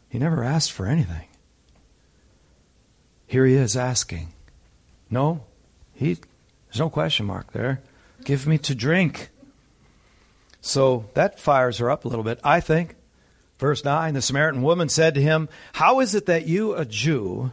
He 0.09 0.19
never 0.19 0.43
asked 0.43 0.73
for 0.73 0.87
anything. 0.87 1.29
Here 3.27 3.47
he 3.47 3.55
is 3.55 3.77
asking. 3.77 4.33
No, 5.09 5.45
he, 5.95 6.15
there's 6.67 6.81
no 6.81 6.91
question 6.91 7.27
mark 7.27 7.53
there. 7.53 7.81
Give 8.25 8.47
me 8.47 8.59
to 8.59 8.75
drink. 8.75 9.31
So 10.61 11.07
that 11.15 11.39
fires 11.39 11.79
her 11.79 11.91
up 11.91 12.05
a 12.05 12.09
little 12.09 12.25
bit, 12.25 12.41
I 12.45 12.61
think. 12.61 12.97
Verse 13.61 13.85
9 13.85 14.15
The 14.15 14.23
Samaritan 14.23 14.63
woman 14.63 14.89
said 14.89 15.15
to 15.15 15.23
him, 15.23 15.51
How 15.75 16.01
is 16.01 16.15
it 16.15 16.27
that 16.27 16.49
you, 16.49 16.75
a 16.75 16.87
Jew, 16.87 17.53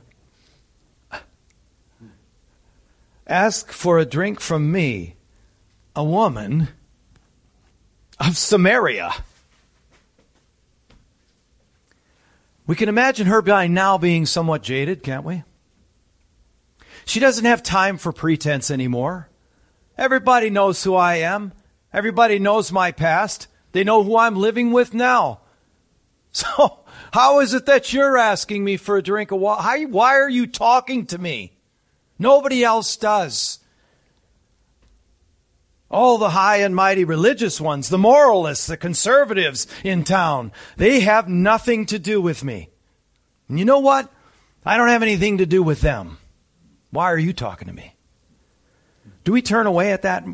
ask 3.27 3.71
for 3.73 3.99
a 3.99 4.05
drink 4.05 4.39
from 4.39 4.71
me, 4.71 5.15
a 5.97 6.03
woman 6.05 6.69
of 8.21 8.37
Samaria? 8.37 9.13
We 12.65 12.75
can 12.75 12.87
imagine 12.87 13.27
her 13.27 13.41
by 13.41 13.67
now 13.67 13.97
being 13.97 14.25
somewhat 14.25 14.63
jaded, 14.63 15.03
can't 15.03 15.25
we? 15.25 15.43
She 17.03 17.19
doesn't 17.19 17.45
have 17.45 17.63
time 17.63 17.97
for 17.97 18.13
pretense 18.13 18.71
anymore. 18.71 19.29
Everybody 19.97 20.49
knows 20.49 20.81
who 20.83 20.95
I 20.95 21.15
am. 21.15 21.51
Everybody 21.91 22.39
knows 22.39 22.71
my 22.71 22.93
past. 22.93 23.47
They 23.73 23.83
know 23.83 24.03
who 24.03 24.17
I'm 24.17 24.37
living 24.37 24.71
with 24.71 24.93
now. 24.93 25.41
So, 26.33 26.81
how 27.13 27.39
is 27.39 27.55
it 27.55 27.65
that 27.65 27.93
you're 27.93 28.17
asking 28.17 28.63
me 28.63 28.77
for 28.77 28.95
a 28.95 29.01
drink 29.01 29.31
of 29.31 29.39
water? 29.39 29.63
How, 29.63 29.81
why 29.87 30.15
are 30.17 30.29
you 30.29 30.45
talking 30.45 31.07
to 31.07 31.17
me? 31.17 31.53
Nobody 32.19 32.63
else 32.63 32.95
does. 32.95 33.59
All 35.89 36.17
the 36.17 36.31
high 36.31 36.57
and 36.57 36.75
mighty 36.75 37.05
religious 37.05 37.61
ones, 37.61 37.89
the 37.89 37.97
moralists, 37.97 38.67
the 38.67 38.77
conservatives 38.77 39.65
in 39.83 40.03
town, 40.03 40.51
they 40.75 40.99
have 40.99 41.29
nothing 41.29 41.85
to 41.87 41.97
do 41.97 42.21
with 42.21 42.43
me. 42.43 42.69
And 43.47 43.57
you 43.57 43.65
know 43.65 43.79
what? 43.79 44.11
I 44.65 44.77
don't 44.77 44.89
have 44.89 45.03
anything 45.03 45.37
to 45.37 45.45
do 45.45 45.63
with 45.63 45.81
them. 45.81 46.17
Why 46.91 47.05
are 47.05 47.17
you 47.17 47.31
talking 47.31 47.67
to 47.67 47.73
me? 47.73 47.95
Do 49.23 49.31
we 49.31 49.41
turn 49.41 49.65
away 49.65 49.91
at 49.91 50.01
that 50.01 50.25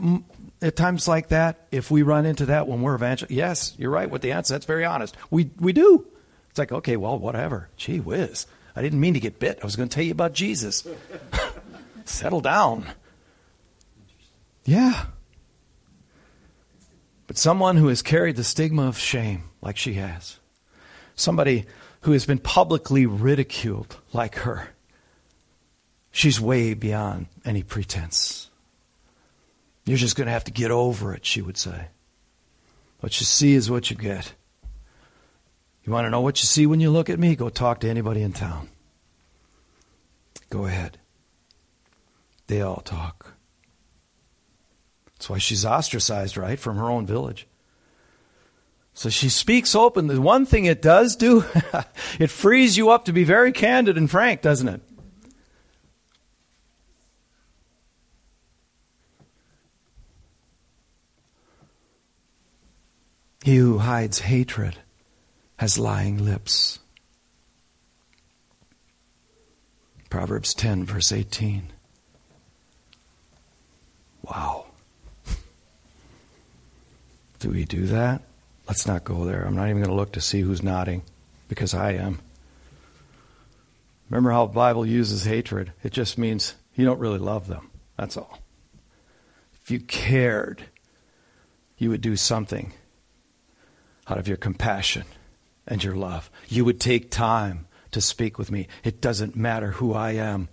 at 0.64 0.76
times 0.76 1.08
like 1.08 1.28
that 1.28 1.68
if 1.72 1.92
we 1.92 2.02
run 2.02 2.26
into 2.26 2.48
that 2.48 2.68
when 2.68 2.82
we're 2.82 2.96
evangelists? 2.96 3.32
Yes, 3.32 3.76
you're 3.78 3.92
right 3.92 4.10
with 4.10 4.22
the 4.22 4.32
answer. 4.32 4.54
That's 4.54 4.66
very 4.66 4.86
honest. 4.86 5.16
We 5.30 5.52
we 5.60 5.74
do. 5.74 6.08
It's 6.50 6.58
like, 6.58 6.72
okay, 6.72 6.98
well, 6.98 7.20
whatever. 7.20 7.70
Gee 7.78 8.00
whiz. 8.00 8.48
I 8.76 8.82
didn't 8.82 9.00
mean 9.00 9.14
to 9.14 9.20
get 9.20 9.40
bit. 9.40 9.60
I 9.62 9.66
was 9.66 9.76
going 9.76 9.90
to 9.90 9.94
tell 9.94 10.04
you 10.04 10.12
about 10.12 10.34
Jesus. 10.34 10.88
Settle 12.06 12.42
down. 12.42 12.86
Yeah. 14.66 15.06
But 17.28 17.38
someone 17.38 17.78
who 17.78 17.88
has 17.88 18.02
carried 18.02 18.36
the 18.36 18.44
stigma 18.44 18.88
of 18.88 18.98
shame 18.98 19.44
like 19.62 19.78
she 19.78 19.94
has, 19.96 20.40
somebody 21.16 21.66
who 22.02 22.12
has 22.12 22.26
been 22.26 22.40
publicly 22.40 23.06
ridiculed 23.06 23.98
like 24.12 24.36
her, 24.38 24.70
she's 26.12 26.40
way 26.40 26.74
beyond 26.74 27.28
any 27.46 27.64
pretense. 27.64 28.43
You're 29.86 29.98
just 29.98 30.16
going 30.16 30.28
to 30.28 30.34
have 30.34 30.46
to 30.46 30.52
get 30.52 30.72
over 30.72 31.14
it, 31.14 31.26
she 31.26 31.42
would 31.42 31.58
say. 31.58 31.88
What 33.00 33.20
you 33.20 33.26
see 33.26 33.54
is 33.54 33.70
what 33.70 33.90
you 33.90 33.98
get. 33.98 34.34
You 35.84 35.92
want 35.92 36.06
to 36.06 36.10
know 36.10 36.22
what 36.22 36.42
you 36.42 36.46
see 36.46 36.66
when 36.66 36.80
you 36.80 36.90
look 36.90 37.10
at 37.10 37.20
me? 37.20 37.36
Go 37.36 37.50
talk 37.50 37.82
to 37.82 37.90
anybody 37.90 38.22
in 38.22 38.32
town. 38.32 38.70
Go 40.50 40.66
ahead. 40.66 41.00
They 42.48 42.62
all 42.62 42.82
talk. 42.82 43.34
That's 45.16 45.30
why 45.30 45.38
she's 45.38 45.66
ostracized, 45.66 46.38
right, 46.38 46.60
from 46.60 46.78
her 46.78 46.90
own 46.90 47.06
village. 47.06 47.48
So 48.94 49.10
she 49.10 49.30
speaks 49.30 49.76
open. 49.76 50.08
The 50.08 50.22
one 50.22 50.46
thing 50.46 50.66
it 50.66 50.82
does 50.82 51.16
do, 51.16 51.44
it 52.20 52.30
frees 52.30 52.78
you 52.78 52.92
up 52.92 53.06
to 53.06 53.14
be 53.14 53.24
very 53.24 53.52
candid 53.52 53.98
and 53.98 54.10
frank, 54.10 54.42
doesn't 54.42 54.68
it? 54.68 54.82
He 63.44 63.58
who 63.58 63.80
hides 63.80 64.20
hatred 64.20 64.78
has 65.58 65.78
lying 65.78 66.24
lips. 66.24 66.80
Proverbs 70.10 70.54
10, 70.54 70.86
verse 70.86 71.12
18. 71.12 71.74
Wow. 74.24 74.68
Do 77.40 77.50
we 77.50 77.66
do 77.66 77.88
that? 77.88 78.22
Let's 78.70 78.88
not 78.88 79.04
go 79.04 79.26
there. 79.26 79.44
I'm 79.44 79.58
not 79.58 79.66
even 79.66 79.80
going 79.80 79.90
to 79.90 79.94
look 79.94 80.14
to 80.14 80.22
see 80.22 80.40
who's 80.40 80.64
nodding 80.64 81.04
because 81.50 81.74
I 81.74 81.96
am. 81.96 82.20
Remember 84.10 84.32
how 84.32 84.46
the 84.46 84.54
Bible 84.54 84.86
uses 84.86 85.26
hatred? 85.26 85.74
It 85.84 85.92
just 85.92 86.18
means 86.18 86.56
you 86.76 86.86
don't 86.86 87.00
really 87.00 87.20
love 87.20 87.48
them. 87.48 87.70
That's 87.98 88.16
all. 88.16 88.40
If 89.62 89.70
you 89.70 89.82
cared, 89.82 90.64
you 91.78 91.90
would 91.90 92.00
do 92.00 92.16
something 92.16 92.72
out 94.08 94.18
of 94.18 94.28
your 94.28 94.38
compassion 94.38 95.04
and 95.68 95.84
your 95.84 95.96
love. 95.96 96.30
You 96.48 96.66
would 96.66 96.80
take 96.80 97.10
time 97.10 97.68
to 97.92 98.02
speak 98.02 98.38
with 98.38 98.52
me. 98.52 98.68
It 98.84 99.02
doesn't 99.02 99.36
matter 99.36 99.72
who 99.72 99.94
I 99.94 100.12
am 100.12 100.50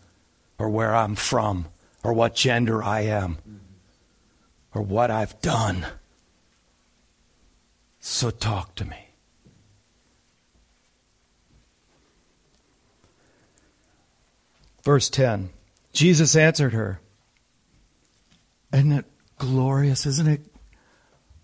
or 0.58 0.68
where 0.68 0.94
I'm 0.94 1.14
from 1.14 1.66
or 2.04 2.12
what 2.12 2.34
gender 2.34 2.82
I 2.82 3.02
am 3.02 3.38
or 4.74 4.82
what 4.82 5.10
I've 5.10 5.40
done. 5.40 5.86
So 7.98 8.30
talk 8.30 8.74
to 8.76 8.84
me. 8.84 9.08
Verse 14.82 15.10
10 15.10 15.50
Jesus 15.92 16.36
answered 16.36 16.72
her. 16.72 17.00
Isn't 18.72 18.92
it 18.92 19.04
glorious? 19.38 20.06
Isn't 20.06 20.28
it 20.28 20.40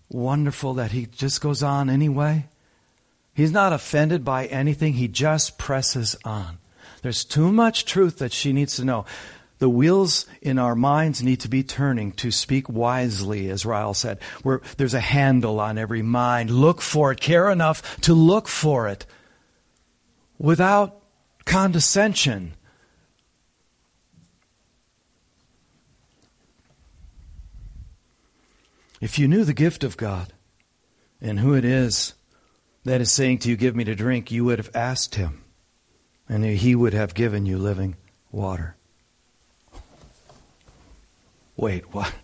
wonderful 0.09 0.73
that 0.75 0.91
he 0.91 1.05
just 1.05 1.41
goes 1.41 1.63
on 1.63 1.89
anyway? 1.89 2.47
He's 3.33 3.51
not 3.51 3.73
offended 3.73 4.25
by 4.25 4.45
anything, 4.47 4.93
he 4.93 5.07
just 5.07 5.57
presses 5.57 6.15
on. 6.25 6.57
There's 7.01 7.23
too 7.23 7.51
much 7.51 7.85
truth 7.85 8.17
that 8.17 8.33
she 8.33 8.51
needs 8.51 8.75
to 8.77 8.85
know. 8.85 9.05
The 9.59 9.69
wheels 9.69 10.25
in 10.41 10.59
our 10.59 10.75
minds 10.75 11.23
need 11.23 11.39
to 11.41 11.49
be 11.49 11.63
turning 11.63 12.11
to 12.13 12.31
speak 12.31 12.69
wisely, 12.69 13.49
as 13.49 13.65
Ryle 13.65 13.93
said. 13.93 14.19
Where 14.43 14.61
there's 14.77 14.93
a 14.93 14.99
handle 14.99 15.59
on 15.59 15.77
every 15.77 16.03
mind. 16.03 16.51
Look 16.51 16.81
for 16.81 17.11
it. 17.11 17.19
Care 17.19 17.49
enough 17.49 17.99
to 18.01 18.13
look 18.13 18.47
for 18.47 18.87
it 18.87 19.05
without 20.37 21.01
condescension. 21.45 22.53
If 28.99 29.19
you 29.19 29.27
knew 29.27 29.43
the 29.43 29.53
gift 29.53 29.83
of 29.83 29.97
God 29.97 30.33
and 31.21 31.39
who 31.39 31.53
it 31.53 31.65
is 31.65 32.13
that 32.83 33.01
is 33.01 33.11
saying 33.11 33.39
to 33.39 33.49
you, 33.49 33.55
Give 33.55 33.75
me 33.75 33.83
to 33.83 33.95
drink, 33.95 34.31
you 34.31 34.45
would 34.45 34.59
have 34.59 34.75
asked 34.75 35.15
him, 35.15 35.43
and 36.27 36.43
he 36.43 36.75
would 36.75 36.93
have 36.93 37.13
given 37.13 37.45
you 37.45 37.57
living 37.57 37.95
water. 38.31 38.75
Wait, 41.55 41.93
what? 41.93 42.13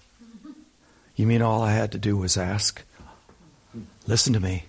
You 1.16 1.28
mean 1.28 1.44
all 1.44 1.62
I 1.62 1.74
had 1.74 1.92
to 1.92 2.00
do 2.00 2.18
was 2.18 2.38
ask? 2.38 2.82
Listen 4.08 4.34
to 4.34 4.40
me. 4.40 4.66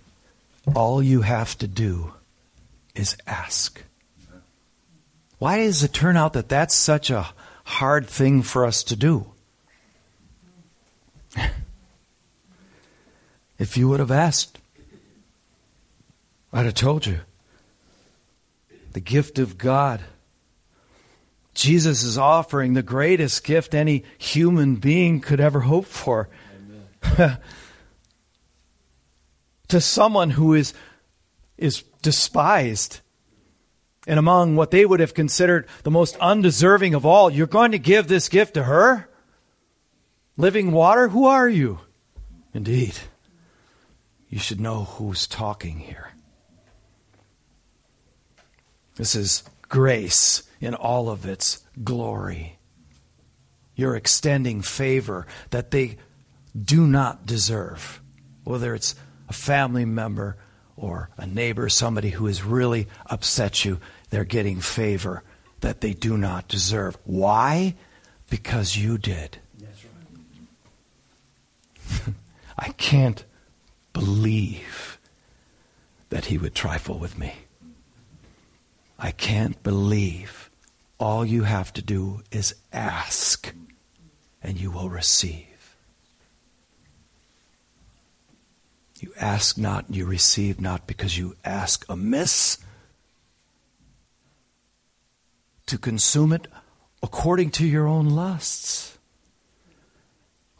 All 0.74 1.02
you 1.02 1.22
have 1.22 1.56
to 1.56 1.66
do 1.66 2.12
is 2.94 3.16
ask. 3.26 3.82
Why 5.38 5.56
does 5.56 5.82
it 5.82 5.94
turn 5.94 6.18
out 6.18 6.34
that 6.34 6.50
that's 6.50 6.74
such 6.74 7.08
a 7.08 7.28
hard 7.64 8.06
thing 8.06 8.42
for 8.42 8.66
us 8.66 8.82
to 8.84 8.94
do? 8.94 9.24
if 13.58 13.76
you 13.76 13.88
would 13.88 14.00
have 14.00 14.10
asked, 14.10 14.58
I'd 16.52 16.66
have 16.66 16.74
told 16.74 17.06
you. 17.06 17.20
The 18.92 19.00
gift 19.00 19.38
of 19.38 19.58
God. 19.58 20.02
Jesus 21.54 22.02
is 22.02 22.18
offering 22.18 22.74
the 22.74 22.82
greatest 22.82 23.44
gift 23.44 23.74
any 23.74 24.04
human 24.18 24.76
being 24.76 25.20
could 25.20 25.40
ever 25.40 25.60
hope 25.60 25.86
for. 25.86 26.28
to 29.68 29.80
someone 29.80 30.30
who 30.30 30.54
is, 30.54 30.74
is 31.56 31.82
despised 32.02 33.00
and 34.06 34.18
among 34.18 34.56
what 34.56 34.70
they 34.70 34.84
would 34.84 35.00
have 35.00 35.14
considered 35.14 35.66
the 35.82 35.90
most 35.90 36.16
undeserving 36.16 36.94
of 36.94 37.06
all, 37.06 37.30
you're 37.30 37.46
going 37.46 37.72
to 37.72 37.78
give 37.78 38.06
this 38.06 38.28
gift 38.28 38.54
to 38.54 38.64
her? 38.64 39.08
Living 40.36 40.72
water? 40.72 41.08
Who 41.08 41.26
are 41.26 41.48
you? 41.48 41.80
Indeed. 42.52 42.94
You 44.34 44.40
should 44.40 44.60
know 44.60 44.82
who's 44.82 45.28
talking 45.28 45.78
here. 45.78 46.10
This 48.96 49.14
is 49.14 49.44
grace 49.68 50.42
in 50.60 50.74
all 50.74 51.08
of 51.08 51.24
its 51.24 51.62
glory. 51.84 52.58
You're 53.76 53.94
extending 53.94 54.60
favor 54.60 55.28
that 55.50 55.70
they 55.70 55.98
do 56.60 56.84
not 56.84 57.26
deserve, 57.26 58.00
whether 58.42 58.74
it's 58.74 58.96
a 59.28 59.32
family 59.32 59.84
member 59.84 60.36
or 60.76 61.10
a 61.16 61.28
neighbor, 61.28 61.68
somebody 61.68 62.10
who 62.10 62.26
has 62.26 62.42
really 62.42 62.88
upset 63.06 63.64
you, 63.64 63.78
they're 64.10 64.24
getting 64.24 64.58
favor 64.58 65.22
that 65.60 65.80
they 65.80 65.92
do 65.92 66.18
not 66.18 66.48
deserve. 66.48 66.98
Why? 67.04 67.76
Because 68.28 68.76
you 68.76 68.98
did. 68.98 69.38
Right. 69.60 69.68
I 72.58 72.70
can't 72.70 73.24
believe 73.94 74.98
that 76.10 76.26
he 76.26 76.36
would 76.36 76.54
trifle 76.54 76.98
with 76.98 77.18
me. 77.18 77.32
I 78.98 79.10
can't 79.10 79.60
believe. 79.62 80.50
All 80.98 81.24
you 81.24 81.44
have 81.44 81.72
to 81.72 81.82
do 81.82 82.22
is 82.30 82.54
ask, 82.72 83.54
and 84.42 84.60
you 84.60 84.70
will 84.70 84.90
receive. 84.90 85.76
You 89.00 89.12
ask 89.18 89.58
not, 89.58 89.86
and 89.86 89.96
you 89.96 90.06
receive 90.06 90.60
not 90.60 90.86
because 90.86 91.18
you 91.18 91.36
ask 91.44 91.84
amiss 91.88 92.58
to 95.66 95.78
consume 95.78 96.32
it 96.32 96.46
according 97.02 97.50
to 97.50 97.66
your 97.66 97.86
own 97.86 98.10
lusts. 98.10 98.98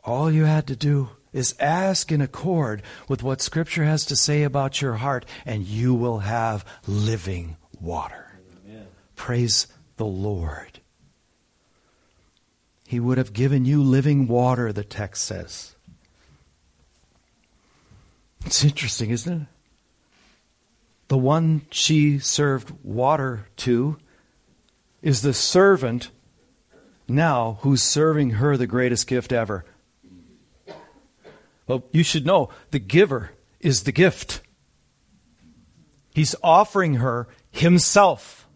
All 0.03 0.31
you 0.31 0.45
had 0.45 0.67
to 0.67 0.77
do 0.77 1.11
is 1.35 1.55
ask 1.61 2.11
in 2.11 2.23
accord 2.23 2.83
with 3.07 3.23
what 3.23 3.43
Scripture 3.43 3.85
has 3.85 4.07
to 4.07 4.17
say 4.17 4.43
about 4.43 4.81
your 4.81 4.95
heart, 4.95 5.27
and 5.45 5.67
you 5.67 5.93
will 5.93 6.21
have 6.21 6.65
living 6.87 7.59
water. 7.79 8.39
Praise 9.15 9.67
the 9.99 10.07
Lord. 10.07 10.81
He 12.87 12.99
would 12.99 13.19
have 13.19 13.35
given 13.35 13.67
you 13.67 13.83
living 13.83 14.27
water, 14.27 14.73
the 14.73 14.85
text 14.85 15.25
says. 15.25 15.75
It's 18.47 18.65
interesting, 18.65 19.11
isn't 19.11 19.43
it? 19.43 19.49
the 21.09 21.19
one 21.19 21.63
she 21.71 22.19
served 22.19 22.73
water 22.83 23.47
to 23.57 23.97
is 25.03 25.23
the 25.23 25.35
servant 25.35 26.11
now 27.07 27.59
who's 27.61 27.83
serving 27.83 28.31
her 28.31 28.57
the 28.57 28.67
greatest 28.67 29.07
gift 29.07 29.33
ever. 29.33 29.65
Well, 31.67 31.85
you 31.93 32.03
should 32.03 32.27
know 32.27 32.51
the 32.71 32.79
giver 32.79 33.31
is 33.61 33.85
the 33.85 33.93
gift. 33.93 34.43
He's 36.15 36.37
offering 36.43 36.95
her 36.95 37.29
himself. 37.51 38.47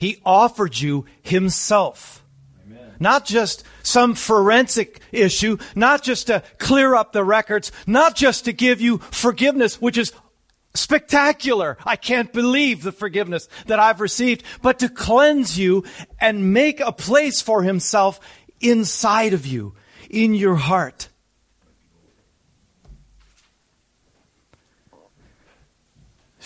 He 0.00 0.20
offered 0.24 0.78
you 0.78 1.04
himself. 1.20 2.24
Amen. 2.64 2.94
Not 2.98 3.26
just 3.26 3.64
some 3.82 4.14
forensic 4.14 5.00
issue, 5.12 5.58
not 5.74 6.02
just 6.02 6.28
to 6.28 6.42
clear 6.58 6.94
up 6.94 7.12
the 7.12 7.24
records, 7.24 7.72
not 7.86 8.16
just 8.16 8.46
to 8.46 8.52
give 8.52 8.80
you 8.80 8.98
forgiveness, 8.98 9.80
which 9.80 9.98
is 9.98 10.12
spectacular. 10.74 11.76
I 11.84 11.96
can't 11.96 12.32
believe 12.32 12.82
the 12.82 12.92
forgiveness 12.92 13.48
that 13.66 13.80
I've 13.80 14.00
received, 14.00 14.44
but 14.62 14.78
to 14.78 14.88
cleanse 14.88 15.58
you 15.58 15.84
and 16.20 16.54
make 16.54 16.80
a 16.80 16.92
place 16.92 17.42
for 17.42 17.62
himself 17.62 18.20
inside 18.60 19.34
of 19.34 19.46
you, 19.46 19.74
in 20.08 20.34
your 20.34 20.54
heart. 20.54 21.08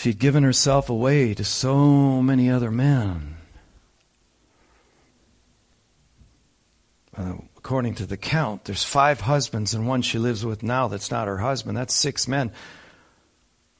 She'd 0.01 0.18
given 0.18 0.44
herself 0.44 0.88
away 0.88 1.34
to 1.34 1.44
so 1.44 2.22
many 2.22 2.48
other 2.48 2.70
men. 2.70 3.36
Uh, 7.14 7.34
according 7.59 7.96
to 7.96 8.07
the 8.07 8.16
count, 8.16 8.64
there's 8.64 8.82
five 8.82 9.20
husbands 9.20 9.74
and 9.74 9.86
one 9.86 10.01
she 10.01 10.18
lives 10.18 10.42
with 10.42 10.62
now 10.62 10.88
that's 10.88 11.11
not 11.11 11.28
her 11.28 11.36
husband. 11.36 11.76
That's 11.76 11.94
six 11.94 12.26
men. 12.26 12.51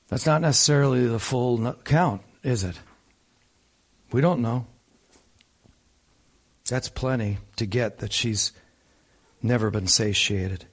That's 0.09 0.27
not 0.27 0.43
necessarily 0.43 1.07
the 1.07 1.19
full 1.19 1.73
count, 1.85 2.21
is 2.43 2.65
it? 2.65 2.79
We 4.13 4.21
don't 4.21 4.43
know. 4.43 4.67
That's 6.69 6.91
plenty 6.91 7.39
to 7.57 7.65
get 7.65 8.01
that 8.01 8.13
she's 8.13 8.53
never 9.43 9.71
been 9.71 9.87
satiated 9.87 10.67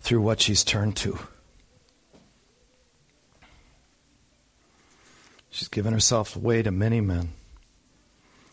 through 0.00 0.22
what 0.22 0.40
she's 0.40 0.64
turned 0.64 0.96
to. 0.96 1.18
She's 5.58 5.66
given 5.66 5.92
herself 5.92 6.36
away 6.36 6.62
to 6.62 6.70
many 6.70 7.00
men 7.00 7.30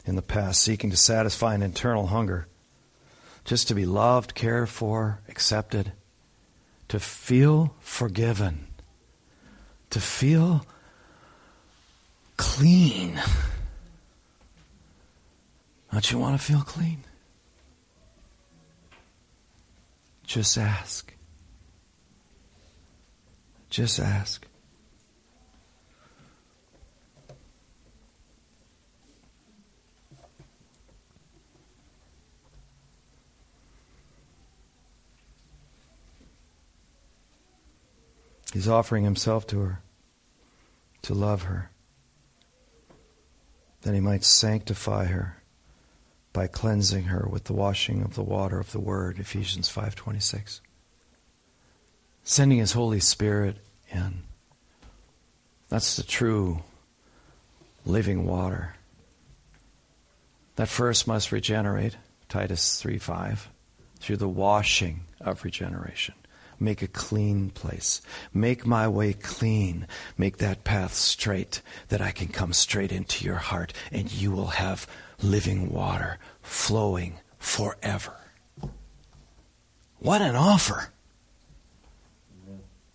in 0.07 0.15
the 0.15 0.23
past, 0.23 0.59
seeking 0.59 0.89
to 0.89 0.97
satisfy 0.97 1.53
an 1.53 1.61
internal 1.61 2.07
hunger, 2.07 2.47
just 3.43 3.67
to 3.67 3.75
be 3.75 3.85
loved, 3.85 4.33
cared 4.33 4.69
for, 4.69 5.19
accepted, 5.29 5.91
to 6.87 6.99
feel 6.99 7.75
forgiven, 7.79 8.65
to 9.91 9.99
feel 9.99 10.65
clean. 12.37 13.21
Don't 15.91 16.11
you 16.11 16.17
want 16.17 16.41
to 16.41 16.43
feel 16.43 16.61
clean? 16.61 17.03
Just 20.25 20.57
ask. 20.57 21.13
Just 23.69 23.99
ask. 23.99 24.47
He's 38.55 38.69
offering 38.69 39.03
himself 39.03 39.45
to 39.47 39.59
her 39.59 39.81
to 41.01 41.13
love 41.13 41.41
her, 41.41 41.71
that 43.81 43.93
he 43.93 43.99
might 43.99 44.23
sanctify 44.23 45.07
her 45.07 45.43
by 46.31 46.47
cleansing 46.47 47.03
her 47.03 47.27
with 47.29 47.43
the 47.43 47.53
washing 47.53 48.01
of 48.01 48.15
the 48.15 48.23
water 48.23 48.57
of 48.57 48.71
the 48.71 48.79
word 48.79 49.19
Ephesians 49.19 49.67
5:26 49.67 50.61
sending 52.23 52.59
his 52.59 52.71
holy 52.71 53.01
spirit 53.01 53.57
in. 53.91 54.23
That's 55.67 55.97
the 55.97 56.03
true 56.03 56.63
living 57.85 58.25
water. 58.25 58.77
That 60.55 60.69
first 60.69 61.07
must 61.07 61.33
regenerate 61.33 61.97
Titus 62.29 62.81
3:5 62.81 63.49
through 63.99 64.15
the 64.15 64.29
washing 64.29 65.01
of 65.19 65.43
regeneration 65.43 66.15
Make 66.59 66.81
a 66.81 66.87
clean 66.87 67.49
place. 67.49 68.01
Make 68.33 68.65
my 68.65 68.87
way 68.87 69.13
clean. 69.13 69.87
Make 70.17 70.37
that 70.37 70.63
path 70.63 70.93
straight 70.93 71.61
that 71.89 72.01
I 72.01 72.11
can 72.11 72.27
come 72.27 72.53
straight 72.53 72.91
into 72.91 73.25
your 73.25 73.35
heart 73.35 73.73
and 73.91 74.11
you 74.11 74.31
will 74.31 74.47
have 74.47 74.87
living 75.21 75.71
water 75.71 76.17
flowing 76.41 77.19
forever. 77.37 78.13
What 79.99 80.21
an 80.21 80.35
offer! 80.35 80.91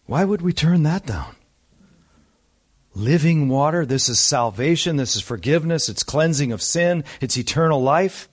Why 0.06 0.24
would 0.24 0.42
we 0.42 0.52
turn 0.52 0.82
that 0.84 1.06
down? 1.06 1.36
Living 2.94 3.48
water, 3.48 3.86
this 3.86 4.08
is 4.08 4.18
salvation, 4.18 4.96
this 4.96 5.14
is 5.14 5.22
forgiveness, 5.22 5.88
it's 5.88 6.02
cleansing 6.02 6.50
of 6.50 6.60
sin, 6.60 7.04
it's 7.20 7.38
eternal 7.38 7.80
life. 7.80 8.28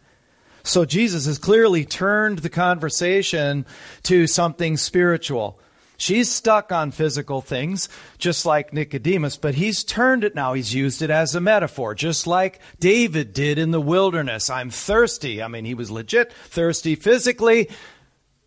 So 0.68 0.84
Jesus 0.84 1.26
has 1.28 1.38
clearly 1.38 1.86
turned 1.86 2.40
the 2.40 2.50
conversation 2.50 3.66
to 4.04 4.28
something 4.28 4.76
spiritual. 4.76 5.60
She's 5.96 6.30
stuck 6.30 6.72
on 6.72 6.92
physical 6.92 7.42
things, 7.42 7.90
just 8.18 8.46
like 8.46 8.74
Nicodemus, 8.74 9.38
but 9.38 9.56
he's 9.56 9.84
turned 9.84 10.26
it 10.26 10.36
now. 10.36 10.54
He's 10.54 10.74
used 10.74 11.02
it 11.02 11.10
as 11.10 11.34
a 11.34 11.42
metaphor, 11.42 11.96
just 11.96 12.28
like 12.28 12.60
David 12.80 13.34
did 13.34 13.58
in 13.58 13.72
the 13.72 13.82
wilderness. 13.82 14.50
I'm 14.50 14.70
thirsty. 14.70 15.42
I 15.42 15.48
mean, 15.48 15.64
he 15.64 15.74
was 15.74 15.90
legit 15.90 16.34
thirsty 16.34 16.96
physically, 16.96 17.70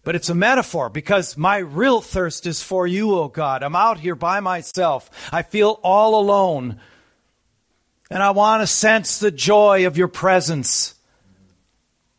but 0.04 0.14
it's 0.14 0.28
a 0.28 0.34
metaphor 0.34 0.90
because 0.90 1.38
my 1.38 1.56
real 1.56 2.02
thirst 2.02 2.46
is 2.46 2.62
for 2.62 2.86
you, 2.86 3.14
O 3.14 3.28
God. 3.28 3.62
I'm 3.62 3.74
out 3.74 3.98
here 3.98 4.14
by 4.14 4.40
myself. 4.40 5.10
I 5.32 5.42
feel 5.42 5.80
all 5.82 6.20
alone. 6.20 6.78
And 8.10 8.22
I 8.22 8.30
want 8.32 8.62
to 8.62 8.66
sense 8.66 9.18
the 9.18 9.30
joy 9.30 9.86
of 9.86 9.96
your 9.96 10.08
presence. 10.08 10.94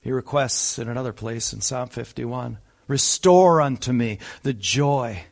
He 0.01 0.11
requests 0.11 0.79
in 0.79 0.89
another 0.89 1.13
place 1.13 1.53
in 1.53 1.61
Psalm 1.61 1.89
51 1.89 2.57
Restore 2.87 3.61
unto 3.61 3.93
me 3.93 4.17
the 4.43 4.53
joy 4.53 5.23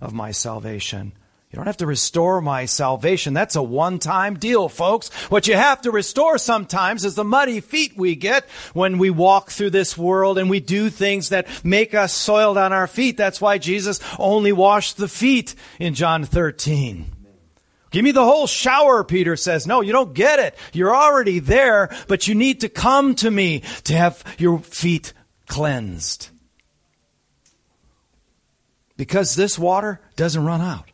of 0.00 0.12
my 0.12 0.32
salvation. 0.32 1.12
You 1.50 1.56
don't 1.56 1.66
have 1.66 1.78
to 1.78 1.86
restore 1.86 2.42
my 2.42 2.66
salvation. 2.66 3.32
That's 3.32 3.56
a 3.56 3.62
one 3.62 3.98
time 3.98 4.38
deal, 4.38 4.68
folks. 4.68 5.08
What 5.30 5.46
you 5.46 5.54
have 5.54 5.80
to 5.82 5.90
restore 5.90 6.36
sometimes 6.36 7.04
is 7.06 7.14
the 7.14 7.24
muddy 7.24 7.60
feet 7.60 7.96
we 7.96 8.16
get 8.16 8.44
when 8.74 8.98
we 8.98 9.08
walk 9.08 9.50
through 9.50 9.70
this 9.70 9.96
world 9.96 10.36
and 10.36 10.50
we 10.50 10.60
do 10.60 10.90
things 10.90 11.30
that 11.30 11.48
make 11.64 11.94
us 11.94 12.12
soiled 12.12 12.58
on 12.58 12.74
our 12.74 12.86
feet. 12.86 13.16
That's 13.16 13.40
why 13.40 13.56
Jesus 13.56 14.00
only 14.18 14.52
washed 14.52 14.98
the 14.98 15.08
feet 15.08 15.54
in 15.78 15.94
John 15.94 16.24
13. 16.24 17.15
Give 17.96 18.04
me 18.04 18.10
the 18.10 18.24
whole 18.24 18.46
shower, 18.46 19.04
Peter 19.04 19.36
says. 19.36 19.66
No, 19.66 19.80
you 19.80 19.90
don't 19.90 20.12
get 20.12 20.38
it. 20.38 20.54
You're 20.74 20.94
already 20.94 21.38
there, 21.38 21.88
but 22.08 22.28
you 22.28 22.34
need 22.34 22.60
to 22.60 22.68
come 22.68 23.14
to 23.14 23.30
me 23.30 23.60
to 23.84 23.94
have 23.94 24.22
your 24.36 24.58
feet 24.58 25.14
cleansed. 25.48 26.28
Because 28.98 29.34
this 29.34 29.58
water 29.58 29.98
doesn't 30.14 30.44
run 30.44 30.60
out. 30.60 30.84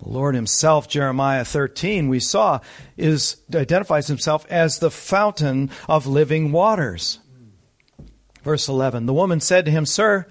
The 0.00 0.08
Lord 0.08 0.34
himself, 0.34 0.88
Jeremiah 0.88 1.44
13, 1.44 2.08
we 2.08 2.18
saw, 2.18 2.58
is 2.96 3.36
identifies 3.54 4.08
himself 4.08 4.44
as 4.50 4.80
the 4.80 4.90
fountain 4.90 5.70
of 5.88 6.08
living 6.08 6.50
waters. 6.50 7.20
Verse 8.42 8.66
11, 8.66 9.06
the 9.06 9.14
woman 9.14 9.38
said 9.38 9.64
to 9.66 9.70
him, 9.70 9.86
Sir, 9.86 10.26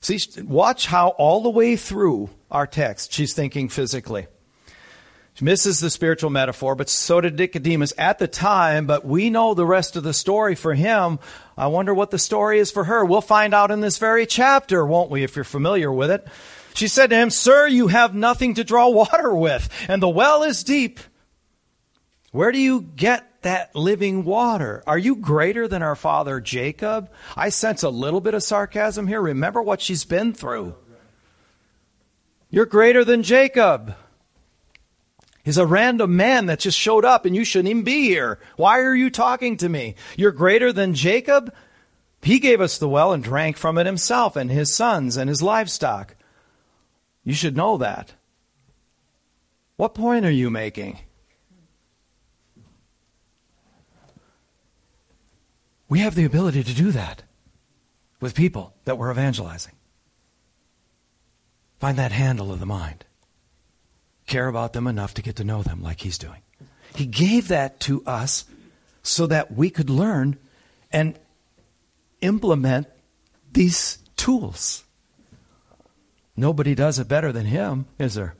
see, 0.00 0.20
watch 0.44 0.86
how 0.86 1.08
all 1.08 1.42
the 1.42 1.50
way 1.50 1.74
through 1.74 2.30
our 2.52 2.68
text. 2.68 3.12
She's 3.12 3.34
thinking 3.34 3.68
physically. 3.68 4.28
She 5.34 5.46
misses 5.46 5.80
the 5.80 5.88
spiritual 5.88 6.28
metaphor, 6.28 6.74
but 6.74 6.90
so 6.90 7.20
did 7.22 7.38
Nicodemus 7.38 7.94
at 7.96 8.18
the 8.18 8.28
time, 8.28 8.86
but 8.86 9.06
we 9.06 9.30
know 9.30 9.54
the 9.54 9.64
rest 9.64 9.96
of 9.96 10.02
the 10.02 10.12
story 10.12 10.54
for 10.54 10.74
him. 10.74 11.18
I 11.56 11.68
wonder 11.68 11.94
what 11.94 12.10
the 12.10 12.18
story 12.18 12.58
is 12.58 12.70
for 12.70 12.84
her. 12.84 13.02
We'll 13.02 13.22
find 13.22 13.54
out 13.54 13.70
in 13.70 13.80
this 13.80 13.96
very 13.96 14.26
chapter, 14.26 14.84
won't 14.84 15.10
we, 15.10 15.24
if 15.24 15.34
you're 15.34 15.44
familiar 15.44 15.90
with 15.90 16.10
it. 16.10 16.28
She 16.74 16.86
said 16.86 17.10
to 17.10 17.16
him, 17.16 17.30
Sir, 17.30 17.66
you 17.66 17.88
have 17.88 18.14
nothing 18.14 18.54
to 18.54 18.64
draw 18.64 18.88
water 18.88 19.34
with, 19.34 19.70
and 19.88 20.02
the 20.02 20.08
well 20.08 20.42
is 20.42 20.62
deep. 20.62 21.00
Where 22.30 22.52
do 22.52 22.58
you 22.58 22.82
get 22.82 23.42
that 23.42 23.74
living 23.74 24.24
water? 24.24 24.82
Are 24.86 24.98
you 24.98 25.16
greater 25.16 25.66
than 25.66 25.82
our 25.82 25.96
father 25.96 26.40
Jacob? 26.40 27.10
I 27.36 27.48
sense 27.48 27.82
a 27.82 27.90
little 27.90 28.20
bit 28.20 28.34
of 28.34 28.42
sarcasm 28.42 29.06
here. 29.06 29.20
Remember 29.20 29.62
what 29.62 29.80
she's 29.80 30.04
been 30.04 30.32
through. 30.32 30.74
You're 32.52 32.66
greater 32.66 33.02
than 33.02 33.22
Jacob. 33.22 33.96
He's 35.42 35.56
a 35.56 35.66
random 35.66 36.14
man 36.16 36.46
that 36.46 36.60
just 36.60 36.78
showed 36.78 37.04
up 37.04 37.24
and 37.24 37.34
you 37.34 37.46
shouldn't 37.46 37.70
even 37.70 37.82
be 37.82 38.02
here. 38.02 38.38
Why 38.56 38.80
are 38.80 38.94
you 38.94 39.08
talking 39.08 39.56
to 39.56 39.70
me? 39.70 39.94
You're 40.18 40.32
greater 40.32 40.70
than 40.70 40.94
Jacob? 40.94 41.52
He 42.20 42.38
gave 42.38 42.60
us 42.60 42.76
the 42.76 42.90
well 42.90 43.12
and 43.12 43.24
drank 43.24 43.56
from 43.56 43.78
it 43.78 43.86
himself 43.86 44.36
and 44.36 44.50
his 44.50 44.72
sons 44.72 45.16
and 45.16 45.30
his 45.30 45.42
livestock. 45.42 46.14
You 47.24 47.32
should 47.32 47.56
know 47.56 47.78
that. 47.78 48.12
What 49.76 49.94
point 49.94 50.26
are 50.26 50.30
you 50.30 50.50
making? 50.50 50.98
We 55.88 56.00
have 56.00 56.14
the 56.14 56.26
ability 56.26 56.64
to 56.64 56.74
do 56.74 56.92
that 56.92 57.22
with 58.20 58.34
people 58.34 58.74
that 58.84 58.98
we're 58.98 59.10
evangelizing. 59.10 59.72
Find 61.82 61.98
that 61.98 62.12
handle 62.12 62.52
of 62.52 62.60
the 62.60 62.64
mind. 62.64 63.04
Care 64.28 64.46
about 64.46 64.72
them 64.72 64.86
enough 64.86 65.14
to 65.14 65.22
get 65.22 65.34
to 65.34 65.44
know 65.44 65.64
them 65.64 65.82
like 65.82 66.02
he's 66.02 66.16
doing. 66.16 66.40
He 66.94 67.06
gave 67.06 67.48
that 67.48 67.80
to 67.80 68.04
us 68.06 68.44
so 69.02 69.26
that 69.26 69.52
we 69.52 69.68
could 69.68 69.90
learn 69.90 70.38
and 70.92 71.18
implement 72.20 72.86
these 73.52 73.98
tools. 74.14 74.84
Nobody 76.36 76.76
does 76.76 77.00
it 77.00 77.08
better 77.08 77.32
than 77.32 77.46
him, 77.46 77.86
is 77.98 78.14
there? 78.14 78.36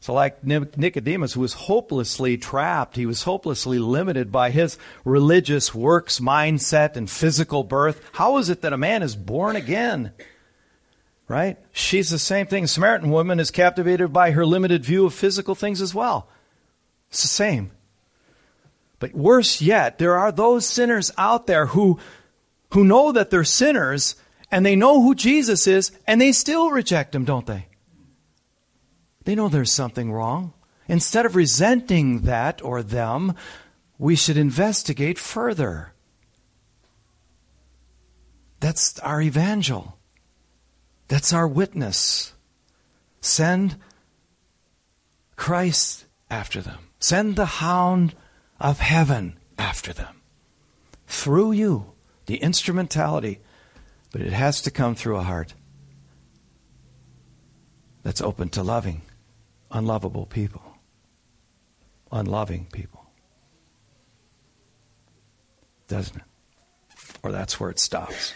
So, 0.00 0.14
like 0.14 0.42
Nicodemus, 0.42 1.34
who 1.34 1.42
was 1.42 1.52
hopelessly 1.52 2.38
trapped, 2.38 2.96
he 2.96 3.04
was 3.04 3.24
hopelessly 3.24 3.78
limited 3.78 4.32
by 4.32 4.48
his 4.48 4.78
religious 5.04 5.74
works 5.74 6.20
mindset 6.20 6.96
and 6.96 7.10
physical 7.10 7.64
birth. 7.64 8.00
How 8.12 8.38
is 8.38 8.48
it 8.48 8.62
that 8.62 8.72
a 8.72 8.78
man 8.78 9.02
is 9.02 9.14
born 9.14 9.56
again? 9.56 10.14
Right? 11.28 11.58
She's 11.72 12.10
the 12.10 12.18
same 12.18 12.46
thing. 12.46 12.64
A 12.64 12.68
Samaritan 12.68 13.10
woman 13.10 13.40
is 13.40 13.50
captivated 13.50 14.12
by 14.12 14.30
her 14.30 14.46
limited 14.46 14.84
view 14.84 15.06
of 15.06 15.14
physical 15.14 15.54
things 15.54 15.80
as 15.80 15.94
well. 15.94 16.28
It's 17.10 17.22
the 17.22 17.28
same. 17.28 17.72
But 18.98 19.14
worse 19.14 19.60
yet, 19.60 19.98
there 19.98 20.16
are 20.16 20.32
those 20.32 20.66
sinners 20.66 21.10
out 21.18 21.46
there 21.46 21.66
who, 21.66 21.98
who 22.72 22.84
know 22.84 23.12
that 23.12 23.30
they're 23.30 23.44
sinners 23.44 24.16
and 24.50 24.64
they 24.64 24.76
know 24.76 25.02
who 25.02 25.14
Jesus 25.14 25.66
is 25.66 25.90
and 26.06 26.20
they 26.20 26.32
still 26.32 26.70
reject 26.70 27.14
him, 27.14 27.24
don't 27.24 27.46
they? 27.46 27.66
They 29.24 29.34
know 29.34 29.48
there's 29.48 29.72
something 29.72 30.12
wrong. 30.12 30.52
Instead 30.88 31.26
of 31.26 31.34
resenting 31.34 32.22
that 32.22 32.62
or 32.62 32.82
them, 32.82 33.34
we 33.98 34.14
should 34.14 34.36
investigate 34.36 35.18
further. 35.18 35.92
That's 38.60 38.98
our 39.00 39.20
evangel. 39.20 39.95
That's 41.08 41.32
our 41.32 41.46
witness. 41.46 42.32
Send 43.20 43.76
Christ 45.36 46.06
after 46.30 46.60
them. 46.60 46.78
Send 46.98 47.36
the 47.36 47.46
hound 47.46 48.14
of 48.60 48.80
heaven 48.80 49.38
after 49.58 49.92
them. 49.92 50.22
Through 51.06 51.52
you, 51.52 51.92
the 52.26 52.36
instrumentality, 52.36 53.40
but 54.10 54.20
it 54.20 54.32
has 54.32 54.60
to 54.62 54.70
come 54.70 54.94
through 54.94 55.16
a 55.16 55.22
heart 55.22 55.54
that's 58.02 58.20
open 58.20 58.48
to 58.50 58.62
loving 58.62 59.02
unlovable 59.70 60.26
people, 60.26 60.62
unloving 62.10 62.66
people. 62.72 63.04
Doesn't 65.88 66.16
it? 66.16 66.22
Or 67.22 67.32
that's 67.32 67.60
where 67.60 67.70
it 67.70 67.78
stops. 67.78 68.32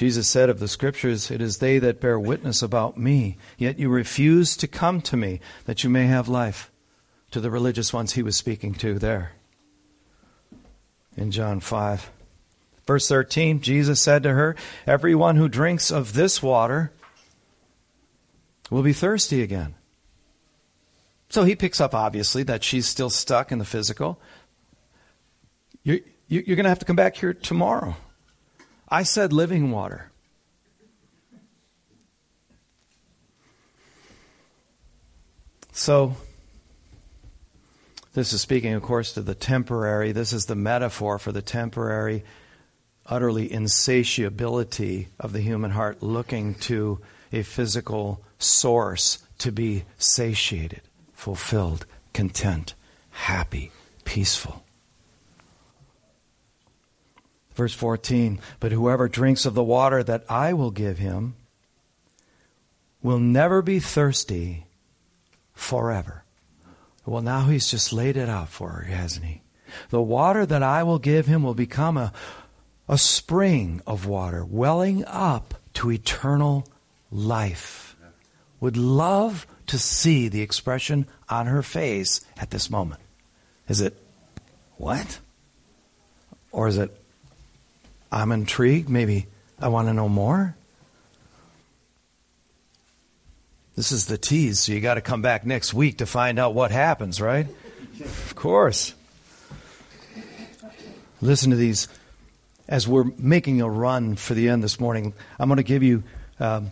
Jesus 0.00 0.26
said 0.26 0.48
of 0.48 0.60
the 0.60 0.66
Scriptures, 0.66 1.30
It 1.30 1.42
is 1.42 1.58
they 1.58 1.78
that 1.78 2.00
bear 2.00 2.18
witness 2.18 2.62
about 2.62 2.96
me, 2.96 3.36
yet 3.58 3.78
you 3.78 3.90
refuse 3.90 4.56
to 4.56 4.66
come 4.66 5.02
to 5.02 5.14
me 5.14 5.40
that 5.66 5.84
you 5.84 5.90
may 5.90 6.06
have 6.06 6.26
life. 6.26 6.70
To 7.32 7.38
the 7.38 7.50
religious 7.50 7.92
ones 7.92 8.14
he 8.14 8.22
was 8.22 8.34
speaking 8.34 8.72
to 8.76 8.98
there 8.98 9.32
in 11.18 11.30
John 11.30 11.60
5. 11.60 12.10
Verse 12.86 13.08
13, 13.08 13.60
Jesus 13.60 14.00
said 14.00 14.22
to 14.22 14.32
her, 14.32 14.56
Everyone 14.86 15.36
who 15.36 15.50
drinks 15.50 15.90
of 15.90 16.14
this 16.14 16.42
water 16.42 16.92
will 18.70 18.82
be 18.82 18.94
thirsty 18.94 19.42
again. 19.42 19.74
So 21.28 21.44
he 21.44 21.54
picks 21.54 21.78
up, 21.78 21.94
obviously, 21.94 22.42
that 22.44 22.64
she's 22.64 22.88
still 22.88 23.10
stuck 23.10 23.52
in 23.52 23.58
the 23.58 23.66
physical. 23.66 24.18
You're, 25.82 26.00
you're 26.26 26.56
going 26.56 26.64
to 26.64 26.70
have 26.70 26.78
to 26.78 26.86
come 26.86 26.96
back 26.96 27.16
here 27.16 27.34
tomorrow. 27.34 27.96
I 28.90 29.04
said 29.04 29.32
living 29.32 29.70
water. 29.70 30.10
So, 35.72 36.16
this 38.12 38.32
is 38.32 38.40
speaking, 38.40 38.74
of 38.74 38.82
course, 38.82 39.12
to 39.12 39.22
the 39.22 39.36
temporary. 39.36 40.12
This 40.12 40.32
is 40.32 40.46
the 40.46 40.56
metaphor 40.56 41.18
for 41.18 41.30
the 41.30 41.42
temporary, 41.42 42.24
utterly 43.06 43.50
insatiability 43.50 45.08
of 45.18 45.32
the 45.32 45.40
human 45.40 45.70
heart 45.70 46.02
looking 46.02 46.54
to 46.56 47.00
a 47.32 47.42
physical 47.42 48.22
source 48.38 49.18
to 49.38 49.52
be 49.52 49.84
satiated, 49.96 50.82
fulfilled, 51.14 51.86
content, 52.12 52.74
happy, 53.10 53.70
peaceful. 54.04 54.64
Verse 57.60 57.74
14 57.74 58.38
But 58.58 58.72
whoever 58.72 59.06
drinks 59.06 59.44
of 59.44 59.52
the 59.52 59.62
water 59.62 60.02
that 60.02 60.24
I 60.30 60.54
will 60.54 60.70
give 60.70 60.96
him 60.96 61.34
will 63.02 63.18
never 63.18 63.60
be 63.60 63.80
thirsty 63.80 64.64
forever. 65.52 66.24
Well, 67.04 67.20
now 67.20 67.48
he's 67.48 67.70
just 67.70 67.92
laid 67.92 68.16
it 68.16 68.30
out 68.30 68.48
for 68.48 68.70
her, 68.70 68.84
hasn't 68.84 69.26
he? 69.26 69.42
The 69.90 70.00
water 70.00 70.46
that 70.46 70.62
I 70.62 70.82
will 70.84 70.98
give 70.98 71.26
him 71.26 71.42
will 71.42 71.52
become 71.52 71.98
a, 71.98 72.14
a 72.88 72.96
spring 72.96 73.82
of 73.86 74.06
water 74.06 74.42
welling 74.42 75.04
up 75.04 75.52
to 75.74 75.92
eternal 75.92 76.66
life. 77.10 77.94
Would 78.60 78.78
love 78.78 79.46
to 79.66 79.78
see 79.78 80.28
the 80.28 80.40
expression 80.40 81.06
on 81.28 81.44
her 81.44 81.62
face 81.62 82.22
at 82.38 82.52
this 82.52 82.70
moment. 82.70 83.02
Is 83.68 83.82
it, 83.82 84.02
what? 84.78 85.18
Or 86.52 86.66
is 86.66 86.78
it, 86.78 86.96
I'm 88.12 88.32
intrigued, 88.32 88.88
maybe 88.88 89.26
I 89.58 89.68
want 89.68 89.88
to 89.88 89.94
know 89.94 90.08
more? 90.08 90.56
This 93.76 93.92
is 93.92 94.06
the 94.06 94.18
tease, 94.18 94.60
so 94.60 94.72
you 94.72 94.80
got 94.80 94.94
to 94.94 95.00
come 95.00 95.22
back 95.22 95.46
next 95.46 95.72
week 95.72 95.98
to 95.98 96.06
find 96.06 96.38
out 96.38 96.54
what 96.54 96.70
happens, 96.70 97.20
right? 97.20 97.46
Of 98.00 98.34
course. 98.34 98.94
Listen 101.20 101.50
to 101.50 101.56
these. 101.56 101.88
As 102.68 102.86
we're 102.86 103.04
making 103.18 103.60
a 103.60 103.68
run 103.68 104.16
for 104.16 104.34
the 104.34 104.48
end 104.48 104.62
this 104.62 104.78
morning, 104.78 105.12
I'm 105.38 105.48
going 105.48 105.56
to 105.56 105.62
give 105.62 105.82
you 105.82 106.02
um, 106.38 106.70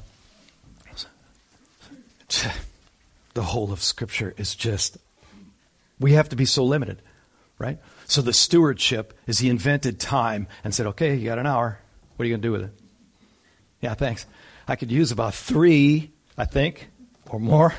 the 3.34 3.42
whole 3.42 3.72
of 3.72 3.82
Scripture 3.82 4.34
is 4.36 4.54
just, 4.54 4.98
we 5.98 6.12
have 6.12 6.28
to 6.30 6.36
be 6.36 6.44
so 6.44 6.64
limited, 6.64 7.00
right? 7.58 7.78
So 8.08 8.22
the 8.22 8.32
stewardship 8.32 9.12
is 9.26 9.38
he 9.38 9.50
invented 9.50 10.00
time 10.00 10.48
and 10.64 10.74
said, 10.74 10.86
okay, 10.86 11.14
you 11.14 11.26
got 11.26 11.38
an 11.38 11.46
hour. 11.46 11.78
What 12.16 12.24
are 12.24 12.26
you 12.26 12.32
going 12.32 12.42
to 12.42 12.48
do 12.48 12.52
with 12.52 12.62
it? 12.62 12.70
Yeah, 13.82 13.94
thanks. 13.94 14.26
I 14.66 14.76
could 14.76 14.90
use 14.90 15.12
about 15.12 15.34
three, 15.34 16.10
I 16.36 16.46
think, 16.46 16.88
or 17.28 17.38
more. 17.38 17.74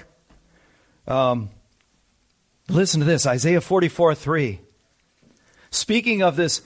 Um, 1.07 1.49
listen 2.69 2.99
to 2.99 3.05
this 3.07 3.25
Isaiah 3.25 3.59
44 3.59 4.13
3. 4.13 4.59
Speaking 5.71 6.21
of 6.21 6.35
this, 6.35 6.61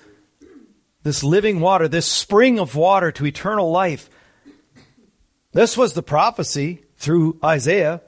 this 1.03 1.23
living 1.23 1.61
water, 1.61 1.87
this 1.87 2.05
spring 2.05 2.59
of 2.59 2.75
water 2.75 3.13
to 3.13 3.25
eternal 3.25 3.71
life, 3.71 4.09
this 5.53 5.77
was 5.77 5.93
the 5.93 6.03
prophecy 6.03 6.83
through 6.97 7.39
Isaiah. 7.43 8.01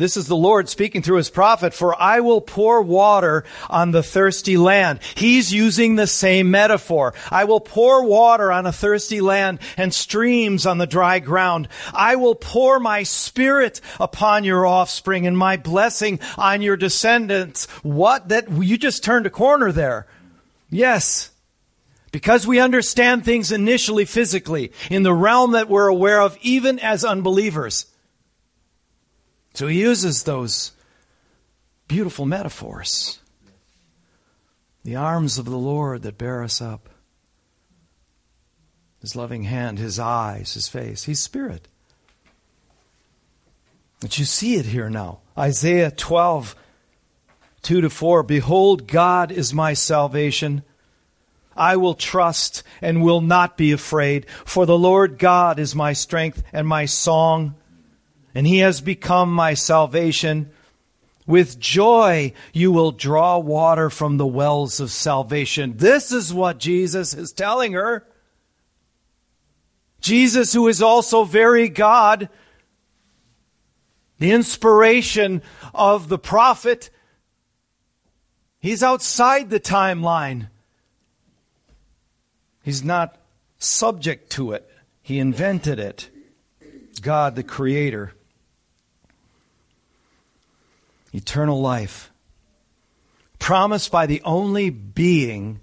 This 0.00 0.16
is 0.16 0.28
the 0.28 0.34
Lord 0.34 0.66
speaking 0.70 1.02
through 1.02 1.18
his 1.18 1.28
prophet, 1.28 1.74
for 1.74 1.94
I 2.00 2.20
will 2.20 2.40
pour 2.40 2.80
water 2.80 3.44
on 3.68 3.90
the 3.90 4.02
thirsty 4.02 4.56
land. 4.56 5.00
He's 5.14 5.52
using 5.52 5.94
the 5.96 6.06
same 6.06 6.50
metaphor. 6.50 7.12
I 7.30 7.44
will 7.44 7.60
pour 7.60 8.02
water 8.02 8.50
on 8.50 8.64
a 8.64 8.72
thirsty 8.72 9.20
land 9.20 9.58
and 9.76 9.92
streams 9.92 10.64
on 10.64 10.78
the 10.78 10.86
dry 10.86 11.18
ground. 11.18 11.68
I 11.92 12.16
will 12.16 12.34
pour 12.34 12.80
my 12.80 13.02
spirit 13.02 13.82
upon 14.00 14.44
your 14.44 14.64
offspring 14.64 15.26
and 15.26 15.36
my 15.36 15.58
blessing 15.58 16.18
on 16.38 16.62
your 16.62 16.78
descendants. 16.78 17.66
What? 17.82 18.30
That 18.30 18.50
you 18.50 18.78
just 18.78 19.04
turned 19.04 19.26
a 19.26 19.30
corner 19.30 19.70
there. 19.70 20.06
Yes. 20.70 21.30
Because 22.10 22.46
we 22.46 22.58
understand 22.58 23.26
things 23.26 23.52
initially 23.52 24.06
physically 24.06 24.72
in 24.88 25.02
the 25.02 25.12
realm 25.12 25.52
that 25.52 25.68
we're 25.68 25.88
aware 25.88 26.22
of, 26.22 26.38
even 26.40 26.78
as 26.78 27.04
unbelievers. 27.04 27.84
So 29.54 29.66
he 29.66 29.80
uses 29.80 30.22
those 30.22 30.72
beautiful 31.88 32.24
metaphors. 32.24 33.18
The 34.84 34.96
arms 34.96 35.38
of 35.38 35.44
the 35.44 35.58
Lord 35.58 36.02
that 36.02 36.16
bear 36.16 36.42
us 36.42 36.62
up, 36.62 36.88
his 39.00 39.16
loving 39.16 39.44
hand, 39.44 39.78
his 39.78 39.98
eyes, 39.98 40.54
his 40.54 40.68
face. 40.68 41.04
his 41.04 41.20
spirit. 41.20 41.68
But 44.00 44.18
you 44.18 44.24
see 44.24 44.54
it 44.54 44.66
here 44.66 44.88
now. 44.88 45.20
Isaiah 45.36 45.90
12, 45.90 46.56
2 47.62 47.80
to 47.82 47.90
4. 47.90 48.22
Behold, 48.22 48.86
God 48.86 49.30
is 49.30 49.52
my 49.52 49.74
salvation. 49.74 50.62
I 51.54 51.76
will 51.76 51.94
trust 51.94 52.62
and 52.80 53.02
will 53.02 53.20
not 53.20 53.58
be 53.58 53.72
afraid, 53.72 54.26
for 54.46 54.64
the 54.64 54.78
Lord 54.78 55.18
God 55.18 55.58
is 55.58 55.74
my 55.74 55.92
strength 55.92 56.42
and 56.52 56.66
my 56.66 56.86
song 56.86 57.56
and 58.34 58.46
he 58.46 58.58
has 58.58 58.80
become 58.80 59.32
my 59.32 59.54
salvation. 59.54 60.50
With 61.26 61.58
joy, 61.58 62.32
you 62.52 62.72
will 62.72 62.92
draw 62.92 63.38
water 63.38 63.90
from 63.90 64.16
the 64.16 64.26
wells 64.26 64.80
of 64.80 64.90
salvation. 64.90 65.74
This 65.76 66.12
is 66.12 66.34
what 66.34 66.58
Jesus 66.58 67.14
is 67.14 67.32
telling 67.32 67.72
her. 67.72 68.06
Jesus, 70.00 70.52
who 70.52 70.66
is 70.66 70.82
also 70.82 71.24
very 71.24 71.68
God, 71.68 72.28
the 74.18 74.32
inspiration 74.32 75.42
of 75.74 76.08
the 76.08 76.18
prophet, 76.18 76.90
he's 78.58 78.82
outside 78.82 79.50
the 79.50 79.60
timeline. 79.60 80.48
He's 82.62 82.82
not 82.82 83.16
subject 83.58 84.30
to 84.32 84.52
it, 84.52 84.68
he 85.02 85.18
invented 85.18 85.78
it. 85.78 86.10
God, 87.00 87.34
the 87.34 87.42
Creator. 87.42 88.12
Eternal 91.12 91.60
life. 91.60 92.10
Promised 93.38 93.90
by 93.90 94.06
the 94.06 94.22
only 94.24 94.70
being 94.70 95.60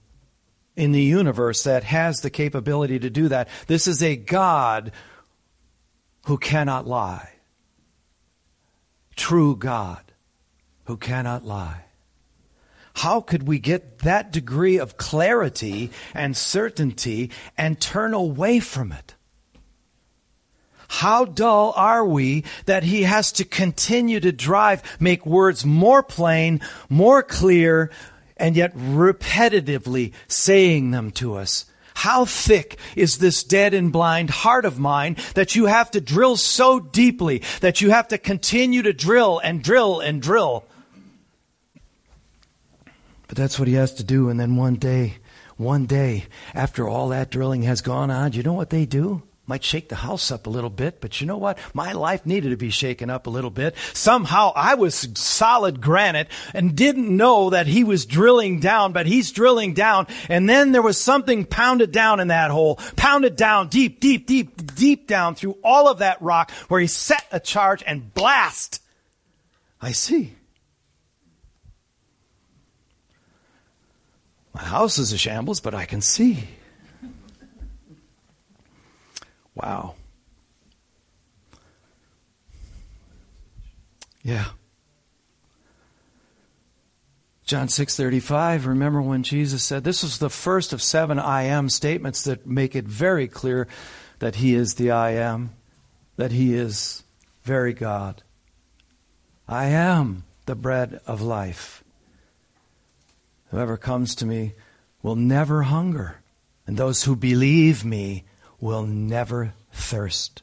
in 0.75 0.91
the 0.91 1.01
universe 1.01 1.63
that 1.63 1.83
has 1.83 2.21
the 2.21 2.29
capability 2.29 2.99
to 2.99 3.09
do 3.09 3.27
that. 3.27 3.49
This 3.67 3.87
is 3.87 4.01
a 4.01 4.15
God 4.15 4.91
who 6.25 6.37
cannot 6.37 6.87
lie. 6.87 7.31
True 9.15 9.55
God 9.55 10.03
who 10.85 10.97
cannot 10.97 11.43
lie. 11.43 11.83
How 12.93 13.21
could 13.21 13.47
we 13.47 13.59
get 13.59 13.99
that 13.99 14.31
degree 14.31 14.77
of 14.77 14.97
clarity 14.97 15.91
and 16.13 16.35
certainty 16.35 17.31
and 17.57 17.79
turn 17.79 18.13
away 18.13 18.59
from 18.59 18.91
it? 18.91 19.13
How 20.87 21.25
dull 21.25 21.73
are 21.75 22.05
we 22.05 22.43
that 22.65 22.83
he 22.83 23.03
has 23.03 23.31
to 23.33 23.45
continue 23.45 24.19
to 24.19 24.31
drive, 24.31 24.81
make 24.99 25.25
words 25.25 25.65
more 25.65 26.01
plain, 26.01 26.61
more 26.89 27.21
clear, 27.21 27.91
and 28.37 28.55
yet 28.55 28.75
repetitively 28.75 30.13
saying 30.27 30.91
them 30.91 31.11
to 31.11 31.35
us. 31.35 31.65
How 31.95 32.25
thick 32.25 32.77
is 32.95 33.17
this 33.17 33.43
dead 33.43 33.73
and 33.73 33.91
blind 33.91 34.29
heart 34.29 34.65
of 34.65 34.77
mine 34.77 35.17
that 35.33 35.55
you 35.55 35.65
have 35.65 35.89
to 35.91 36.01
drill 36.01 36.37
so 36.37 36.79
deeply, 36.79 37.41
that 37.61 37.81
you 37.81 37.89
have 37.89 38.07
to 38.09 38.19
continue 38.19 38.83
to 38.83 38.93
drill 38.93 39.39
and 39.39 39.63
drill 39.63 39.99
and 39.99 40.21
drill? 40.21 40.63
But 43.27 43.35
that's 43.35 43.57
what 43.57 43.67
he 43.67 43.73
has 43.73 43.95
to 43.95 44.03
do. 44.03 44.29
And 44.29 44.39
then 44.39 44.55
one 44.55 44.75
day, 44.75 45.15
one 45.57 45.87
day, 45.87 46.25
after 46.53 46.87
all 46.87 47.09
that 47.09 47.31
drilling 47.31 47.63
has 47.63 47.81
gone 47.81 48.11
on, 48.11 48.33
you 48.33 48.43
know 48.43 48.53
what 48.53 48.69
they 48.69 48.85
do? 48.85 49.23
Might 49.47 49.63
shake 49.63 49.87
the 49.87 49.95
house 49.95 50.29
up 50.29 50.45
a 50.45 50.49
little 50.49 50.69
bit, 50.69 50.99
but 50.99 51.21
you 51.21 51.25
know 51.25 51.37
what? 51.37 51.57
My 51.73 51.93
life 51.93 52.25
needed 52.25 52.49
to 52.49 52.57
be 52.57 52.69
shaken 52.69 53.09
up 53.09 53.27
a 53.27 53.29
little 53.29 53.49
bit. 53.49 53.75
Somehow 53.93 54.51
I 54.53 54.75
was 54.75 55.07
solid 55.15 55.79
granite 55.79 56.27
and 56.53 56.75
didn't 56.75 57.15
know 57.15 57.49
that 57.51 57.65
he 57.65 57.85
was 57.85 58.05
drilling 58.05 58.59
down, 58.59 58.91
but 58.91 59.05
he's 59.05 59.31
drilling 59.31 59.73
down. 59.73 60.07
And 60.27 60.49
then 60.49 60.73
there 60.73 60.81
was 60.81 60.99
something 60.99 61.45
pounded 61.45 61.93
down 61.93 62.19
in 62.19 62.27
that 62.27 62.51
hole, 62.51 62.75
pounded 62.97 63.37
down 63.37 63.69
deep, 63.69 64.01
deep, 64.01 64.27
deep, 64.27 64.75
deep 64.75 65.07
down 65.07 65.35
through 65.35 65.57
all 65.63 65.87
of 65.87 65.99
that 65.99 66.21
rock 66.21 66.51
where 66.67 66.81
he 66.81 66.87
set 66.87 67.25
a 67.31 67.39
charge 67.39 67.81
and 67.87 68.13
blast. 68.13 68.81
I 69.81 69.93
see. 69.93 70.33
My 74.53 74.63
house 74.63 74.97
is 74.97 75.13
a 75.13 75.17
shambles, 75.17 75.61
but 75.61 75.73
I 75.73 75.85
can 75.85 76.01
see. 76.01 76.49
Wow. 79.57 79.95
Yeah. 84.21 84.45
John 87.43 87.67
6:35 87.67 88.67
remember 88.67 89.01
when 89.01 89.23
Jesus 89.23 89.63
said 89.63 89.83
this 89.83 90.03
was 90.03 90.19
the 90.19 90.29
first 90.29 90.73
of 90.73 90.81
7 90.81 91.17
I 91.17 91.43
am 91.43 91.69
statements 91.69 92.23
that 92.25 92.45
make 92.45 92.75
it 92.75 92.85
very 92.85 93.27
clear 93.27 93.67
that 94.19 94.35
he 94.35 94.53
is 94.53 94.75
the 94.75 94.91
I 94.91 95.11
am 95.11 95.55
that 96.17 96.31
he 96.31 96.53
is 96.53 97.03
very 97.43 97.73
God. 97.73 98.21
I 99.47 99.65
am 99.67 100.23
the 100.45 100.55
bread 100.55 101.01
of 101.07 101.21
life. 101.21 101.83
Whoever 103.49 103.77
comes 103.77 104.13
to 104.15 104.25
me 104.27 104.53
will 105.01 105.15
never 105.15 105.63
hunger 105.63 106.21
and 106.67 106.77
those 106.77 107.05
who 107.05 107.15
believe 107.15 107.83
me 107.83 108.25
will 108.59 108.85
never 108.85 109.53
thirst. 109.71 110.41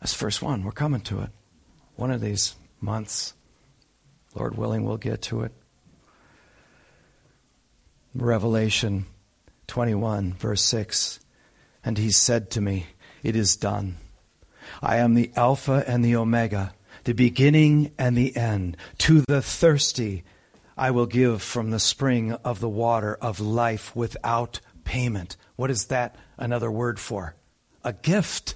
That's 0.00 0.14
verse 0.14 0.40
1. 0.40 0.64
We're 0.64 0.72
coming 0.72 1.02
to 1.02 1.20
it. 1.20 1.30
One 1.96 2.10
of 2.10 2.20
these 2.20 2.54
months, 2.80 3.34
Lord 4.34 4.56
willing, 4.56 4.84
we'll 4.84 4.96
get 4.96 5.22
to 5.22 5.42
it. 5.42 5.52
Revelation 8.14 9.06
21, 9.66 10.34
verse 10.34 10.62
6. 10.62 11.20
And 11.84 11.98
he 11.98 12.10
said 12.10 12.50
to 12.52 12.60
me, 12.60 12.86
It 13.22 13.36
is 13.36 13.56
done. 13.56 13.96
I 14.82 14.96
am 14.96 15.14
the 15.14 15.30
Alpha 15.36 15.84
and 15.86 16.04
the 16.04 16.16
Omega, 16.16 16.74
the 17.04 17.12
beginning 17.12 17.92
and 17.98 18.16
the 18.16 18.36
end. 18.36 18.76
To 18.98 19.22
the 19.28 19.42
thirsty, 19.42 20.24
I 20.76 20.90
will 20.90 21.06
give 21.06 21.42
from 21.42 21.70
the 21.70 21.78
spring 21.78 22.32
of 22.32 22.60
the 22.60 22.68
water 22.68 23.14
of 23.20 23.40
life 23.40 23.94
without 23.94 24.60
payment. 24.84 25.36
What 25.56 25.70
is 25.70 25.86
that 25.86 26.16
another 26.38 26.70
word 26.70 26.98
for? 26.98 27.36
A 27.84 27.92
gift. 27.92 28.54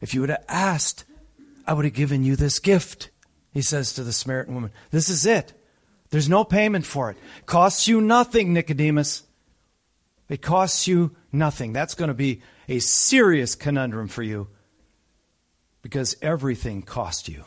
If 0.00 0.14
you 0.14 0.20
would 0.20 0.30
have 0.30 0.44
asked, 0.48 1.04
I 1.66 1.72
would 1.72 1.84
have 1.84 1.94
given 1.94 2.24
you 2.24 2.36
this 2.36 2.58
gift, 2.58 3.10
he 3.52 3.62
says 3.62 3.92
to 3.94 4.04
the 4.04 4.12
Samaritan 4.12 4.54
woman. 4.54 4.70
This 4.90 5.08
is 5.08 5.26
it. 5.26 5.52
There's 6.10 6.28
no 6.28 6.44
payment 6.44 6.86
for 6.86 7.10
it. 7.10 7.16
Costs 7.46 7.86
you 7.88 8.00
nothing, 8.00 8.52
Nicodemus. 8.52 9.24
It 10.28 10.42
costs 10.42 10.86
you 10.86 11.16
nothing. 11.32 11.72
That's 11.72 11.94
going 11.94 12.08
to 12.08 12.14
be 12.14 12.42
a 12.68 12.78
serious 12.78 13.54
conundrum 13.54 14.08
for 14.08 14.22
you 14.22 14.48
because 15.82 16.16
everything 16.22 16.82
cost 16.82 17.28
you 17.28 17.44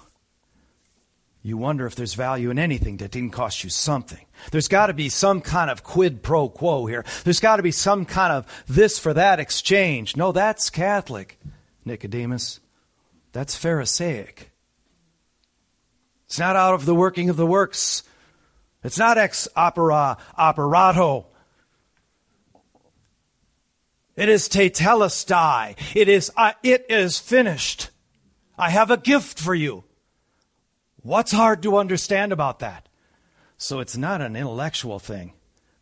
you 1.43 1.57
wonder 1.57 1.87
if 1.87 1.95
there's 1.95 2.13
value 2.13 2.51
in 2.51 2.59
anything 2.59 2.97
that 2.97 3.11
didn't 3.11 3.31
cost 3.31 3.63
you 3.63 3.69
something. 3.69 4.25
There's 4.51 4.67
got 4.67 4.87
to 4.87 4.93
be 4.93 5.09
some 5.09 5.41
kind 5.41 5.71
of 5.71 5.83
quid 5.83 6.21
pro 6.21 6.49
quo 6.49 6.85
here. 6.85 7.03
There's 7.23 7.39
got 7.39 7.57
to 7.57 7.63
be 7.63 7.71
some 7.71 8.05
kind 8.05 8.31
of 8.31 8.45
this 8.67 8.99
for 8.99 9.13
that 9.13 9.39
exchange. 9.39 10.15
No, 10.15 10.31
that's 10.31 10.69
Catholic, 10.69 11.39
Nicodemus. 11.83 12.59
That's 13.31 13.55
Pharisaic. 13.55 14.51
It's 16.27 16.37
not 16.39 16.55
out 16.55 16.75
of 16.75 16.85
the 16.85 16.95
working 16.95 17.29
of 17.29 17.37
the 17.37 17.45
works. 17.45 18.03
It's 18.83 18.97
not 18.97 19.17
ex 19.17 19.47
opere 19.55 20.17
operato. 20.37 21.25
It 24.15 24.29
is 24.29 24.47
tetelestai. 24.47 25.75
It 25.95 26.07
is, 26.07 26.31
uh, 26.37 26.53
it 26.61 26.85
is 26.89 27.17
finished. 27.17 27.89
I 28.57 28.69
have 28.69 28.91
a 28.91 28.97
gift 28.97 29.39
for 29.39 29.55
you. 29.55 29.85
What's 31.04 31.32
hard 31.32 31.64
to 31.64 31.78
understand 31.78 32.32
about 32.32 32.60
that? 32.60 32.88
So 33.58 33.80
it's 33.80 33.97
not 33.97 34.22
an 34.22 34.36
intellectual 34.36 34.99
thing. 34.99 35.34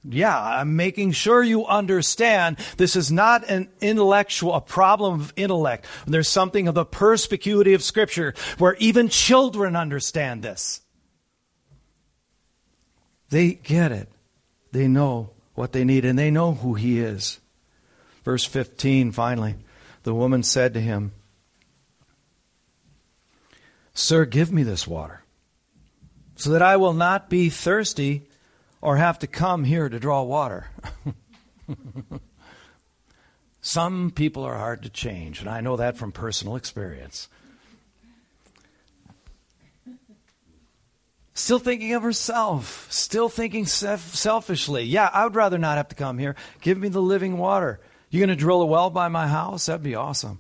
Yeah, 0.04 0.38
I'm 0.40 0.78
making 0.78 1.12
sure 1.12 1.44
you 1.44 1.66
understand 1.66 2.58
this 2.78 2.96
is 2.96 3.12
not 3.12 3.50
an 3.50 3.70
intellectual, 3.82 4.54
a 4.54 4.62
problem 4.62 5.20
of 5.20 5.34
intellect. 5.36 5.86
There's 6.08 6.30
something 6.30 6.70
of 6.70 6.76
the 6.76 6.86
perspicuity 6.86 7.74
of 7.74 7.84
Scripture 7.84 8.34
where 8.58 8.76
even 8.80 9.10
children 9.10 9.76
understand 9.76 10.42
this. 10.42 10.82
They 13.30 13.54
get 13.54 13.92
it. 13.92 14.10
They 14.72 14.88
know 14.88 15.32
what 15.54 15.74
they 15.74 15.84
need 15.84 16.06
and 16.06 16.18
they 16.18 16.32
know 16.32 16.54
who 16.54 16.76
He 16.76 17.00
is. 17.00 17.40
Verse 18.24 18.46
15, 18.46 19.12
finally, 19.12 19.56
the 20.04 20.14
woman 20.14 20.44
said 20.44 20.74
to 20.74 20.82
him, 20.82 21.12
Sir, 24.00 24.24
give 24.24 24.50
me 24.50 24.64
this 24.64 24.88
water, 24.88 25.26
so 26.38 26.52
that 26.52 26.62
I 26.62 26.78
will 26.78 26.94
not 26.94 27.30
be 27.30 27.50
thirsty 27.50 28.30
or 28.80 28.96
have 28.96 29.20
to 29.20 29.28
come 29.28 29.66
here 29.66 29.90
to 29.90 30.00
draw 30.00 30.24
water. 30.24 30.68
Some 33.62 34.12
people 34.12 34.46
are 34.46 34.58
hard 34.58 34.84
to 34.84 34.90
change, 34.90 35.42
and 35.42 35.50
I 35.50 35.60
know 35.60 35.76
that 35.76 35.98
from 35.98 36.14
personal 36.14 36.56
experience. 36.56 37.28
Still 41.34 41.60
thinking 41.60 41.92
of 41.92 42.02
herself, 42.02 42.88
still 42.90 43.28
thinking 43.28 43.66
selfishly. 43.66 44.84
Yeah, 44.84 45.10
I 45.12 45.26
would 45.26 45.36
rather 45.36 45.58
not 45.58 45.76
have 45.76 45.90
to 45.90 45.96
come 45.96 46.18
here. 46.18 46.38
Give 46.62 46.78
me 46.78 46.88
the 46.88 47.02
living 47.02 47.38
water. 47.38 47.82
You 48.10 48.22
going 48.22 48.30
to 48.30 48.38
drill 48.38 48.62
a 48.62 48.66
well 48.66 48.90
by 48.90 49.10
my 49.10 49.28
house? 49.28 49.66
That'd 49.66 49.84
be 49.84 49.96
awesome. 49.96 50.40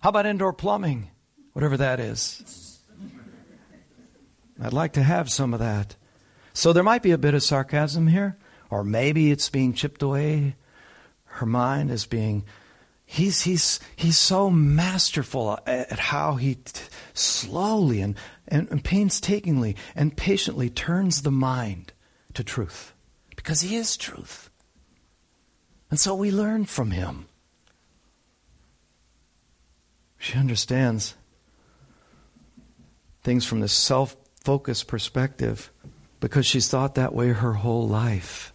How 0.00 0.08
about 0.08 0.24
indoor 0.24 0.54
plumbing? 0.54 1.10
Whatever 1.52 1.76
that 1.76 2.00
is. 2.00 2.63
I'd 4.60 4.72
like 4.72 4.92
to 4.94 5.02
have 5.02 5.30
some 5.30 5.52
of 5.52 5.60
that. 5.60 5.96
So 6.52 6.72
there 6.72 6.82
might 6.82 7.02
be 7.02 7.10
a 7.10 7.18
bit 7.18 7.34
of 7.34 7.42
sarcasm 7.42 8.06
here, 8.06 8.36
or 8.70 8.84
maybe 8.84 9.30
it's 9.30 9.48
being 9.48 9.74
chipped 9.74 10.02
away. 10.02 10.56
Her 11.24 11.46
mind 11.46 11.90
is 11.90 12.06
being 12.06 12.44
he's, 13.04 13.42
he's, 13.42 13.80
he's 13.96 14.18
so 14.18 14.50
masterful 14.50 15.58
at, 15.66 15.98
how 15.98 16.34
he 16.34 16.56
t- 16.56 16.80
slowly 17.12 18.00
and, 18.00 18.16
and, 18.48 18.68
and 18.70 18.84
painstakingly 18.84 19.76
and 19.94 20.16
patiently 20.16 20.70
turns 20.70 21.22
the 21.22 21.30
mind 21.30 21.92
to 22.34 22.44
truth 22.44 22.92
because 23.36 23.60
he 23.60 23.76
is 23.76 23.96
truth. 23.96 24.50
And 25.90 26.00
so 26.00 26.14
we 26.14 26.30
learn 26.30 26.64
from 26.64 26.90
him. 26.90 27.26
She 30.18 30.38
understands 30.38 31.14
things 33.22 33.44
from 33.44 33.60
this 33.60 33.72
self 33.72 34.16
focused 34.44 34.86
perspective 34.86 35.72
because 36.20 36.46
she's 36.46 36.68
thought 36.68 36.94
that 36.94 37.14
way 37.14 37.30
her 37.30 37.54
whole 37.54 37.88
life. 37.88 38.52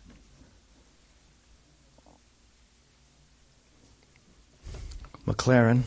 Maclaren, 5.26 5.82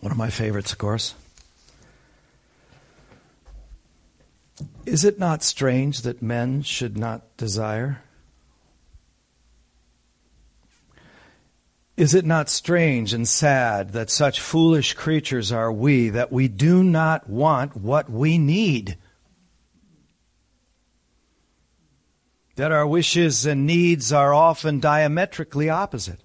one 0.00 0.12
of 0.12 0.18
my 0.18 0.30
favorites, 0.30 0.72
of 0.72 0.78
course. 0.78 1.14
Is 4.84 5.04
it 5.04 5.18
not 5.18 5.42
strange 5.42 6.02
that 6.02 6.22
men 6.22 6.62
should 6.62 6.96
not 6.96 7.36
desire? 7.36 8.02
Is 11.98 12.14
it 12.14 12.24
not 12.24 12.48
strange 12.48 13.12
and 13.12 13.26
sad 13.26 13.90
that 13.90 14.08
such 14.08 14.38
foolish 14.38 14.94
creatures 14.94 15.50
are 15.50 15.72
we, 15.72 16.10
that 16.10 16.30
we 16.30 16.46
do 16.46 16.84
not 16.84 17.28
want 17.28 17.76
what 17.76 18.08
we 18.08 18.38
need? 18.38 18.96
That 22.54 22.70
our 22.70 22.86
wishes 22.86 23.44
and 23.44 23.66
needs 23.66 24.12
are 24.12 24.32
often 24.32 24.78
diametrically 24.78 25.68
opposite. 25.68 26.20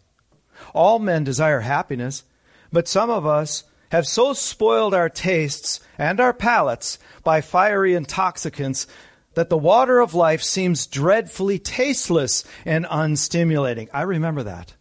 All 0.76 1.00
men 1.00 1.24
desire 1.24 1.62
happiness, 1.62 2.24
but 2.72 2.88
some 2.88 3.10
of 3.10 3.26
us 3.26 3.64
have 3.90 4.06
so 4.06 4.34
spoiled 4.34 4.94
our 4.94 5.10
tastes 5.10 5.80
and 5.98 6.20
our 6.20 6.36
palates 6.36 7.00
by 7.24 7.42
fiery 7.42 7.96
intoxicants 7.96 8.86
that 9.34 9.50
the 9.50 9.58
water 9.58 10.02
of 10.02 10.14
life 10.14 10.44
seems 10.44 10.86
dreadfully 10.86 11.58
tasteless 11.58 12.44
and 12.64 12.86
unstimulating. 12.86 13.90
I 13.92 14.04
remember 14.04 14.44
that. 14.44 14.76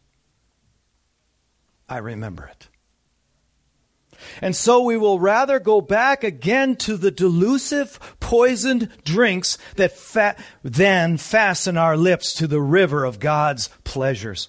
I 1.89 1.99
remember 1.99 2.47
it. 2.47 2.69
And 4.41 4.55
so 4.55 4.83
we 4.83 4.97
will 4.97 5.19
rather 5.19 5.59
go 5.59 5.81
back 5.81 6.25
again 6.25 6.77
to 6.77 6.97
the 6.97 7.11
delusive, 7.11 7.99
poisoned 8.21 8.89
drinks 9.05 9.59
that 9.77 9.93
fa- 9.93 10.37
than 10.63 11.17
fasten 11.17 11.77
our 11.77 11.97
lips 11.97 12.33
to 12.35 12.47
the 12.47 12.61
river 12.61 13.05
of 13.05 13.21
God's 13.21 13.69
pleasures. 13.85 14.49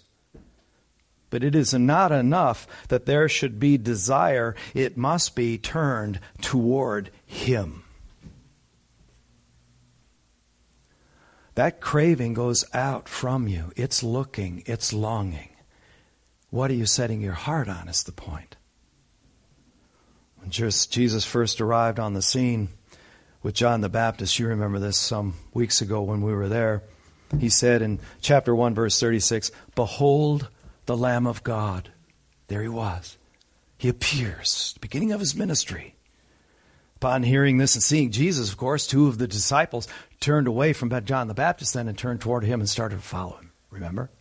But 1.29 1.43
it 1.43 1.55
is 1.55 1.73
not 1.73 2.11
enough 2.11 2.67
that 2.89 3.05
there 3.05 3.27
should 3.27 3.59
be 3.59 3.77
desire, 3.77 4.55
it 4.75 4.97
must 4.97 5.35
be 5.35 5.57
turned 5.57 6.19
toward 6.41 7.09
Him. 7.25 7.83
That 11.55 11.81
craving 11.81 12.33
goes 12.33 12.65
out 12.73 13.07
from 13.07 13.47
you. 13.47 13.71
It's 13.75 14.03
looking, 14.03 14.63
it's 14.65 14.91
longing. 14.91 15.52
What 16.53 16.69
are 16.69 16.75
you 16.75 16.85
setting 16.85 17.19
your 17.19 17.33
heart 17.33 17.67
on, 17.67 17.89
is 17.89 18.03
the 18.03 18.11
point. 18.11 18.57
When 20.37 20.51
Jesus 20.51 21.25
first 21.25 21.59
arrived 21.59 21.97
on 21.99 22.13
the 22.13 22.21
scene 22.21 22.69
with 23.41 23.55
John 23.55 23.81
the 23.81 23.89
Baptist, 23.89 24.37
you 24.37 24.45
remember 24.45 24.77
this 24.77 24.95
some 24.95 25.33
weeks 25.55 25.81
ago 25.81 26.03
when 26.03 26.21
we 26.21 26.31
were 26.31 26.47
there. 26.47 26.83
He 27.39 27.49
said 27.49 27.81
in 27.81 27.99
chapter 28.21 28.53
1, 28.53 28.75
verse 28.75 28.99
36, 28.99 29.49
Behold 29.73 30.47
the 30.85 30.95
Lamb 30.95 31.25
of 31.25 31.41
God. 31.41 31.91
There 32.49 32.61
he 32.61 32.67
was. 32.67 33.17
He 33.79 33.89
appears, 33.89 34.75
beginning 34.79 35.11
of 35.11 35.21
his 35.21 35.35
ministry. 35.35 35.95
Upon 36.97 37.23
hearing 37.23 37.57
this 37.57 37.73
and 37.73 37.83
seeing 37.83 38.11
Jesus, 38.11 38.51
of 38.51 38.57
course, 38.57 38.85
two 38.85 39.07
of 39.07 39.17
the 39.17 39.27
disciples 39.27 39.87
turned 40.19 40.45
away 40.45 40.73
from 40.73 40.91
John 41.03 41.27
the 41.27 41.33
Baptist 41.33 41.73
then 41.73 41.87
and 41.87 41.97
turned 41.97 42.21
toward 42.21 42.43
him 42.43 42.59
and 42.59 42.69
started 42.69 42.97
to 42.97 43.01
follow 43.01 43.37
him. 43.37 43.53
Remember? 43.71 44.11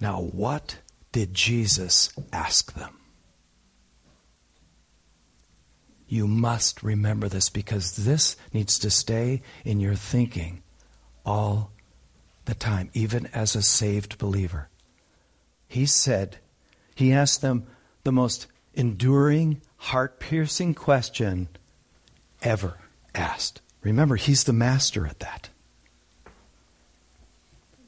Now, 0.00 0.20
what 0.20 0.78
did 1.12 1.34
Jesus 1.34 2.12
ask 2.32 2.74
them? 2.74 2.98
You 6.06 6.26
must 6.26 6.82
remember 6.82 7.28
this 7.28 7.50
because 7.50 7.96
this 7.96 8.36
needs 8.52 8.78
to 8.78 8.90
stay 8.90 9.42
in 9.64 9.80
your 9.80 9.94
thinking 9.94 10.62
all 11.26 11.70
the 12.46 12.54
time, 12.54 12.88
even 12.94 13.26
as 13.34 13.54
a 13.54 13.62
saved 13.62 14.16
believer. 14.16 14.70
He 15.66 15.84
said, 15.84 16.38
He 16.94 17.12
asked 17.12 17.42
them 17.42 17.66
the 18.04 18.12
most 18.12 18.46
enduring, 18.72 19.60
heart 19.76 20.18
piercing 20.18 20.72
question 20.74 21.48
ever 22.42 22.78
asked. 23.14 23.60
Remember, 23.82 24.16
He's 24.16 24.44
the 24.44 24.54
master 24.54 25.06
at 25.06 25.20
that. 25.20 25.50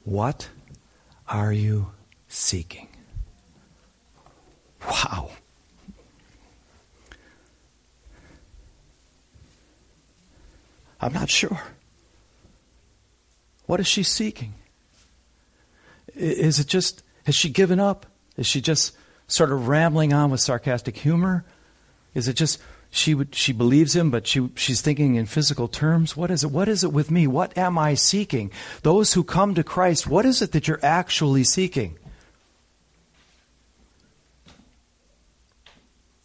What 0.04 0.50
are 1.26 1.52
you 1.52 1.92
seeking? 2.30 2.88
Wow. 4.88 5.30
I'm 11.00 11.12
not 11.12 11.28
sure. 11.28 11.60
What 13.66 13.80
is 13.80 13.86
she 13.86 14.02
seeking? 14.02 14.54
Is 16.14 16.58
it 16.58 16.66
just, 16.66 17.02
has 17.24 17.34
she 17.34 17.50
given 17.50 17.78
up? 17.78 18.06
Is 18.36 18.46
she 18.46 18.60
just 18.60 18.96
sort 19.26 19.52
of 19.52 19.68
rambling 19.68 20.12
on 20.12 20.30
with 20.30 20.40
sarcastic 20.40 20.96
humor? 20.96 21.44
Is 22.14 22.28
it 22.28 22.34
just 22.34 22.60
she 22.90 23.14
would, 23.14 23.34
she 23.34 23.52
believes 23.52 23.94
him, 23.94 24.10
but 24.10 24.26
she, 24.26 24.50
she's 24.56 24.80
thinking 24.80 25.14
in 25.14 25.26
physical 25.26 25.68
terms? 25.68 26.16
What 26.16 26.30
is 26.30 26.42
it? 26.42 26.50
What 26.50 26.68
is 26.68 26.82
it 26.82 26.92
with 26.92 27.10
me? 27.10 27.26
What 27.26 27.56
am 27.56 27.78
I 27.78 27.94
seeking? 27.94 28.50
Those 28.82 29.14
who 29.14 29.22
come 29.22 29.54
to 29.54 29.62
Christ, 29.62 30.08
what 30.08 30.26
is 30.26 30.42
it 30.42 30.52
that 30.52 30.66
you're 30.66 30.84
actually 30.84 31.44
seeking? 31.44 31.96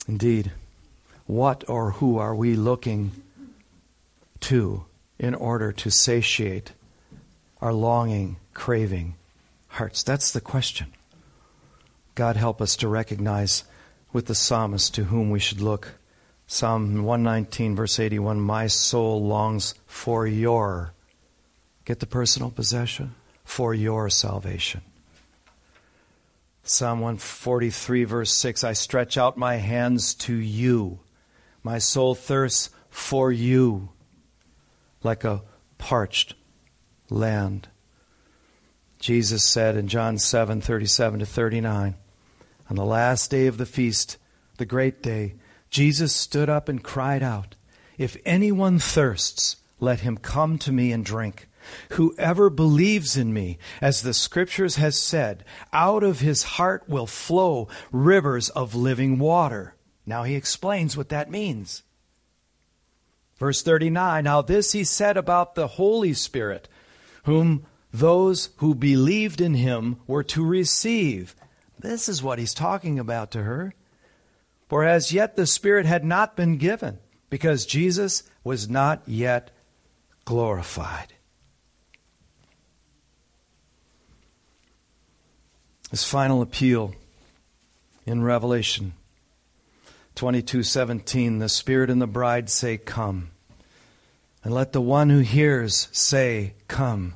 Indeed, 0.08 0.52
what 1.26 1.64
or 1.68 1.92
who 1.92 2.18
are 2.18 2.36
we 2.36 2.56
looking 2.56 3.12
to 4.42 4.86
in 5.18 5.34
order 5.34 5.72
to 5.72 5.90
satiate 5.90 6.74
our 7.62 7.74
longing, 7.74 8.38
craving 8.54 9.16
hearts? 9.70 10.04
That's 10.04 10.32
the 10.32 10.42
question. 10.42 10.94
God 12.14 12.38
help 12.38 12.62
us 12.62 12.76
to 12.78 12.88
recognize 12.88 13.64
with 14.14 14.28
the 14.28 14.36
psalmist 14.36 14.94
to 14.96 15.06
whom 15.06 15.30
we 15.30 15.40
should 15.40 15.62
look. 15.62 15.96
Psalm 16.48 17.04
119, 17.04 17.76
verse 17.76 18.00
81 18.00 18.40
My 18.40 18.68
soul 18.68 19.26
longs 19.26 19.74
for 19.88 20.28
your, 20.28 20.94
get 21.84 22.00
the 22.00 22.06
personal 22.06 22.52
possession, 22.52 23.16
for 23.44 23.74
your 23.74 24.10
salvation. 24.10 24.82
Psalm 26.68 27.00
143, 27.00 28.06
verse 28.06 28.32
6 28.32 28.64
I 28.64 28.74
stretch 28.74 29.18
out 29.18 29.38
my 29.38 29.58
hands 29.58 30.16
to 30.16 30.34
you. 30.36 31.00
My 31.62 31.78
soul 31.78 32.16
thirsts 32.16 32.72
for 32.90 33.32
you 33.32 33.90
like 35.04 35.24
a 35.24 35.44
parched 35.78 36.34
land. 37.12 37.68
Jesus 38.98 39.44
said 39.44 39.78
in 39.78 39.88
John 39.88 40.18
7 40.18 40.60
37 40.60 41.20
to 41.20 41.26
39, 41.28 41.96
on 42.68 42.76
the 42.76 42.84
last 42.84 43.30
day 43.30 43.46
of 43.46 43.58
the 43.58 43.68
feast, 43.68 44.18
the 44.58 44.66
great 44.66 45.04
day, 45.04 45.36
Jesus 45.70 46.16
stood 46.16 46.50
up 46.50 46.68
and 46.68 46.84
cried 46.84 47.22
out, 47.22 47.56
If 48.00 48.18
anyone 48.26 48.80
thirsts, 48.80 49.58
let 49.80 50.00
him 50.00 50.18
come 50.18 50.58
to 50.60 50.72
me 50.72 50.92
and 50.92 51.06
drink. 51.06 51.48
Whoever 51.92 52.50
believes 52.50 53.18
in 53.18 53.34
me, 53.34 53.58
as 53.82 54.02
the 54.02 54.14
scriptures 54.14 54.76
has 54.76 54.98
said, 54.98 55.44
out 55.74 56.04
of 56.04 56.20
his 56.20 56.44
heart 56.44 56.88
will 56.88 57.08
flow 57.08 57.68
rivers 57.92 58.50
of 58.50 58.76
living 58.76 59.20
water. 59.20 59.76
Now 60.06 60.24
he 60.24 60.36
explains 60.36 60.96
what 60.96 61.10
that 61.10 61.30
means. 61.30 61.84
Verse 63.38 63.62
39 63.62 64.24
Now 64.24 64.42
this 64.42 64.72
he 64.72 64.84
said 64.84 65.18
about 65.18 65.56
the 65.56 65.68
Holy 65.68 66.14
Spirit, 66.14 66.68
whom 67.24 67.66
those 67.92 68.50
who 68.58 68.76
believed 68.76 69.42
in 69.42 69.56
him 69.56 69.98
were 70.08 70.24
to 70.24 70.46
receive. 70.46 71.36
This 71.80 72.10
is 72.10 72.24
what 72.24 72.40
he's 72.40 72.54
talking 72.54 73.00
about 73.00 73.32
to 73.32 73.44
her. 73.44 73.74
For 74.68 74.84
as 74.84 75.14
yet 75.14 75.36
the 75.36 75.46
Spirit 75.46 75.86
had 75.86 76.04
not 76.04 76.36
been 76.36 76.58
given, 76.58 77.00
because 77.30 77.66
Jesus 77.66 78.24
was 78.44 78.70
not 78.70 79.04
yet 79.06 79.52
glorified. 80.26 81.14
His 85.96 86.04
final 86.04 86.42
appeal 86.42 86.94
in 88.06 88.22
Revelation 88.22 88.96
22:17 90.18 91.40
the 91.40 91.48
spirit 91.48 91.90
and 91.90 92.02
the 92.02 92.06
bride 92.06 92.50
say 92.50 92.76
come 92.76 93.32
and 94.44 94.54
let 94.54 94.74
the 94.74 94.82
one 94.82 95.10
who 95.10 95.20
hears 95.20 95.88
say 95.94 96.54
come 96.68 97.16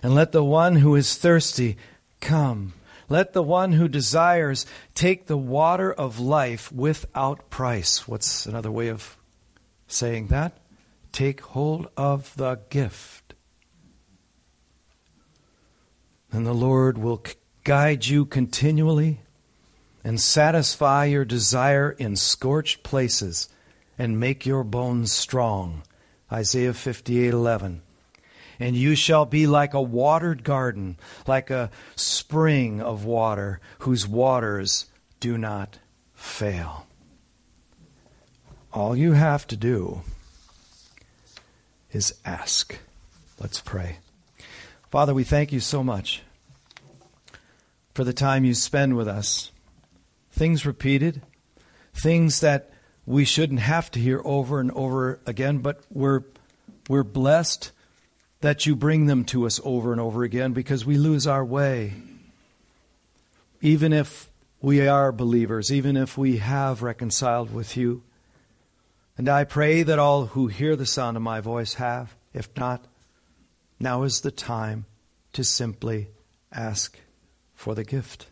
and 0.00 0.14
let 0.14 0.30
the 0.30 0.44
one 0.44 0.76
who 0.76 0.94
is 0.94 1.16
thirsty 1.16 1.76
come 2.20 2.72
Let 3.08 3.32
the 3.32 3.42
one 3.42 3.72
who 3.72 3.88
desires 3.88 4.64
take 4.94 5.26
the 5.26 5.36
water 5.36 5.92
of 5.92 6.20
life 6.20 6.70
without 6.70 7.50
price. 7.50 8.06
What's 8.06 8.46
another 8.46 8.70
way 8.70 8.86
of 8.86 9.16
saying 9.88 10.28
that? 10.28 10.58
Take 11.10 11.40
hold 11.40 11.88
of 11.96 12.32
the 12.36 12.60
gift. 12.70 13.34
And 16.30 16.46
the 16.46 16.54
Lord 16.54 16.96
will 16.96 17.16
guide 17.68 18.06
you 18.06 18.24
continually 18.24 19.20
and 20.02 20.18
satisfy 20.18 21.04
your 21.04 21.26
desire 21.26 21.90
in 21.98 22.16
scorched 22.16 22.82
places 22.82 23.46
and 23.98 24.18
make 24.18 24.46
your 24.46 24.64
bones 24.64 25.12
strong. 25.12 25.82
Isaiah 26.32 26.72
58:11 26.72 27.82
and 28.58 28.74
you 28.74 28.94
shall 28.94 29.26
be 29.26 29.46
like 29.46 29.74
a 29.74 29.82
watered 29.82 30.44
garden, 30.44 30.96
like 31.26 31.50
a 31.50 31.70
spring 31.94 32.80
of 32.80 33.04
water 33.04 33.60
whose 33.80 34.08
waters 34.08 34.86
do 35.20 35.36
not 35.36 35.78
fail. 36.14 36.86
All 38.72 38.96
you 38.96 39.12
have 39.12 39.46
to 39.46 39.56
do 39.58 40.00
is 41.92 42.14
ask. 42.24 42.78
Let's 43.38 43.60
pray. 43.60 43.98
Father, 44.90 45.12
we 45.12 45.22
thank 45.22 45.52
you 45.52 45.60
so 45.60 45.84
much 45.84 46.22
for 47.98 48.04
the 48.04 48.12
time 48.12 48.44
you 48.44 48.54
spend 48.54 48.96
with 48.96 49.08
us. 49.08 49.50
Things 50.30 50.64
repeated, 50.64 51.20
things 51.92 52.38
that 52.42 52.70
we 53.04 53.24
shouldn't 53.24 53.58
have 53.58 53.90
to 53.90 53.98
hear 53.98 54.22
over 54.24 54.60
and 54.60 54.70
over 54.70 55.18
again, 55.26 55.58
but 55.58 55.80
we're, 55.90 56.22
we're 56.88 57.02
blessed 57.02 57.72
that 58.40 58.66
you 58.66 58.76
bring 58.76 59.06
them 59.06 59.24
to 59.24 59.46
us 59.46 59.60
over 59.64 59.90
and 59.90 60.00
over 60.00 60.22
again 60.22 60.52
because 60.52 60.86
we 60.86 60.96
lose 60.96 61.26
our 61.26 61.44
way. 61.44 61.94
Even 63.62 63.92
if 63.92 64.30
we 64.60 64.86
are 64.86 65.10
believers, 65.10 65.72
even 65.72 65.96
if 65.96 66.16
we 66.16 66.36
have 66.36 66.84
reconciled 66.84 67.52
with 67.52 67.76
you. 67.76 68.04
And 69.16 69.28
I 69.28 69.42
pray 69.42 69.82
that 69.82 69.98
all 69.98 70.26
who 70.26 70.46
hear 70.46 70.76
the 70.76 70.86
sound 70.86 71.16
of 71.16 71.24
my 71.24 71.40
voice 71.40 71.74
have. 71.74 72.14
If 72.32 72.48
not, 72.56 72.84
now 73.80 74.04
is 74.04 74.20
the 74.20 74.30
time 74.30 74.86
to 75.32 75.42
simply 75.42 76.10
ask 76.52 76.96
for 77.58 77.74
the 77.74 77.82
gift. 77.82 78.28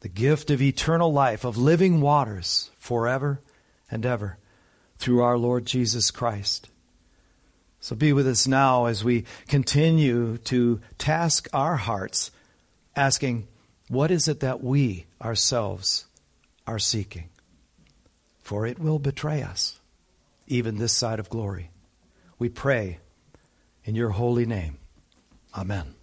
The 0.00 0.08
gift 0.08 0.50
of 0.50 0.60
eternal 0.60 1.12
life, 1.12 1.44
of 1.44 1.56
living 1.56 2.00
waters 2.00 2.72
forever 2.76 3.40
and 3.88 4.04
ever 4.04 4.36
through 4.98 5.22
our 5.22 5.38
Lord 5.38 5.64
Jesus 5.64 6.10
Christ. 6.10 6.68
So 7.78 7.94
be 7.94 8.12
with 8.12 8.26
us 8.26 8.48
now 8.48 8.86
as 8.86 9.04
we 9.04 9.26
continue 9.46 10.38
to 10.38 10.80
task 10.98 11.46
our 11.52 11.76
hearts, 11.76 12.32
asking, 12.96 13.46
What 13.88 14.10
is 14.10 14.26
it 14.26 14.40
that 14.40 14.60
we 14.60 15.06
ourselves 15.22 16.06
are 16.66 16.80
seeking? 16.80 17.28
For 18.42 18.66
it 18.66 18.80
will 18.80 18.98
betray 18.98 19.40
us, 19.44 19.78
even 20.48 20.78
this 20.78 20.92
side 20.92 21.20
of 21.20 21.30
glory. 21.30 21.70
We 22.40 22.48
pray 22.48 22.98
in 23.84 23.94
your 23.94 24.10
holy 24.10 24.46
name. 24.46 24.78
Amen. 25.54 25.94